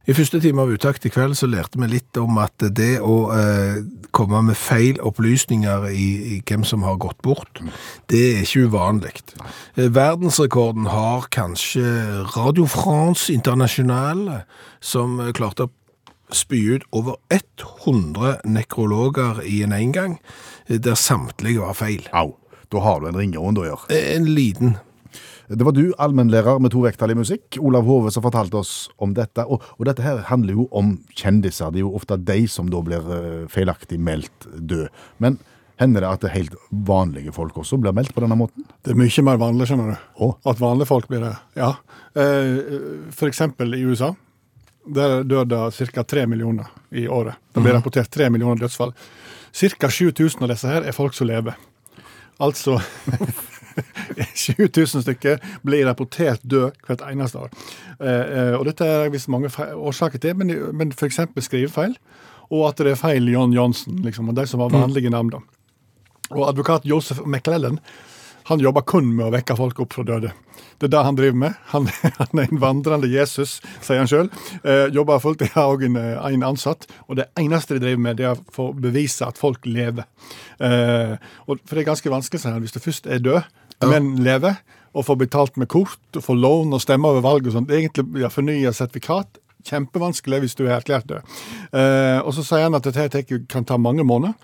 I 0.06 0.14
første 0.14 0.40
time 0.42 0.62
av 0.62 0.70
Utakt 0.74 1.06
i 1.06 1.10
kveld 1.10 1.34
så 1.38 1.48
lærte 1.50 1.80
vi 1.82 1.88
litt 1.90 2.18
om 2.22 2.38
at 2.42 2.62
det 2.78 3.00
å 3.02 3.16
eh, 3.34 3.80
komme 4.14 4.44
med 4.46 4.58
feil 4.58 5.00
opplysninger 5.02 5.88
i, 5.90 6.10
i 6.36 6.38
hvem 6.46 6.66
som 6.66 6.86
har 6.86 7.00
gått 7.02 7.18
bort, 7.26 7.62
det 8.14 8.22
er 8.36 8.44
ikke 8.44 8.68
uvanlig. 8.70 9.16
Eh, 9.74 9.90
verdensrekorden 9.94 10.90
har 10.94 11.26
kanskje 11.34 11.86
Radio 12.36 12.66
France 12.70 13.34
Internationale, 13.34 14.44
som 14.78 15.18
klarte 15.38 15.66
å 15.66 15.74
spy 16.34 16.62
ut 16.78 16.86
over 16.94 17.18
100 17.34 18.46
nekrologer 18.46 19.42
i 19.46 19.64
en 19.66 19.74
engang, 19.74 20.20
der 20.70 20.98
samtlige 20.98 21.66
var 21.66 21.78
feil. 21.82 22.06
Au. 22.14 22.34
Da 22.74 22.82
har 22.84 23.02
du 23.02 23.08
en 23.12 23.18
ringerunde 23.20 23.62
å 23.64 23.70
gjøre. 23.70 23.90
Eh, 23.96 24.16
En 24.16 24.26
liten. 24.36 24.76
Det 25.48 25.62
var 25.62 25.76
du, 25.78 25.94
allmennlærer 26.02 26.58
med 26.60 26.72
to 26.74 26.80
vekttall 26.82 27.12
i 27.14 27.16
musikk, 27.20 27.60
Olav 27.62 27.86
Hove, 27.86 28.10
som 28.12 28.24
fortalte 28.26 28.58
oss 28.58 28.90
om 28.98 29.12
dette. 29.14 29.44
Og, 29.46 29.62
og 29.78 29.86
dette 29.86 30.02
her 30.02 30.24
handler 30.32 30.58
jo 30.58 30.66
om 30.74 30.96
kjendiser. 31.14 31.70
Det 31.72 31.84
er 31.84 31.86
jo 31.86 31.92
ofte 32.00 32.18
de 32.18 32.48
som 32.50 32.72
da 32.74 32.82
blir 32.82 33.06
eh, 33.14 33.44
feilaktig 33.54 34.00
meldt 34.02 34.48
død. 34.58 34.90
Men 35.22 35.38
hender 35.78 36.02
det 36.02 36.10
at 36.10 36.26
det 36.26 36.32
helt 36.34 36.56
vanlige 36.88 37.34
folk 37.36 37.58
også 37.62 37.78
blir 37.84 37.94
meldt 37.94 38.14
på 38.16 38.24
denne 38.24 38.38
måten? 38.40 38.66
Det 38.82 38.96
er 38.96 38.98
mye 38.98 39.26
mer 39.28 39.38
vanlig, 39.38 39.68
skjønner 39.70 39.94
du. 39.94 40.10
Å. 40.26 40.32
At 40.50 40.62
vanlige 40.64 40.90
folk 40.90 41.10
blir 41.12 41.22
det. 41.28 41.34
Ja. 41.60 41.74
Eh, 42.18 43.12
For 43.14 43.30
eksempel 43.30 43.78
i 43.78 43.84
USA. 43.86 44.16
Der 44.86 45.22
dør 45.26 45.46
det 45.50 45.92
ca. 45.94 46.04
3 46.06 46.26
millioner 46.30 46.68
i 46.94 47.06
året. 47.10 47.38
Det 47.54 47.62
blir 47.62 47.74
rapportert 47.74 48.10
3 48.14 48.30
millioner 48.34 48.66
dødsfall. 48.66 48.92
Ca. 49.54 49.90
7000 49.90 50.44
av 50.46 50.52
disse 50.54 50.70
her 50.70 50.86
er 50.86 50.94
folk 50.94 51.14
som 51.18 51.30
lever. 51.30 51.54
Altså 52.40 52.80
7000 54.36 55.04
stykker 55.04 55.42
blir 55.66 55.86
rapportert 55.88 56.44
død 56.44 56.72
hvert 56.88 57.04
eneste 57.10 57.40
år. 57.40 57.52
Eh, 58.00 58.10
eh, 58.10 58.54
og 58.56 58.66
dette 58.70 58.88
er 58.88 59.12
visst 59.14 59.30
mange 59.32 59.52
årsaker 59.76 60.22
til, 60.22 60.36
men, 60.40 60.54
men 60.76 60.94
f.eks. 60.96 61.20
skrivefeil. 61.48 61.98
Og 62.54 62.68
at 62.70 62.80
det 62.80 62.94
er 62.94 63.00
feil 63.00 63.28
John 63.32 63.54
Johnson, 63.54 63.98
liksom, 64.06 64.30
og 64.30 64.38
de 64.38 64.46
som 64.48 64.62
har 64.62 64.74
vanlige 64.74 65.10
navn. 65.10 65.34
da. 65.34 65.42
Og 66.32 66.48
advokat 66.50 66.86
Joseph 66.86 67.22
McClellan 67.26 67.80
han 68.48 68.62
jobber 68.62 68.86
kun 68.86 69.08
med 69.16 69.26
å 69.26 69.34
vekke 69.34 69.58
folk 69.58 69.80
opp 69.82 69.96
fra 69.98 70.06
døde. 70.06 70.32
Det 70.78 70.88
er 70.88 70.92
det 70.94 71.04
han 71.08 71.18
driver 71.18 71.38
med. 71.42 71.56
Han, 71.72 71.88
han 72.20 72.42
er 72.42 72.52
en 72.52 72.62
vandrende 72.62 73.10
Jesus, 73.10 73.58
sier 73.82 74.02
han 74.02 74.10
sjøl. 74.12 74.30
Eh, 74.62 74.86
jobber 74.94 75.22
fullt. 75.24 75.42
i 75.42 75.50
har 75.56 75.72
òg 75.72 75.88
en, 75.88 75.98
eh, 75.98 76.20
en 76.30 76.46
ansatt. 76.52 76.86
Og 77.08 77.18
det 77.20 77.26
eneste 77.42 77.78
de 77.78 77.86
driver 77.88 78.04
med, 78.06 78.20
det 78.20 78.28
er 78.30 78.36
å 78.36 78.56
få 78.56 78.68
bevise 78.78 79.26
at 79.26 79.42
folk 79.42 79.66
lever. 79.66 80.06
Eh, 80.60 81.16
og, 81.48 81.64
for 81.64 81.74
det 81.74 81.86
er 81.86 81.90
ganske 81.90 82.14
vanskelig, 82.14 82.44
sier 82.44 82.54
han, 82.54 82.62
hvis 82.66 82.76
du 82.76 82.84
først 82.84 83.10
er 83.10 83.24
død, 83.24 83.50
men 83.90 84.14
lever, 84.24 84.60
og 84.96 85.08
får 85.08 85.18
betalt 85.26 85.58
med 85.60 85.68
kort, 85.72 86.00
og 86.16 86.24
får 86.24 86.38
lån 86.40 86.78
og 86.78 86.84
stemme 86.84 87.10
over 87.10 87.26
valg 87.26 87.50
og 87.50 87.58
sånt. 87.58 87.74
Egentlig 87.74 88.22
ja, 88.22 88.30
fornya 88.32 88.72
sertifikat. 88.76 89.42
Kjempevanskelig 89.66 90.44
hvis 90.44 90.56
du 90.60 90.68
er 90.68 90.78
erklært 90.78 91.10
død. 91.10 91.36
Eh, 91.74 92.20
og 92.22 92.32
så 92.38 92.46
sier 92.46 92.68
han 92.68 92.78
at 92.78 92.86
dette 92.86 93.26
kan 93.50 93.66
ta 93.66 93.82
mange 93.82 94.06
måneder. 94.06 94.38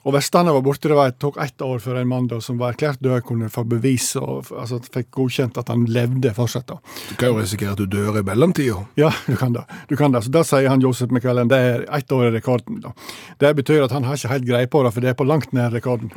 Og 0.00 0.14
Vestlandet 0.16 0.54
var 0.56 0.62
borte, 0.64 0.88
det 0.88 0.96
var, 0.96 1.10
tok 1.20 1.36
ett 1.44 1.60
år 1.60 1.80
før 1.84 1.98
en 2.00 2.08
mann 2.08 2.28
da, 2.30 2.38
som 2.40 2.56
var 2.60 2.72
erklært 2.72 3.02
død, 3.04 3.18
kunne 3.28 3.50
få 3.52 3.66
bevis 3.68 4.14
og 4.16 4.48
altså, 4.56 4.78
fikk 4.94 5.10
godkjent 5.18 5.58
at 5.60 5.68
han 5.68 5.84
levde 5.92 6.32
fortsatt. 6.36 6.66
da. 6.70 6.78
Du 7.10 7.18
kan 7.20 7.28
jo 7.34 7.40
risikere 7.42 7.74
at 7.76 7.82
du 7.82 7.84
dør 7.84 8.16
i 8.16 8.24
mellomtida. 8.24 8.78
Ja, 8.96 9.10
du 9.26 9.36
kan 9.36 9.52
det. 9.52 9.66
Du 9.90 9.96
kan 10.00 10.16
det. 10.16 10.24
Så 10.24 10.32
Da 10.32 10.44
sier 10.46 10.70
han 10.72 10.80
Josef 10.80 11.12
McCallan 11.12 11.52
det 11.52 11.58
er 11.58 11.84
ett 11.98 12.12
år 12.16 12.30
i 12.30 12.32
rekorden. 12.38 12.80
da. 12.80 12.94
Det 13.38 13.52
betyr 13.60 13.84
at 13.84 13.92
han 13.92 14.04
har 14.08 14.16
ikke 14.16 14.32
helt 14.32 14.48
greie 14.48 14.66
på 14.72 14.82
det, 14.86 14.94
for 14.94 15.04
det 15.04 15.12
er 15.12 15.20
på 15.20 15.28
langt 15.28 15.52
nær 15.52 15.70
rekorden. 15.70 16.10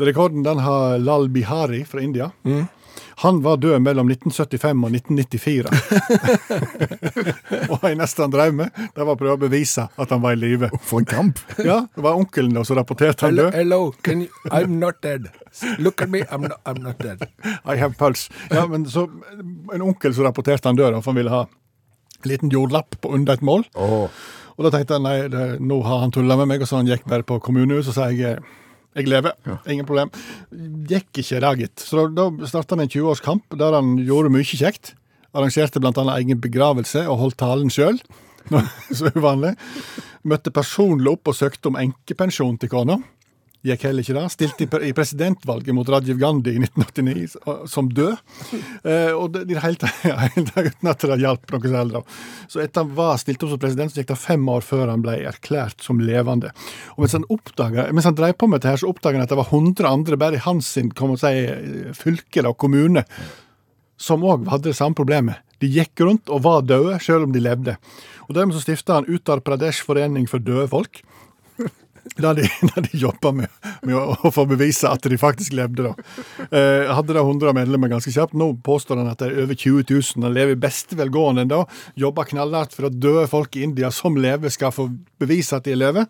Rekorden 0.00 0.42
den 0.42 0.58
har 0.58 0.98
Lal 0.98 1.28
Bihari 1.28 1.84
fra 1.84 2.00
India. 2.00 2.32
Han 3.20 3.42
var 3.42 3.56
død 3.60 3.82
mellom 3.84 4.08
1975 4.08 4.84
og 4.84 4.94
1994. 4.96 5.68
og 7.70 7.74
det 7.82 7.90
eneste 7.90 8.24
han 8.24 8.32
drev 8.32 8.54
med, 8.56 8.78
det 8.94 9.04
var 9.04 9.12
å 9.12 9.20
prøve 9.20 9.34
å 9.36 9.40
bevise 9.42 9.84
at 9.92 10.14
han 10.14 10.22
var 10.22 10.38
i 10.38 10.40
live. 10.40 10.70
For 10.80 11.02
en 11.02 11.08
kamp! 11.10 11.42
Ja, 11.58 11.82
det 11.92 12.04
var 12.06 12.16
onkelen 12.16 12.56
som 12.64 12.78
rapporterte 12.80 13.28
han 13.28 13.36
død. 13.36 13.52
hello, 13.58 13.92
can 14.00 14.22
you, 14.24 14.30
I'm 14.48 14.78
not 14.80 15.02
dead. 15.04 15.28
Look 15.78 16.00
at 16.00 16.08
me, 16.08 16.22
I'm 16.32 16.48
not, 16.48 16.60
I'm 16.64 16.80
not 16.80 16.96
dead. 16.98 17.26
I 17.64 17.76
have 17.76 17.98
pulse. 18.00 18.32
Ja, 18.48 18.64
men 18.66 18.88
så 18.88 19.10
En 19.74 19.82
onkel 19.82 20.14
som 20.14 20.24
rapporterte 20.24 20.68
han 20.68 20.80
død, 20.80 21.02
for 21.02 21.12
han 21.12 21.20
ville 21.20 21.34
ha 21.34 21.44
en 21.44 22.30
liten 22.32 22.48
jordlapp 22.52 22.96
på 23.00 23.12
under 23.14 23.36
et 23.36 23.44
mål. 23.44 23.66
Oh. 23.74 24.08
Og 24.56 24.64
da 24.64 24.72
tenkte 24.72 24.96
jeg 24.96 25.04
nei, 25.04 25.18
det, 25.32 25.44
nå 25.60 25.82
har 25.84 26.02
han 26.06 26.12
tulla 26.12 26.40
med 26.40 26.48
meg, 26.54 26.64
og 26.64 26.68
så 26.68 26.80
han 26.80 26.88
gikk 26.88 27.04
bare 27.08 27.24
på 27.26 27.36
kommunehuset 27.44 27.92
og 27.92 27.96
sa 27.96 28.08
jeg 28.12 28.40
jeg 28.98 29.06
lever, 29.06 29.36
ingen 29.70 29.86
problem. 29.86 30.10
Gikk 30.90 31.20
ikke 31.22 31.42
det, 31.44 31.52
gitt. 31.60 31.84
Så 31.84 32.08
da, 32.10 32.26
da 32.34 32.48
starta 32.50 32.74
han 32.74 32.84
en 32.86 32.90
20-årskamp 32.90 33.54
der 33.60 33.76
han 33.78 33.94
gjorde 34.02 34.32
mye 34.34 34.46
kjekt. 34.46 34.94
Arrangerte 35.30 35.82
bl.a. 35.82 35.92
egen 36.16 36.40
begravelse 36.42 37.04
og 37.06 37.20
holdt 37.22 37.38
talen 37.38 37.70
sjøl. 37.70 38.00
Så 38.96 39.12
uvanlig. 39.14 39.54
Møtte 40.26 40.50
personlig 40.50 41.12
opp 41.12 41.30
og 41.30 41.38
søkte 41.38 41.70
om 41.70 41.78
enkepensjon 41.78 42.58
til 42.60 42.72
kona. 42.72 42.98
Gikk 43.60 43.82
heller 43.84 44.00
ikke 44.00 44.14
det. 44.16 44.22
Stilte 44.32 44.66
i 44.88 44.92
presidentvalget 44.96 45.76
mot 45.76 45.88
Rajiv 45.92 46.16
Gandhi 46.20 46.54
i 46.56 46.62
1989 46.62 47.66
som 47.68 47.90
død. 47.92 48.14
Eh, 48.88 49.12
og 49.12 49.34
det, 49.34 49.42
det 49.50 49.60
hele 49.60 49.76
tatt 49.76 50.54
uten 50.56 50.88
at 50.88 51.04
det 51.04 51.18
hjalp 51.20 51.52
noe 51.52 51.72
særlig. 51.74 52.02
Så 52.48 52.62
etter 52.64 52.86
han 52.86 52.94
var 52.96 53.20
stilt 53.20 53.44
opp 53.44 53.52
som 53.52 53.60
president, 53.60 53.92
så 53.92 54.00
gikk 54.00 54.14
det 54.14 54.18
fem 54.22 54.48
år 54.48 54.64
før 54.64 54.88
han 54.88 55.04
ble 55.04 55.18
erklært 55.28 55.84
som 55.84 56.00
levende. 56.00 56.54
Og 56.96 57.04
mens 57.04 57.18
han, 57.18 57.28
oppdaget, 57.28 57.92
mens 57.92 58.08
han 58.08 58.16
drev 58.16 58.32
på 58.40 58.48
med 58.48 58.62
dette, 58.62 58.72
her, 58.72 58.80
så 58.80 58.88
oppdaget 58.94 59.20
han 59.20 59.28
at 59.28 59.34
det 59.34 59.40
var 59.42 59.52
100 59.52 59.92
andre 59.92 60.20
bare 60.24 60.40
i 60.40 60.44
hans 60.46 60.72
sin, 60.78 60.88
kan 60.96 61.12
man 61.12 61.20
si, 61.20 61.34
fylke 62.00 62.46
og 62.48 62.56
kommune 62.64 63.04
som 64.00 64.24
òg 64.24 64.48
hadde 64.48 64.70
det 64.70 64.78
samme 64.78 64.96
problemet. 64.96 65.44
De 65.60 65.68
gikk 65.68 66.00
rundt 66.00 66.30
og 66.32 66.46
var 66.46 66.64
døde, 66.64 66.96
selv 67.04 67.28
om 67.28 67.34
de 67.34 67.42
levde. 67.44 67.76
Og 68.28 68.36
Dermed 68.36 68.56
så 68.56 68.64
stifta 68.64 68.96
han 68.96 69.08
Uttar 69.12 69.42
Pradesh 69.44 69.84
forening 69.84 70.24
for 70.30 70.40
døde 70.40 70.64
folk. 70.72 71.02
Der 72.20 72.34
de, 72.34 72.46
der 72.70 72.86
de 72.86 73.00
jobba 73.00 73.32
med, 73.36 73.48
med 73.86 73.96
å, 73.96 74.16
å 74.26 74.32
få 74.34 74.46
bevise 74.50 74.90
at 74.90 75.06
de 75.08 75.18
faktisk 75.20 75.54
levde. 75.56 75.90
da. 75.90 76.20
Eh, 76.48 76.90
hadde 76.90 77.16
da 77.16 77.24
100 77.24 77.54
medlemmer 77.56 77.92
ganske 77.92 78.12
kjapt. 78.14 78.36
Nå 78.38 78.52
påstår 78.66 79.00
han 79.00 79.10
at 79.12 79.22
det 79.22 79.30
er 79.30 79.44
over 79.44 79.58
20 79.58 79.86
000. 79.88 80.26
Han 80.26 80.36
lever 80.36 80.56
i 80.56 80.60
beste 80.60 80.98
velgående 80.98 81.46
ennå. 81.46 81.62
Jobber 82.00 82.28
knallhardt 82.32 82.76
for 82.76 82.90
at 82.90 82.98
døde 83.00 83.26
folk 83.30 83.56
i 83.56 83.64
India 83.68 83.92
som 83.94 84.18
lever, 84.20 84.52
skal 84.52 84.74
få 84.74 84.90
bevise 85.20 85.56
at 85.56 85.68
de 85.68 85.78
lever. 85.78 86.08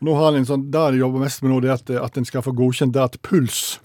Og 0.00 0.08
nå 0.08 0.16
har 0.16 0.30
han 0.30 0.40
en 0.40 0.48
sånn, 0.48 0.70
Det 0.72 0.86
de 0.94 1.02
jobber 1.02 1.26
mest 1.26 1.42
med 1.44 1.52
nå, 1.52 1.60
det 1.60 1.70
er 1.70 1.78
at, 1.78 1.94
at 2.08 2.18
en 2.18 2.28
skal 2.28 2.44
få 2.44 2.56
godkjent 2.56 2.94
det 2.96 3.02
at 3.04 3.20
puls 3.26 3.78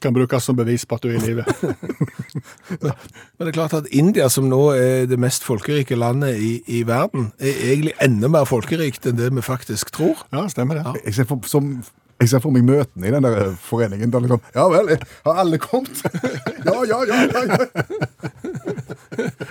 kan 0.00 0.14
brukes 0.16 0.44
som 0.48 0.56
bevis 0.58 0.86
på 0.88 0.96
at 0.98 1.04
du 1.04 1.10
er 1.10 1.18
i 1.18 1.22
live. 1.22 1.44
Men 2.82 3.46
det 3.46 3.48
er 3.50 3.56
klart 3.56 3.76
at 3.76 3.88
India, 3.92 4.28
som 4.32 4.48
nå 4.50 4.60
er 4.74 5.06
det 5.10 5.18
mest 5.20 5.44
folkerike 5.46 5.98
landet 5.98 6.40
i, 6.40 6.52
i 6.66 6.82
verden, 6.88 7.30
er 7.38 7.64
egentlig 7.72 7.94
enda 8.02 8.30
mer 8.32 8.48
folkerikt 8.48 9.06
enn 9.06 9.18
det 9.20 9.30
vi 9.34 9.44
faktisk 9.44 9.92
tror. 9.96 10.24
Ja, 10.32 10.46
stemmer 10.52 10.80
det. 10.80 11.02
jeg 11.04 11.20
ser 11.20 11.28
for, 11.30 11.44
som, 11.48 11.72
jeg 12.20 12.32
ser 12.32 12.42
for 12.44 12.52
meg 12.54 12.64
møtene 12.68 13.08
i 13.08 13.14
den 13.14 13.24
der 13.24 13.52
foreningen. 13.64 14.12
Der 14.12 14.24
liksom, 14.24 14.40
ja 14.54 14.68
vel, 14.72 14.96
har 15.26 15.42
alle 15.44 15.58
kommet? 15.62 16.02
ja, 16.68 16.76
ja, 16.88 17.02
ja. 17.08 17.20
ja, 17.34 17.42
ja. 17.48 17.58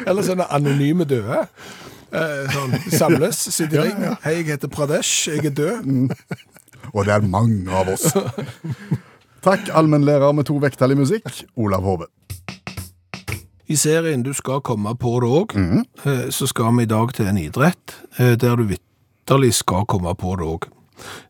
Eller 0.08 0.26
sånne 0.26 0.50
anonyme 0.54 1.06
døde. 1.10 1.46
Eh, 2.10 2.46
sånn, 2.54 2.74
samles, 2.90 3.42
sitter 3.54 3.84
i 3.84 3.90
ring. 3.90 4.02
Hei, 4.24 4.40
jeg 4.40 4.48
heter 4.54 4.72
Pradesh, 4.74 5.30
jeg 5.30 5.52
er 5.52 5.54
død. 5.54 6.16
Og 6.94 7.06
det 7.06 7.14
er 7.14 7.26
mange 7.26 7.70
av 7.74 7.94
oss. 7.94 8.10
Takk, 9.44 9.70
allmennlærer 9.72 10.34
med 10.36 10.48
to 10.50 10.58
vekttall 10.60 10.92
i 10.94 10.98
musikk, 11.00 11.30
Olav 11.58 11.84
Hove. 11.86 12.08
I 13.70 13.76
serien 13.78 14.24
Du 14.26 14.34
skal 14.34 14.62
komme 14.66 14.96
på 14.98 15.20
det 15.22 15.30
òg, 15.30 15.54
så 16.34 16.48
skal 16.50 16.74
vi 16.78 16.84
i 16.88 16.90
dag 16.90 17.14
til 17.14 17.30
en 17.30 17.38
idrett 17.38 17.94
eh, 18.18 18.34
der 18.42 18.56
du 18.58 18.66
vitterlig 18.72 19.54
skal 19.54 19.86
komme 19.88 20.16
på 20.18 20.34
det 20.40 20.48
òg. 20.48 20.68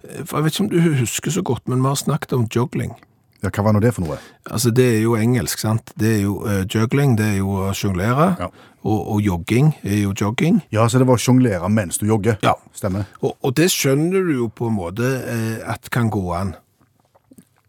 Jeg 0.07 0.25
vet 0.31 0.53
ikke 0.55 0.63
om 0.65 0.69
du 0.71 0.79
husker 1.01 1.31
så 1.35 1.43
godt, 1.45 1.67
men 1.69 1.83
vi 1.83 1.91
har 1.91 1.99
snakket 1.99 2.33
om 2.33 2.47
juggling. 2.55 2.95
Ja, 3.43 3.51
Hva 3.55 3.63
var 3.67 3.75
nå 3.75 3.79
det 3.83 3.91
for 3.95 4.03
noe? 4.07 4.17
Altså, 4.49 4.71
det 4.75 4.87
er 4.95 5.03
jo 5.03 5.13
engelsk, 5.15 5.59
sant? 5.61 5.93
Det 5.99 6.09
er 6.17 6.23
jo 6.25 6.39
uh, 6.43 6.63
juggling, 6.67 7.13
det 7.19 7.27
er 7.35 7.37
jo 7.43 7.53
å 7.67 7.69
sjonglere, 7.77 8.31
Ja. 8.39 8.49
og, 8.83 8.97
og 9.13 9.21
jogging 9.23 9.69
er 9.83 10.01
jo 10.01 10.15
jogging. 10.17 10.57
Ja, 10.75 10.87
så 10.91 10.99
det 10.99 11.07
var 11.07 11.19
å 11.19 11.23
sjonglere 11.23 11.69
mens 11.71 11.99
du 12.01 12.07
jogger. 12.09 12.39
Ja. 12.43 12.55
Stemmer. 12.75 13.05
Og, 13.21 13.35
og 13.43 13.53
det 13.59 13.69
skjønner 13.71 14.25
du 14.27 14.33
jo 14.41 14.49
på 14.49 14.67
en 14.71 14.75
måte 14.79 15.07
eh, 15.21 15.61
at 15.71 15.87
kan 15.93 16.09
gå 16.11 16.25
an. 16.35 16.55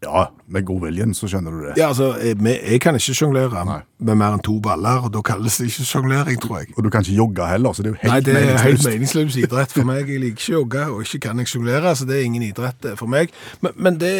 Ja, 0.01 0.31
med 0.49 0.65
god 0.65 0.79
viljen 0.87 1.11
så 1.13 1.27
skjønner 1.29 1.53
du 1.53 1.59
det. 1.61 1.73
Ja, 1.77 1.91
altså, 1.91 2.15
jeg, 2.17 2.79
kan 2.81 2.95
ikke 2.97 3.13
sjonglere 3.13 3.65
med 4.01 4.15
mer 4.17 4.33
enn 4.33 4.41
to 4.41 4.55
baller, 4.63 5.03
og 5.05 5.11
da 5.13 5.21
kalles 5.21 5.59
det 5.61 5.67
ikke 5.69 5.85
sjonglering, 5.85 6.39
tror 6.41 6.63
jeg. 6.63 6.71
Og 6.73 6.87
du 6.87 6.89
kan 6.89 7.05
ikke 7.05 7.19
jogge 7.19 7.49
heller, 7.51 7.75
så 7.77 7.85
det 7.85 7.91
er 7.91 7.93
jo 7.93 7.99
helt 8.01 8.13
Nei, 8.13 8.23
det 8.25 8.39
er 8.39 8.63
helt 8.65 8.87
meningsløs 8.87 9.37
idrett 9.43 9.75
for 9.75 9.85
meg. 9.85 10.09
Jeg 10.09 10.23
liker 10.23 10.41
ikke 10.41 10.55
å 10.55 10.57
jogge, 10.57 10.87
og 10.89 11.03
ikke 11.05 11.21
kan 11.27 11.43
jeg 11.43 11.51
sjonglere, 11.53 11.93
så 11.93 12.07
det 12.09 12.17
er 12.17 12.25
ingen 12.31 12.47
idrett 12.47 12.89
eh, 12.89 12.97
for 12.97 13.13
meg. 13.13 13.29
Men, 13.61 13.77
men 13.77 14.01
det 14.01 14.15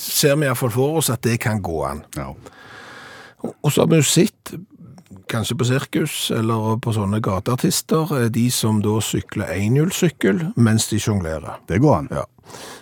ser 0.00 0.40
vi 0.40 0.48
iallfall 0.48 0.72
for 0.72 1.02
oss 1.02 1.12
at 1.12 1.20
det 1.28 1.36
kan 1.44 1.60
gå 1.60 1.76
an. 1.90 2.00
Ja. 2.16 2.30
Og 3.52 3.68
så 3.68 3.84
har 3.84 3.92
vi 3.92 4.00
jo 4.00 4.08
sett, 4.08 4.56
kanskje 5.28 5.58
på 5.60 5.68
sirkus 5.68 6.16
eller 6.32 6.80
på 6.80 6.96
sånne 6.96 7.20
gateartister, 7.20 8.16
eh, 8.16 8.30
de 8.32 8.48
som 8.48 8.80
da 8.80 8.96
sykler 9.04 9.52
enhjulssykkel 9.58 10.46
mens 10.56 10.88
de 10.88 11.04
sjonglerer. 11.04 11.60
Det 11.68 11.84
går 11.84 12.00
an. 12.00 12.12
Ja. 12.16 12.24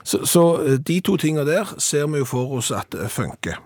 Så, 0.06 0.22
så 0.26 0.42
eh, 0.64 0.76
de 0.78 1.00
to 1.00 1.16
tingene 1.16 1.44
der 1.48 1.74
ser 1.78 2.06
vi 2.12 2.18
jo 2.22 2.24
for 2.28 2.56
oss 2.58 2.70
at 2.70 2.90
det 2.94 3.10
funker. 3.10 3.58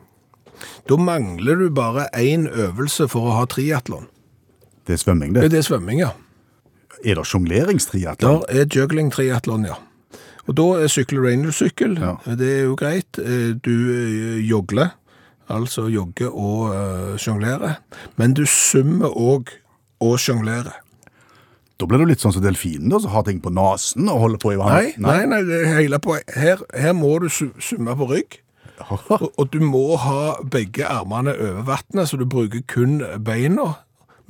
Da 0.89 0.97
mangler 0.97 1.57
du 1.57 1.71
bare 1.73 2.09
én 2.17 2.47
øvelse 2.49 3.07
for 3.09 3.31
å 3.31 3.37
ha 3.39 3.45
triatlon. 3.49 4.07
Det 4.87 4.97
er 4.99 5.01
svømming, 5.05 5.35
Det 5.35 5.51
det. 5.51 5.59
er 5.59 5.63
svømming, 5.69 6.01
ja. 6.01 6.11
Er 7.05 7.15
det 7.17 7.25
sjongleringstriatlon? 7.27 8.43
Der 8.49 8.61
er 8.61 8.67
juggling 8.69 9.11
triatlon, 9.13 9.65
ja. 9.69 9.79
Og 10.49 10.57
da 10.57 10.65
er 10.83 10.89
sykkel 10.91 11.21
Rangel-sykkel. 11.23 11.95
Ja. 12.01 12.17
Det 12.37 12.49
er 12.59 12.63
jo 12.65 12.75
greit. 12.77 13.19
Eh, 13.19 13.55
Du 13.55 13.71
eh, 13.93 14.41
jogler, 14.49 14.91
altså 15.49 15.87
jogger 15.89 16.29
og 16.35 17.19
sjonglerer. 17.21 17.79
Men 18.17 18.35
du 18.35 18.45
summer 18.47 19.09
òg 19.17 19.49
og 20.01 20.19
sjonglerer. 20.19 20.77
Da 21.81 21.87
blir 21.89 22.03
du 22.03 22.11
litt 22.11 22.21
sånn 22.21 22.35
som 22.37 22.45
delfinen, 22.45 22.93
som 23.01 23.13
har 23.15 23.25
ting 23.25 23.39
på 23.41 23.53
nesen 23.57 24.11
og 24.13 24.21
holder 24.25 24.41
på 24.43 24.53
i 24.53 24.59
vann. 24.61 24.75
Nei, 25.01 25.21
nei, 25.25 25.43
nei, 25.49 25.61
hele 25.79 26.01
på, 26.03 26.19
Her, 26.37 26.61
her 26.77 26.93
må 26.97 27.15
du 27.23 27.31
summe 27.33 27.97
på 27.97 28.09
rygg. 28.11 28.41
Og, 28.91 29.27
og 29.37 29.47
du 29.53 29.61
må 29.65 29.97
ha 30.01 30.35
begge 30.53 30.87
armene 30.89 31.35
over 31.37 31.65
vannet, 31.69 32.09
så 32.09 32.17
du 32.21 32.27
bruker 32.29 32.65
kun 32.69 33.01
beina 33.25 33.75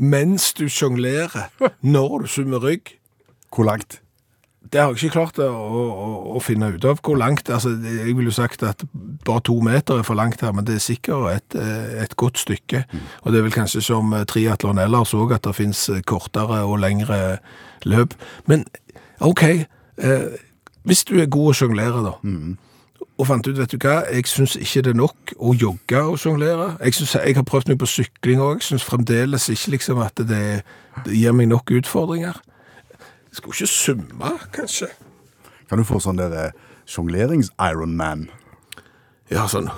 mens 0.00 0.54
du 0.56 0.64
sjonglerer 0.72 1.50
når 1.84 2.22
du 2.22 2.30
summer 2.32 2.62
rygg. 2.64 2.94
Hvor 3.52 3.66
langt? 3.68 3.98
Det 4.70 4.78
har 4.80 4.92
jeg 4.92 5.08
ikke 5.08 5.14
klart 5.16 5.38
å, 5.42 5.46
å, 5.50 6.34
å 6.36 6.40
finne 6.44 6.68
ut 6.74 6.84
av 6.86 7.00
hvor 7.02 7.16
langt. 7.18 7.48
Altså, 7.50 7.72
jeg 7.80 8.12
ville 8.14 8.28
jo 8.28 8.34
sagt 8.36 8.62
at 8.62 8.84
bare 9.26 9.40
to 9.48 9.56
meter 9.64 9.98
er 9.98 10.06
for 10.06 10.14
langt 10.18 10.40
her, 10.44 10.52
men 10.54 10.66
det 10.68 10.76
er 10.76 10.84
sikkert 10.84 11.30
et, 11.32 11.56
eh, 11.58 12.02
et 12.04 12.12
godt 12.20 12.38
stykke. 12.38 12.84
Og 13.24 13.32
det 13.32 13.40
er 13.40 13.46
vel 13.48 13.56
kanskje 13.56 13.80
som 13.82 14.12
eh, 14.14 14.26
triatlon 14.30 14.78
ellers 14.78 15.14
òg, 15.16 15.32
at 15.34 15.48
det 15.48 15.56
finnes 15.58 15.80
eh, 15.90 16.02
kortere 16.06 16.60
og 16.68 16.76
lengre 16.84 17.38
løp. 17.88 18.14
Men 18.46 18.66
OK, 19.24 19.42
eh, 19.48 20.26
hvis 20.86 21.02
du 21.08 21.16
er 21.20 21.26
god 21.32 21.50
å 21.50 21.56
sjonglere, 21.56 22.04
da. 22.06 22.14
Og 23.20 23.26
fant 23.28 23.44
ut, 23.50 23.56
vet 23.58 23.74
du 23.74 23.80
hva, 23.82 23.98
jeg 24.12 24.28
syns 24.30 24.54
ikke 24.56 24.80
det 24.86 24.92
er 24.94 25.00
nok 25.00 25.34
å 25.40 25.52
jogge 25.56 26.04
og 26.08 26.20
sjonglere. 26.20 26.70
Jeg, 26.84 26.94
synes- 27.00 27.16
jeg 27.20 27.36
har 27.36 27.44
prøvd 27.48 27.68
meg 27.72 27.80
på 27.82 27.88
sykling 27.90 28.40
òg. 28.40 28.60
Jeg 28.62 28.68
syns 28.70 28.86
fremdeles 28.86 29.48
ikke 29.52 29.74
liksom 29.74 29.98
at 30.04 30.22
det, 30.24 30.62
det 31.04 31.16
gir 31.18 31.32
meg 31.36 31.48
nok 31.50 31.74
utfordringer. 31.80 32.38
Jeg 33.30 33.38
skulle 33.38 33.54
ikke 33.54 33.70
summe, 33.70 34.32
kanskje. 34.54 34.88
Kan 35.70 35.78
du 35.78 35.84
få 35.86 36.00
sånn 36.02 36.18
der 36.18 36.32
eh, 36.34 36.50
sjonglerings-Ironman? 36.90 38.26
Ja, 39.30 39.44
sånn. 39.50 39.68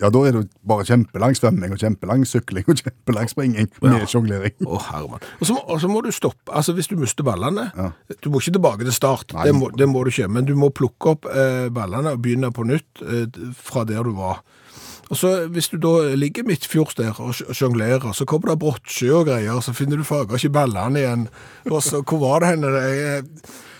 Ja, 0.00 0.08
da 0.10 0.20
er 0.26 0.34
det 0.34 0.48
bare 0.66 0.82
kjempelang 0.88 1.36
svømming 1.38 1.70
og 1.76 1.78
kjempelang 1.78 2.24
sykling 2.26 2.64
og 2.66 2.80
kjempelang 2.80 3.28
springing 3.30 3.68
med 3.84 3.92
Ja. 4.00 4.06
sjonglering. 4.10 4.56
Å, 4.66 4.80
herremann. 4.88 5.20
Og 5.38 5.46
så, 5.46 5.54
må- 5.54 5.64
og 5.70 5.80
så 5.80 5.88
må 5.92 6.02
du 6.02 6.10
stoppe. 6.10 6.50
Altså, 6.50 6.72
hvis 6.74 6.88
du 6.90 6.96
mister 6.96 7.22
ballene 7.22 7.68
Du 8.22 8.28
må 8.30 8.40
ikke 8.40 8.56
tilbake 8.56 8.82
til 8.84 8.92
start, 8.92 9.28
det 9.44 9.54
må, 9.54 9.70
det 9.76 9.86
må 9.88 10.02
du 10.04 10.10
ikke. 10.10 10.28
Men 10.28 10.44
du 10.48 10.54
må 10.56 10.70
plukke 10.74 11.12
opp 11.14 11.26
eh, 11.30 11.68
ballene 11.70 12.10
og 12.16 12.22
begynne 12.24 12.50
på 12.52 12.64
nytt 12.66 13.02
eh, 13.06 13.26
fra 13.54 13.84
der 13.84 14.02
du 14.02 14.12
var. 14.18 14.42
Og 15.10 15.16
så 15.20 15.46
Hvis 15.52 15.68
du 15.68 15.76
da 15.76 16.14
ligger 16.16 16.46
midtfjords 16.48 16.94
der 16.94 17.12
og 17.20 17.34
sjonglerer, 17.34 18.12
så 18.16 18.24
kommer 18.24 18.48
det 18.54 18.58
brottsjø 18.62 19.12
og 19.18 19.26
greier, 19.28 19.60
så 19.60 19.74
finner 19.76 19.96
du 20.00 20.04
fager 20.04 20.38
ikke 20.38 20.52
ballene 20.54 20.98
igjen. 21.02 21.26
Og 21.70 21.82
så, 21.82 22.00
Hvor 22.02 22.18
var 22.22 22.40
det 22.40 22.48
henne? 22.54 22.70
Det 22.72 23.04
er, 23.04 23.22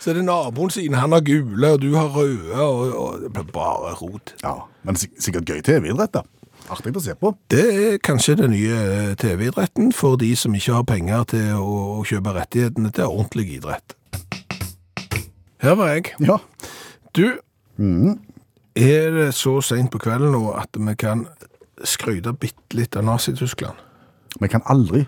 så 0.00 0.10
er 0.10 0.14
det 0.18 0.24
naboen 0.28 0.70
sin, 0.70 0.94
han 0.94 1.12
har 1.16 1.20
gule, 1.24 1.70
og 1.72 1.80
du 1.82 1.94
har 1.96 2.10
røde, 2.12 2.52
og, 2.60 2.92
og 2.92 3.20
det 3.22 3.32
blir 3.32 3.46
bare 3.54 3.94
rot. 4.02 4.34
Ja, 4.42 4.52
men 4.84 4.96
sik- 5.00 5.16
sikkert 5.18 5.48
gøy 5.48 5.62
TV-idrett, 5.64 6.12
da. 6.12 6.22
Artig 6.72 6.94
å 6.96 7.00
se 7.04 7.12
på. 7.20 7.30
Det 7.52 7.64
er 7.72 7.98
kanskje 8.04 8.36
den 8.40 8.52
nye 8.54 8.76
eh, 8.76 9.14
TV-idretten 9.20 9.90
for 9.92 10.16
de 10.20 10.30
som 10.36 10.54
ikke 10.56 10.72
har 10.78 10.86
penger 10.88 11.24
til 11.34 11.50
å, 11.60 12.04
kjøpe 12.08 12.32
rettighetene 12.36 12.92
til 12.96 13.04
ordentlig 13.08 13.48
idrett. 13.58 13.96
Her 15.64 15.76
var 15.80 15.92
jeg. 15.94 16.12
Ja. 16.24 16.38
Du, 17.16 17.26
er 18.74 19.10
det 19.14 19.28
så 19.38 19.60
sent 19.62 19.92
på 19.92 20.00
kvelden 20.02 20.34
nå 20.34 20.48
at 20.58 20.74
vi 20.74 20.94
kan 20.98 21.26
skryte 21.86 22.32
bitte 22.38 22.78
litt 22.78 22.96
av 22.96 23.06
Nazi-Tyskland? 23.06 23.78
Vi 24.40 24.50
kan 24.50 24.64
aldri 24.70 25.04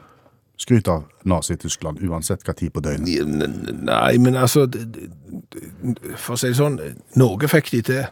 skryte 0.57 0.91
av 0.91 1.05
Nazi-Tyskland, 1.29 2.01
uansett 2.07 2.45
hva 2.47 2.55
tid 2.57 2.73
på 2.73 2.83
døgnet. 2.85 3.27
Nei, 3.85 4.17
men 4.23 4.39
altså 4.41 4.65
For 6.17 6.37
å 6.37 6.39
si 6.41 6.51
det 6.51 6.59
sånn, 6.59 6.79
Norge 7.21 7.51
fikk 7.53 7.73
de 7.75 7.83
til. 7.91 8.07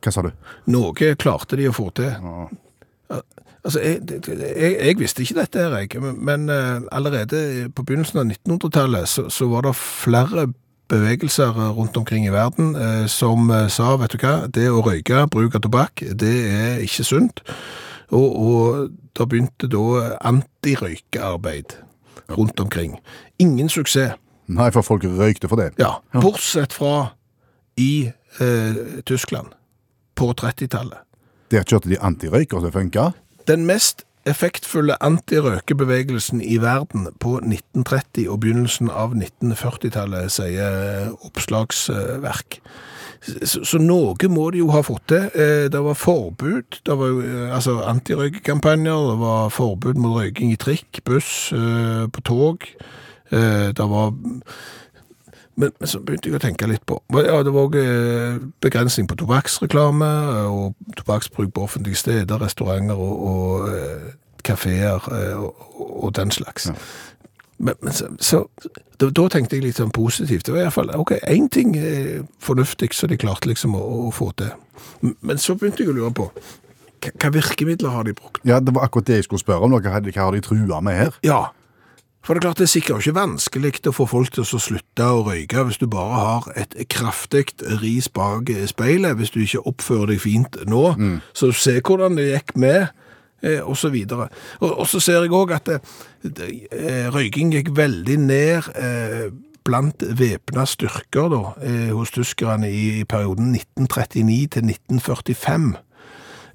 Hva 0.00 0.12
sa 0.14 0.24
du? 0.24 0.30
Norge 0.70 1.14
klarte 1.20 1.58
de 1.58 1.68
å 1.68 1.76
få 1.76 1.90
til. 1.96 2.12
Altså, 3.60 3.80
jeg, 3.84 4.00
jeg, 4.24 4.76
jeg 4.78 4.96
visste 5.00 5.24
ikke 5.24 5.40
dette, 5.42 5.64
her, 5.66 5.74
jeg, 5.82 6.00
men, 6.00 6.20
men 6.24 6.52
eh, 6.54 6.86
allerede 6.96 7.68
på 7.76 7.84
begynnelsen 7.84 8.22
av 8.22 8.30
1900-tallet 8.30 9.10
så, 9.10 9.26
så 9.28 9.50
var 9.50 9.66
det 9.66 9.74
flere 9.76 10.46
bevegelser 10.90 11.54
rundt 11.76 11.96
omkring 11.96 12.26
i 12.26 12.32
verden 12.34 12.74
eh, 12.76 13.06
som 13.10 13.50
eh, 13.50 13.68
sa, 13.72 13.94
vet 14.00 14.14
du 14.14 14.22
hva, 14.22 14.46
det 14.50 14.66
å 14.70 14.82
røyke, 14.84 15.26
bruk 15.32 15.56
av 15.56 15.64
tobakk, 15.64 16.02
det 16.18 16.34
er 16.50 16.82
ikke 16.84 17.06
sunt. 17.06 17.44
Og, 18.10 18.26
og 18.26 18.90
da 19.14 19.26
begynte 19.30 19.70
da 19.70 20.16
antirøykearbeid 20.26 21.76
rundt 22.34 22.60
omkring. 22.60 22.98
Ingen 23.38 23.70
suksess. 23.70 24.18
Nei, 24.50 24.66
for 24.74 24.82
folk 24.82 25.04
røykte 25.06 25.46
for 25.46 25.62
det. 25.62 25.76
Ja, 25.78 26.00
bortsett 26.10 26.74
fra 26.74 27.12
i 27.78 28.10
eh, 28.42 28.80
Tyskland 29.06 29.54
på 30.18 30.32
30-tallet. 30.34 31.06
Der 31.50 31.66
kjørte 31.66 31.90
de 31.90 31.98
antirøyker, 32.02 32.58
så 32.58 32.66
det 32.66 32.74
funka. 32.74 33.10
Den 33.46 33.66
mest 33.66 34.04
effektfulle 34.28 34.96
antirøkebevegelsen 35.02 36.42
i 36.42 36.58
verden 36.60 37.08
på 37.20 37.38
1930 37.38 38.28
og 38.28 38.40
begynnelsen 38.44 38.90
av 38.92 39.14
1940-tallet, 39.16 40.32
sier 40.34 41.12
oppslagsverk. 41.24 42.60
Så, 43.20 43.76
noe 43.76 44.30
må 44.32 44.46
de 44.52 44.62
jo 44.62 44.70
ha 44.72 44.80
fått 44.84 45.10
til. 45.12 45.26
Eh, 45.36 45.68
Det 45.72 45.80
var 45.84 45.94
forbud, 45.98 46.80
det 46.86 46.96
var 46.98 47.20
eh, 47.20 47.54
altså 47.54 47.80
antirøykekampanjer, 47.84 49.10
det 49.12 49.18
var 49.20 49.52
forbud 49.52 50.00
mot 50.00 50.16
røyking 50.16 50.52
i 50.54 50.60
trikk, 50.60 51.02
buss, 51.04 51.52
eh, 51.52 52.08
på 52.08 52.20
tog. 52.24 52.64
Det 53.30 53.84
var 53.86 54.08
men, 55.60 55.74
men 55.78 55.90
så 55.90 56.00
begynte 56.00 56.30
jeg 56.30 56.38
å 56.38 56.42
tenke 56.42 56.68
litt 56.70 56.84
på 56.88 56.98
Ja, 57.14 57.40
det 57.44 57.52
var 57.54 57.68
òg 57.68 57.76
begrensning 58.64 59.08
på 59.10 59.18
tobakksreklame 59.20 60.08
og 60.48 60.74
tobakksbruk 60.98 61.52
på 61.54 61.66
offentlige 61.68 62.00
steder, 62.00 62.40
restauranter 62.40 62.98
og, 62.98 63.24
og 63.30 63.70
eh, 63.74 64.10
kafeer 64.46 65.08
eh, 65.12 65.36
og, 65.36 65.66
og 66.04 66.14
den 66.16 66.32
slags. 66.34 66.70
Men, 67.60 67.74
men 67.82 67.92
så, 67.92 68.08
så 68.20 68.46
da, 69.00 69.10
da 69.10 69.26
tenkte 69.28 69.58
jeg 69.58 69.66
litt 69.66 69.80
sånn 69.80 69.92
positivt. 69.92 70.46
Det 70.46 70.54
var 70.54 70.64
iallfall 70.64 70.94
OK, 70.96 71.12
én 71.28 71.50
ting 71.52 71.74
er 71.76 72.24
fornuftig 72.40 72.92
så 72.96 73.08
de 73.10 73.20
klarte 73.20 73.50
liksom 73.50 73.76
å, 73.76 73.84
å 74.08 74.10
få 74.14 74.30
til. 74.40 74.54
Men 75.20 75.40
så 75.40 75.56
begynte 75.60 75.84
jeg 75.84 75.92
å 75.92 75.96
lure 75.96 76.14
på 76.16 76.30
hva, 77.00 77.30
virkemidler 77.32 77.94
har 77.94 78.04
de 78.04 78.12
brukt? 78.16 78.42
Ja, 78.44 78.58
det 78.60 78.74
var 78.76 78.84
akkurat 78.88 79.08
det 79.08 79.20
jeg 79.20 79.28
skulle 79.28 79.40
spørre 79.40 79.64
om. 79.64 79.76
Hva 79.80 79.96
har 79.96 80.34
de 80.36 80.42
trua 80.44 80.80
med 80.84 80.98
her? 80.98 81.14
Ja, 81.24 81.46
for 82.20 82.34
det 82.34 82.40
er 82.40 82.46
klart 82.48 82.60
det 82.60 82.66
er 82.66 82.72
sikkert 82.74 83.04
ikke 83.04 83.16
vanskelig 83.16 83.72
å 83.88 83.94
få 83.96 84.06
folk 84.10 84.32
til 84.34 84.44
å 84.44 84.60
slutte 84.60 85.06
å 85.08 85.22
røyke 85.24 85.64
hvis 85.66 85.80
du 85.80 85.86
bare 85.90 86.20
har 86.20 86.48
et 86.60 86.76
kraftig 86.92 87.54
ris 87.80 88.10
bak 88.12 88.52
speilet, 88.68 89.16
hvis 89.16 89.32
du 89.32 89.40
ikke 89.40 89.64
oppfører 89.70 90.12
deg 90.12 90.20
fint 90.20 90.58
nå. 90.68 90.84
Så 91.32 91.52
se 91.56 91.78
hvordan 91.80 92.18
det 92.20 92.28
gikk 92.28 92.56
med 92.60 92.80
eh, 93.42 93.60
og 93.64 93.76
så 93.80 93.88
videre. 93.88 94.28
Og, 94.60 94.72
og 94.84 94.88
så 94.90 95.00
ser 95.00 95.24
jeg 95.24 95.32
òg 95.32 95.54
at 95.56 95.70
det, 95.70 95.80
det, 96.22 96.50
eh, 96.76 97.06
røyking 97.12 97.54
gikk 97.56 97.72
veldig 97.76 98.18
ned 98.20 98.68
eh, 98.76 99.30
blant 99.64 100.02
væpna 100.02 100.64
styrker 100.68 101.30
da, 101.32 101.42
eh, 101.64 101.90
hos 101.94 102.12
tyskerne 102.14 102.68
i 102.70 103.04
perioden 103.08 103.54
1939 103.54 104.48
til 104.56 104.68
1945. 104.68 105.70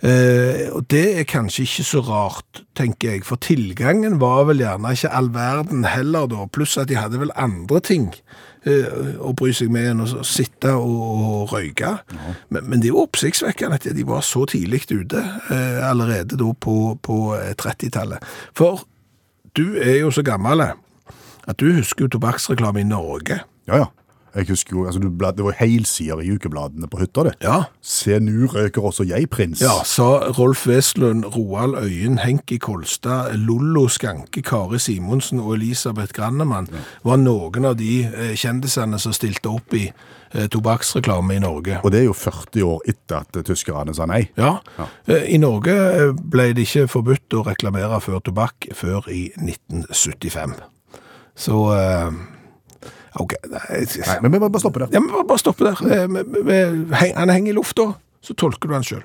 Eh, 0.06 0.68
og 0.76 0.86
det 0.93 1.06
er 1.20 1.26
kanskje 1.26 1.64
ikke 1.66 1.84
så 1.88 2.01
rart, 2.06 2.62
tenker 2.78 3.16
jeg, 3.16 3.24
for 3.26 3.41
tilgangen 3.41 4.20
var 4.22 4.43
vel 4.49 4.62
gjerne 4.62 4.91
ikke 4.93 5.14
all 5.18 5.32
verden 5.34 5.88
heller 5.89 6.28
da, 6.30 6.45
pluss 6.45 6.76
at 6.78 6.91
de 6.91 6.99
hadde 6.99 7.22
vel 7.24 7.34
andre 7.34 7.82
ting 7.82 8.12
eh, 8.70 9.18
å 9.18 9.34
bry 9.38 9.49
seg 9.56 9.72
med 9.74 9.89
enn 9.93 10.03
å 10.06 10.22
sitte 10.28 10.76
og, 10.78 10.99
og 11.26 11.56
røyke. 11.56 11.95
Men, 12.53 12.70
men 12.70 12.84
det 12.84 12.91
er 12.91 12.93
jo 12.93 13.06
oppsiktsvekkende 13.08 13.82
at 13.82 13.89
de 13.97 14.06
var 14.06 14.22
så 14.28 14.45
tidlig 14.51 14.84
ute, 14.91 15.24
eh, 15.49 15.82
allerede 15.89 16.38
da 16.38 16.53
på, 16.53 16.78
på 17.01 17.20
eh, 17.39 17.56
30-tallet. 17.58 18.22
For 18.58 18.86
du 19.58 19.80
er 19.82 20.03
jo 20.03 20.14
så 20.14 20.22
gammel 20.28 20.62
at 20.66 21.62
du 21.62 21.72
husker 21.80 22.06
jo 22.06 22.16
tobakksreklame 22.18 22.84
i 22.84 22.89
Norge. 22.89 23.41
Ja, 23.66 23.86
ja. 23.86 23.93
Jeg 24.36 24.49
husker 24.49 24.75
jo, 24.75 24.86
altså, 24.86 24.99
du 24.99 25.09
Det 25.09 25.43
var 25.45 25.55
helsider 25.59 26.19
i 26.21 26.31
ukebladene 26.36 26.88
på 26.91 26.99
hytta. 26.99 27.23
det. 27.23 27.33
Ja. 27.43 27.63
Se, 27.81 28.19
nå 28.19 28.47
røker 28.51 28.83
også 28.83 29.05
jeg, 29.07 29.29
prins. 29.29 29.61
Ja, 29.61 29.83
sa 29.88 30.31
Rolf 30.38 30.67
Weslund, 30.67 31.25
Roald 31.36 31.77
Øyen, 31.79 32.17
Henki 32.19 32.57
Kolstad, 32.57 33.33
Lollo 33.38 33.88
Skanke, 33.88 34.41
Kari 34.41 34.79
Simonsen 34.79 35.39
og 35.39 35.55
Elisabeth 35.55 36.13
Grannemann 36.13 36.67
var 37.03 37.17
noen 37.17 37.65
av 37.65 37.77
de 37.79 38.03
eh, 38.05 38.36
kjendisene 38.36 38.99
som 38.99 39.13
stilte 39.15 39.49
opp 39.49 39.73
i 39.73 39.86
eh, 39.88 40.47
tobakksreklame 40.51 41.38
i 41.38 41.39
Norge. 41.39 41.79
Og 41.83 41.91
det 41.95 42.03
er 42.03 42.07
jo 42.09 42.13
40 42.17 42.67
år 42.67 42.86
etter 42.91 43.21
at 43.23 43.39
eh, 43.39 43.45
tyskerne 43.47 43.95
sa 43.95 44.05
nei. 44.09 44.25
Ja, 44.38 44.57
ja. 44.77 44.89
I 45.23 45.39
Norge 45.39 45.75
eh, 45.75 46.11
ble 46.15 46.51
det 46.57 46.67
ikke 46.67 46.88
forbudt 46.91 47.39
å 47.39 47.45
reklamere 47.47 47.99
før 48.03 48.19
tobakk 48.25 48.67
før 48.75 49.07
i 49.13 49.29
1975. 49.39 50.59
Så 51.36 51.61
eh, 51.75 52.11
OK. 53.20 53.34
Nei, 53.49 53.59
Nei, 53.80 54.16
Men 54.22 54.32
vi 54.32 54.39
må 54.39 54.49
bare 54.51 54.59
stoppe 54.63 54.80
der. 54.84 54.89
Ja, 54.91 54.99
men 54.99 55.11
bare- 55.13 55.28
bare 55.30 55.39
stoppe 55.39 55.63
der. 55.63 55.78
Eh, 56.03 56.07
vi- 56.07 56.41
vi- 56.43 56.95
heng- 56.95 57.16
Han 57.16 57.30
henger 57.30 57.51
i 57.51 57.55
lufta, 57.55 57.93
så 58.22 58.34
tolker 58.36 58.68
du 58.68 58.74
han 58.74 58.84
sjøl. 58.84 59.03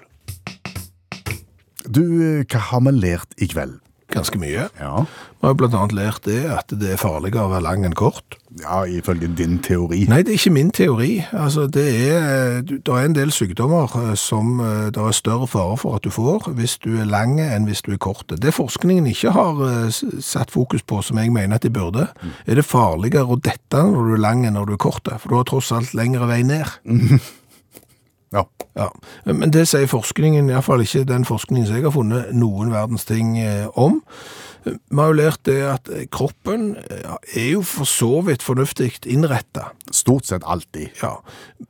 Du, 1.90 2.02
eh, 2.22 2.44
hva 2.44 2.58
har 2.70 2.80
vi 2.80 2.90
lært 3.00 3.32
i 3.38 3.46
kveld? 3.50 3.78
Ganske 4.10 4.38
mye. 4.38 4.68
Ja, 4.80 5.04
Vi 5.40 5.46
har 5.46 5.54
jo 5.54 5.66
annet 5.70 5.92
lært 5.94 6.24
det 6.26 6.42
at 6.50 6.72
det 6.74 6.92
er 6.92 7.00
farligere 7.00 7.46
å 7.46 7.52
være 7.52 7.62
lang 7.64 7.84
enn 7.86 7.94
kort. 7.94 8.36
ja 8.60 8.82
ifølge 8.84 9.28
din 9.38 9.58
teori. 9.62 10.04
Nei, 10.08 10.22
det 10.22 10.34
er 10.34 10.38
ikke 10.38 10.50
min 10.50 10.70
teori. 10.70 11.24
Altså, 11.32 11.66
det 11.66 11.86
er, 12.10 12.60
det 12.62 12.88
er 12.88 13.04
en 13.06 13.14
del 13.14 13.30
sykdommer 13.30 13.94
eh, 14.02 14.14
som 14.18 14.60
eh, 14.60 14.90
det 14.90 14.98
er 15.00 15.16
større 15.16 15.46
fare 15.46 15.76
for 15.76 15.96
at 15.96 16.04
du 16.04 16.10
får 16.10 16.50
hvis 16.58 16.78
du 16.78 16.98
er 16.98 17.06
lang 17.08 17.38
enn 17.40 17.64
hvis 17.64 17.82
du 17.86 17.92
er 17.94 18.02
kort. 18.02 18.26
Det 18.42 18.54
forskningen 18.54 19.06
ikke 19.06 19.30
har 19.30 19.62
eh, 19.68 19.90
satt 20.20 20.50
fokus 20.50 20.82
på, 20.82 21.00
som 21.02 21.18
jeg 21.18 21.32
mener 21.32 21.56
at 21.56 21.62
de 21.62 21.70
burde, 21.70 22.08
er 22.46 22.54
det 22.58 22.66
farligere 22.66 23.30
å 23.30 23.38
dette 23.38 23.84
når 23.86 24.10
du 24.10 24.14
er 24.18 24.24
lang 24.26 24.44
enn 24.46 24.58
når 24.58 24.66
du 24.66 24.76
er 24.76 24.82
kort. 24.82 25.06
For 25.06 25.30
du 25.30 25.38
har 25.38 25.46
tross 25.48 25.70
alt 25.72 25.94
lengre 25.94 26.26
vei 26.28 26.42
ned. 26.42 26.66
Ja. 28.78 28.90
Men 29.24 29.50
det 29.54 29.66
sier 29.68 29.90
forskningen, 29.90 30.50
iallfall 30.50 30.84
ikke 30.84 31.06
den 31.08 31.26
forskningen 31.28 31.66
som 31.68 31.78
jeg 31.78 31.88
har 31.88 31.94
funnet 31.94 32.30
noen 32.36 32.70
verdens 32.74 33.06
ting 33.08 33.36
eh, 33.42 33.66
om. 33.74 34.00
Vi 34.64 34.98
har 34.98 35.10
jo 35.10 35.16
lært 35.16 35.42
det 35.48 35.58
at 35.64 35.88
kroppen 36.12 36.74
er 36.76 37.46
jo 37.54 37.62
for 37.64 37.88
så 37.88 38.20
vidt 38.26 38.44
fornuftig 38.44 38.92
innretta. 39.08 39.70
Stort 39.90 40.28
sett 40.28 40.44
alltid. 40.44 40.92
Ja, 41.00 41.16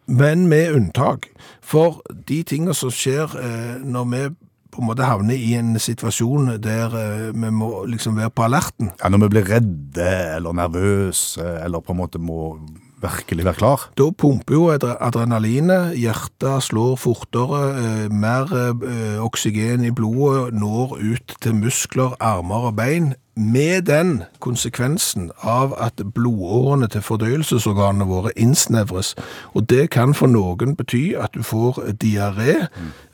men 0.07 0.49
med 0.51 0.75
unntak. 0.75 1.31
For 1.63 2.03
de 2.29 2.43
tingene 2.43 2.75
som 2.75 2.93
skjer 2.95 3.37
eh, 3.39 3.75
når 3.87 4.09
vi 4.11 4.25
på 4.71 4.83
en 4.83 4.87
måte 4.87 5.07
havner 5.07 5.35
i 5.35 5.55
en 5.59 5.75
situasjon 5.83 6.55
der 6.63 6.95
eh, 6.99 7.25
vi 7.35 7.51
må 7.55 7.71
liksom 7.91 8.19
være 8.19 8.35
på 8.35 8.47
alerten, 8.47 8.93
Ja, 9.03 9.11
når 9.11 9.25
vi 9.25 9.33
blir 9.35 9.51
redde 9.51 10.11
eller 10.37 10.55
nervøse, 10.57 11.47
eller 11.65 11.83
på 11.83 11.95
en 11.95 12.01
måte 12.03 12.23
må 12.23 12.55
virkelig 13.01 13.45
være 13.45 13.59
klar. 13.61 13.89
da 13.99 14.11
pumper 14.11 14.55
jo 14.55 14.69
adrenalinet, 14.71 15.97
hjertet 15.99 16.67
slår 16.69 16.97
fortere, 17.01 17.63
eh, 17.81 18.13
mer 18.13 18.53
eh, 18.53 19.19
oksygen 19.23 19.85
i 19.85 19.91
blodet 19.91 20.55
når 20.55 20.99
ut 21.01 21.37
til 21.41 21.55
muskler, 21.55 22.17
armer 22.21 22.71
og 22.71 22.77
bein, 22.77 23.15
med 23.41 23.83
den 23.89 24.25
konsekvensen 24.39 25.31
av 25.41 25.73
at 25.81 26.03
blodårene 26.15 26.89
til 26.93 27.03
fordøyelsesorganene 27.05 28.05
våre 28.09 28.33
innsnevres. 28.37 29.15
Og 29.57 29.69
det 29.71 29.89
kan 29.95 30.13
for 30.15 30.29
noen 30.29 30.77
bety 30.77 31.15
at 31.17 31.33
du 31.35 31.43
får 31.47 31.81
diaré, 32.03 32.67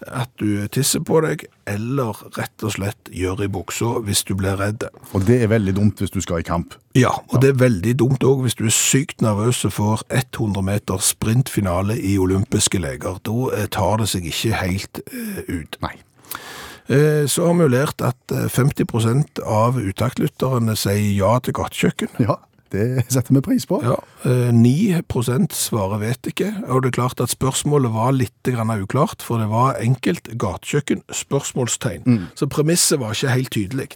at 0.06 0.30
du 0.40 0.66
tisser 0.72 1.04
på 1.06 1.20
deg, 1.22 1.46
eller 1.66 2.18
rett 2.36 2.66
og 2.66 2.74
slett 2.74 3.10
gjør 3.14 3.44
i 3.46 3.50
buksa 3.50 4.00
hvis 4.06 4.24
du 4.26 4.34
blir 4.38 4.58
redd. 4.58 4.88
Og 5.14 5.26
det 5.26 5.40
er 5.42 5.52
veldig 5.54 5.76
dumt 5.78 6.02
hvis 6.02 6.14
du 6.14 6.20
skal 6.24 6.42
i 6.42 6.46
kamp. 6.46 6.74
Ja, 6.96 7.12
og 7.30 7.42
det 7.42 7.52
er 7.52 7.60
veldig 7.60 7.94
dumt 8.00 8.24
òg 8.24 8.42
hvis 8.46 8.58
du 8.58 8.66
er 8.66 8.74
sykt 8.74 9.22
nervøs 9.22 9.64
og 9.68 9.76
får 9.78 10.06
100 10.10 10.64
meter 10.64 11.02
sprintfinale 11.02 11.98
i 11.98 12.16
olympiske 12.18 12.80
leker. 12.82 13.20
Da 13.26 13.50
eh, 13.54 13.70
tar 13.70 14.00
det 14.02 14.10
seg 14.10 14.26
ikke 14.26 14.58
helt 14.62 15.02
eh, 15.06 15.42
ut. 15.60 15.78
Nei. 15.84 15.96
Eh, 16.88 17.26
Så 17.26 17.46
har 17.46 17.54
vi 17.54 17.64
jo 17.66 17.72
lært 17.72 18.02
at 18.04 18.32
eh, 18.32 18.46
50% 18.48 19.40
av 19.44 19.78
utaktlytterne 19.80 20.76
sier 20.78 21.16
ja 21.18 21.38
til 21.42 21.52
gatekjøkken. 21.58 22.08
Ja, 22.22 22.36
det 22.74 23.04
setter 23.08 23.34
vi 23.34 23.40
pris 23.46 23.66
på. 23.66 23.80
Ja, 23.82 23.96
eh, 24.24 24.52
9% 24.54 25.52
svarer 25.54 25.98
vet 26.02 26.26
ikke, 26.30 26.52
og 26.68 26.82
det 26.82 26.92
er 26.92 26.98
klart 27.02 27.20
at 27.20 27.30
spørsmålet 27.34 27.92
var 27.94 28.12
litt 28.14 28.42
grann 28.46 28.70
uklart, 28.76 29.22
for 29.22 29.38
det 29.42 29.48
var 29.50 29.80
enkelt 29.82 30.30
gatekjøkken, 30.38 31.02
spørsmålstegn. 31.10 32.28
Så 32.38 32.46
premisset 32.50 33.00
var 33.02 33.14
ikke 33.14 33.34
helt 33.34 33.50
tydelig. 33.54 33.88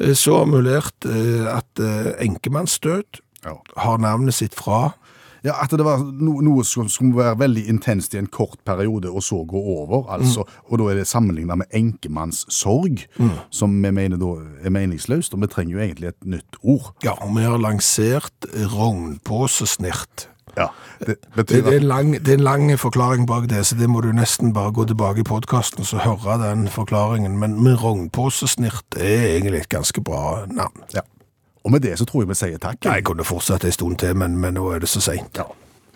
Eh, 0.00 0.14
Så 0.14 0.38
har 0.38 0.46
vi 0.46 0.62
lært 0.62 1.06
eh, 1.06 1.46
at 1.56 1.80
eh, 1.82 2.14
enkemannsdød 2.28 3.22
Ja. 3.44 3.52
har 3.76 3.98
navnet 3.98 4.34
sitt 4.34 4.54
fra 4.54 4.92
Ja, 5.44 5.54
At 5.62 5.70
det 5.70 5.84
var 5.84 5.98
no, 6.02 6.40
noe 6.44 6.64
som 6.64 6.88
skulle 6.88 7.16
være 7.16 7.38
veldig 7.38 7.66
intenst 7.68 8.14
i 8.14 8.18
en 8.18 8.26
kort 8.26 8.58
periode, 8.66 9.10
og 9.10 9.22
så 9.22 9.44
gå 9.46 9.58
over. 9.58 10.08
altså, 10.10 10.44
Og 10.68 10.78
da 10.78 10.84
er 10.90 10.94
det 11.00 11.06
sammenligna 11.06 11.54
med 11.54 11.66
enkemannssorg, 11.72 13.04
som 13.50 13.82
vi 13.82 13.90
mener 13.90 14.16
da 14.18 14.32
er 14.64 14.70
meningsløst. 14.74 15.34
Og 15.34 15.40
vi 15.42 15.46
trenger 15.52 15.76
jo 15.76 15.84
egentlig 15.84 16.08
et 16.08 16.24
nytt 16.24 16.58
ord. 16.62 16.94
Ja, 17.04 17.12
og 17.22 17.36
vi 17.36 17.42
har 17.42 17.58
lansert 17.58 18.48
rognpåsesnirt. 18.74 20.28
Ja, 20.56 20.66
Det 20.98 21.06
Det, 21.06 21.16
betyr 21.36 21.62
det, 21.62 21.74
er 21.74 21.76
en 21.76 21.86
lang, 21.88 22.12
det 22.12 22.28
er 22.28 22.38
en 22.38 22.44
lang 22.44 22.78
forklaring 22.78 23.26
bak 23.26 23.48
det, 23.48 23.66
så 23.66 23.76
det 23.78 23.88
må 23.90 24.00
du 24.00 24.12
nesten 24.12 24.52
bare 24.52 24.72
gå 24.72 24.84
tilbake 24.84 25.20
i 25.20 25.22
podkasten 25.22 25.84
og 25.86 26.00
høre 26.24 26.38
den 26.48 26.68
forklaringen. 26.68 27.38
Men, 27.38 27.62
men 27.62 27.76
rognpåsesnirt 27.76 28.96
er 28.96 29.36
egentlig 29.36 29.60
et 29.60 29.68
ganske 29.68 30.02
bra 30.02 30.46
navn. 30.46 30.82
ja. 30.94 31.00
Og 31.68 31.72
med 31.74 31.82
det 31.84 31.98
så 32.00 32.06
tror 32.08 32.22
jeg 32.24 32.30
vi 32.30 32.34
sier 32.38 32.60
takk. 32.62 32.86
Jeg 32.88 33.04
kunne 33.04 33.24
fortsatt 33.28 33.66
en 33.68 33.72
stund 33.74 33.98
til, 34.00 34.14
men, 34.16 34.38
men 34.40 34.54
nå 34.56 34.70
er 34.72 34.80
det 34.80 34.88
så 34.88 35.02
seint. 35.04 35.36
Ja. 35.36 35.44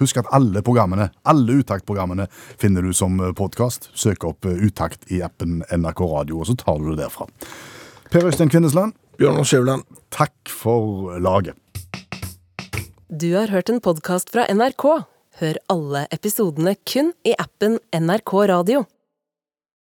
Husk 0.02 0.18
at 0.20 0.28
alle 0.36 0.60
programmene, 0.60 1.06
alle 1.24 1.54
Utakt-programmene 1.62 2.26
finner 2.60 2.84
du 2.84 2.92
som 2.92 3.16
podkast. 3.38 3.88
Søk 3.96 4.26
opp 4.28 4.44
eh, 4.44 4.66
Utakt 4.68 5.08
i 5.08 5.22
appen 5.24 5.62
NRK 5.72 6.02
Radio, 6.10 6.42
og 6.42 6.50
så 6.50 6.58
tar 6.60 6.76
du 6.76 6.90
det 6.90 6.98
derfra. 7.00 7.24
Per 8.12 8.28
Øystein 8.28 8.52
Kvinnesland, 8.52 8.92
Bjørnar 9.16 9.48
Skjævland. 9.48 9.88
takk 10.12 10.52
for 10.52 11.16
laget. 11.24 11.56
Du 13.08 13.30
har 13.32 13.48
hørt 13.48 13.72
en 13.72 13.80
podkast 13.80 14.28
fra 14.34 14.44
NRK. 14.52 14.84
Hør 15.40 15.62
alle 15.72 16.04
episodene 16.12 16.76
kun 16.84 17.14
i 17.24 17.32
appen 17.40 17.80
NRK 17.96 18.34
Radio. 18.52 18.84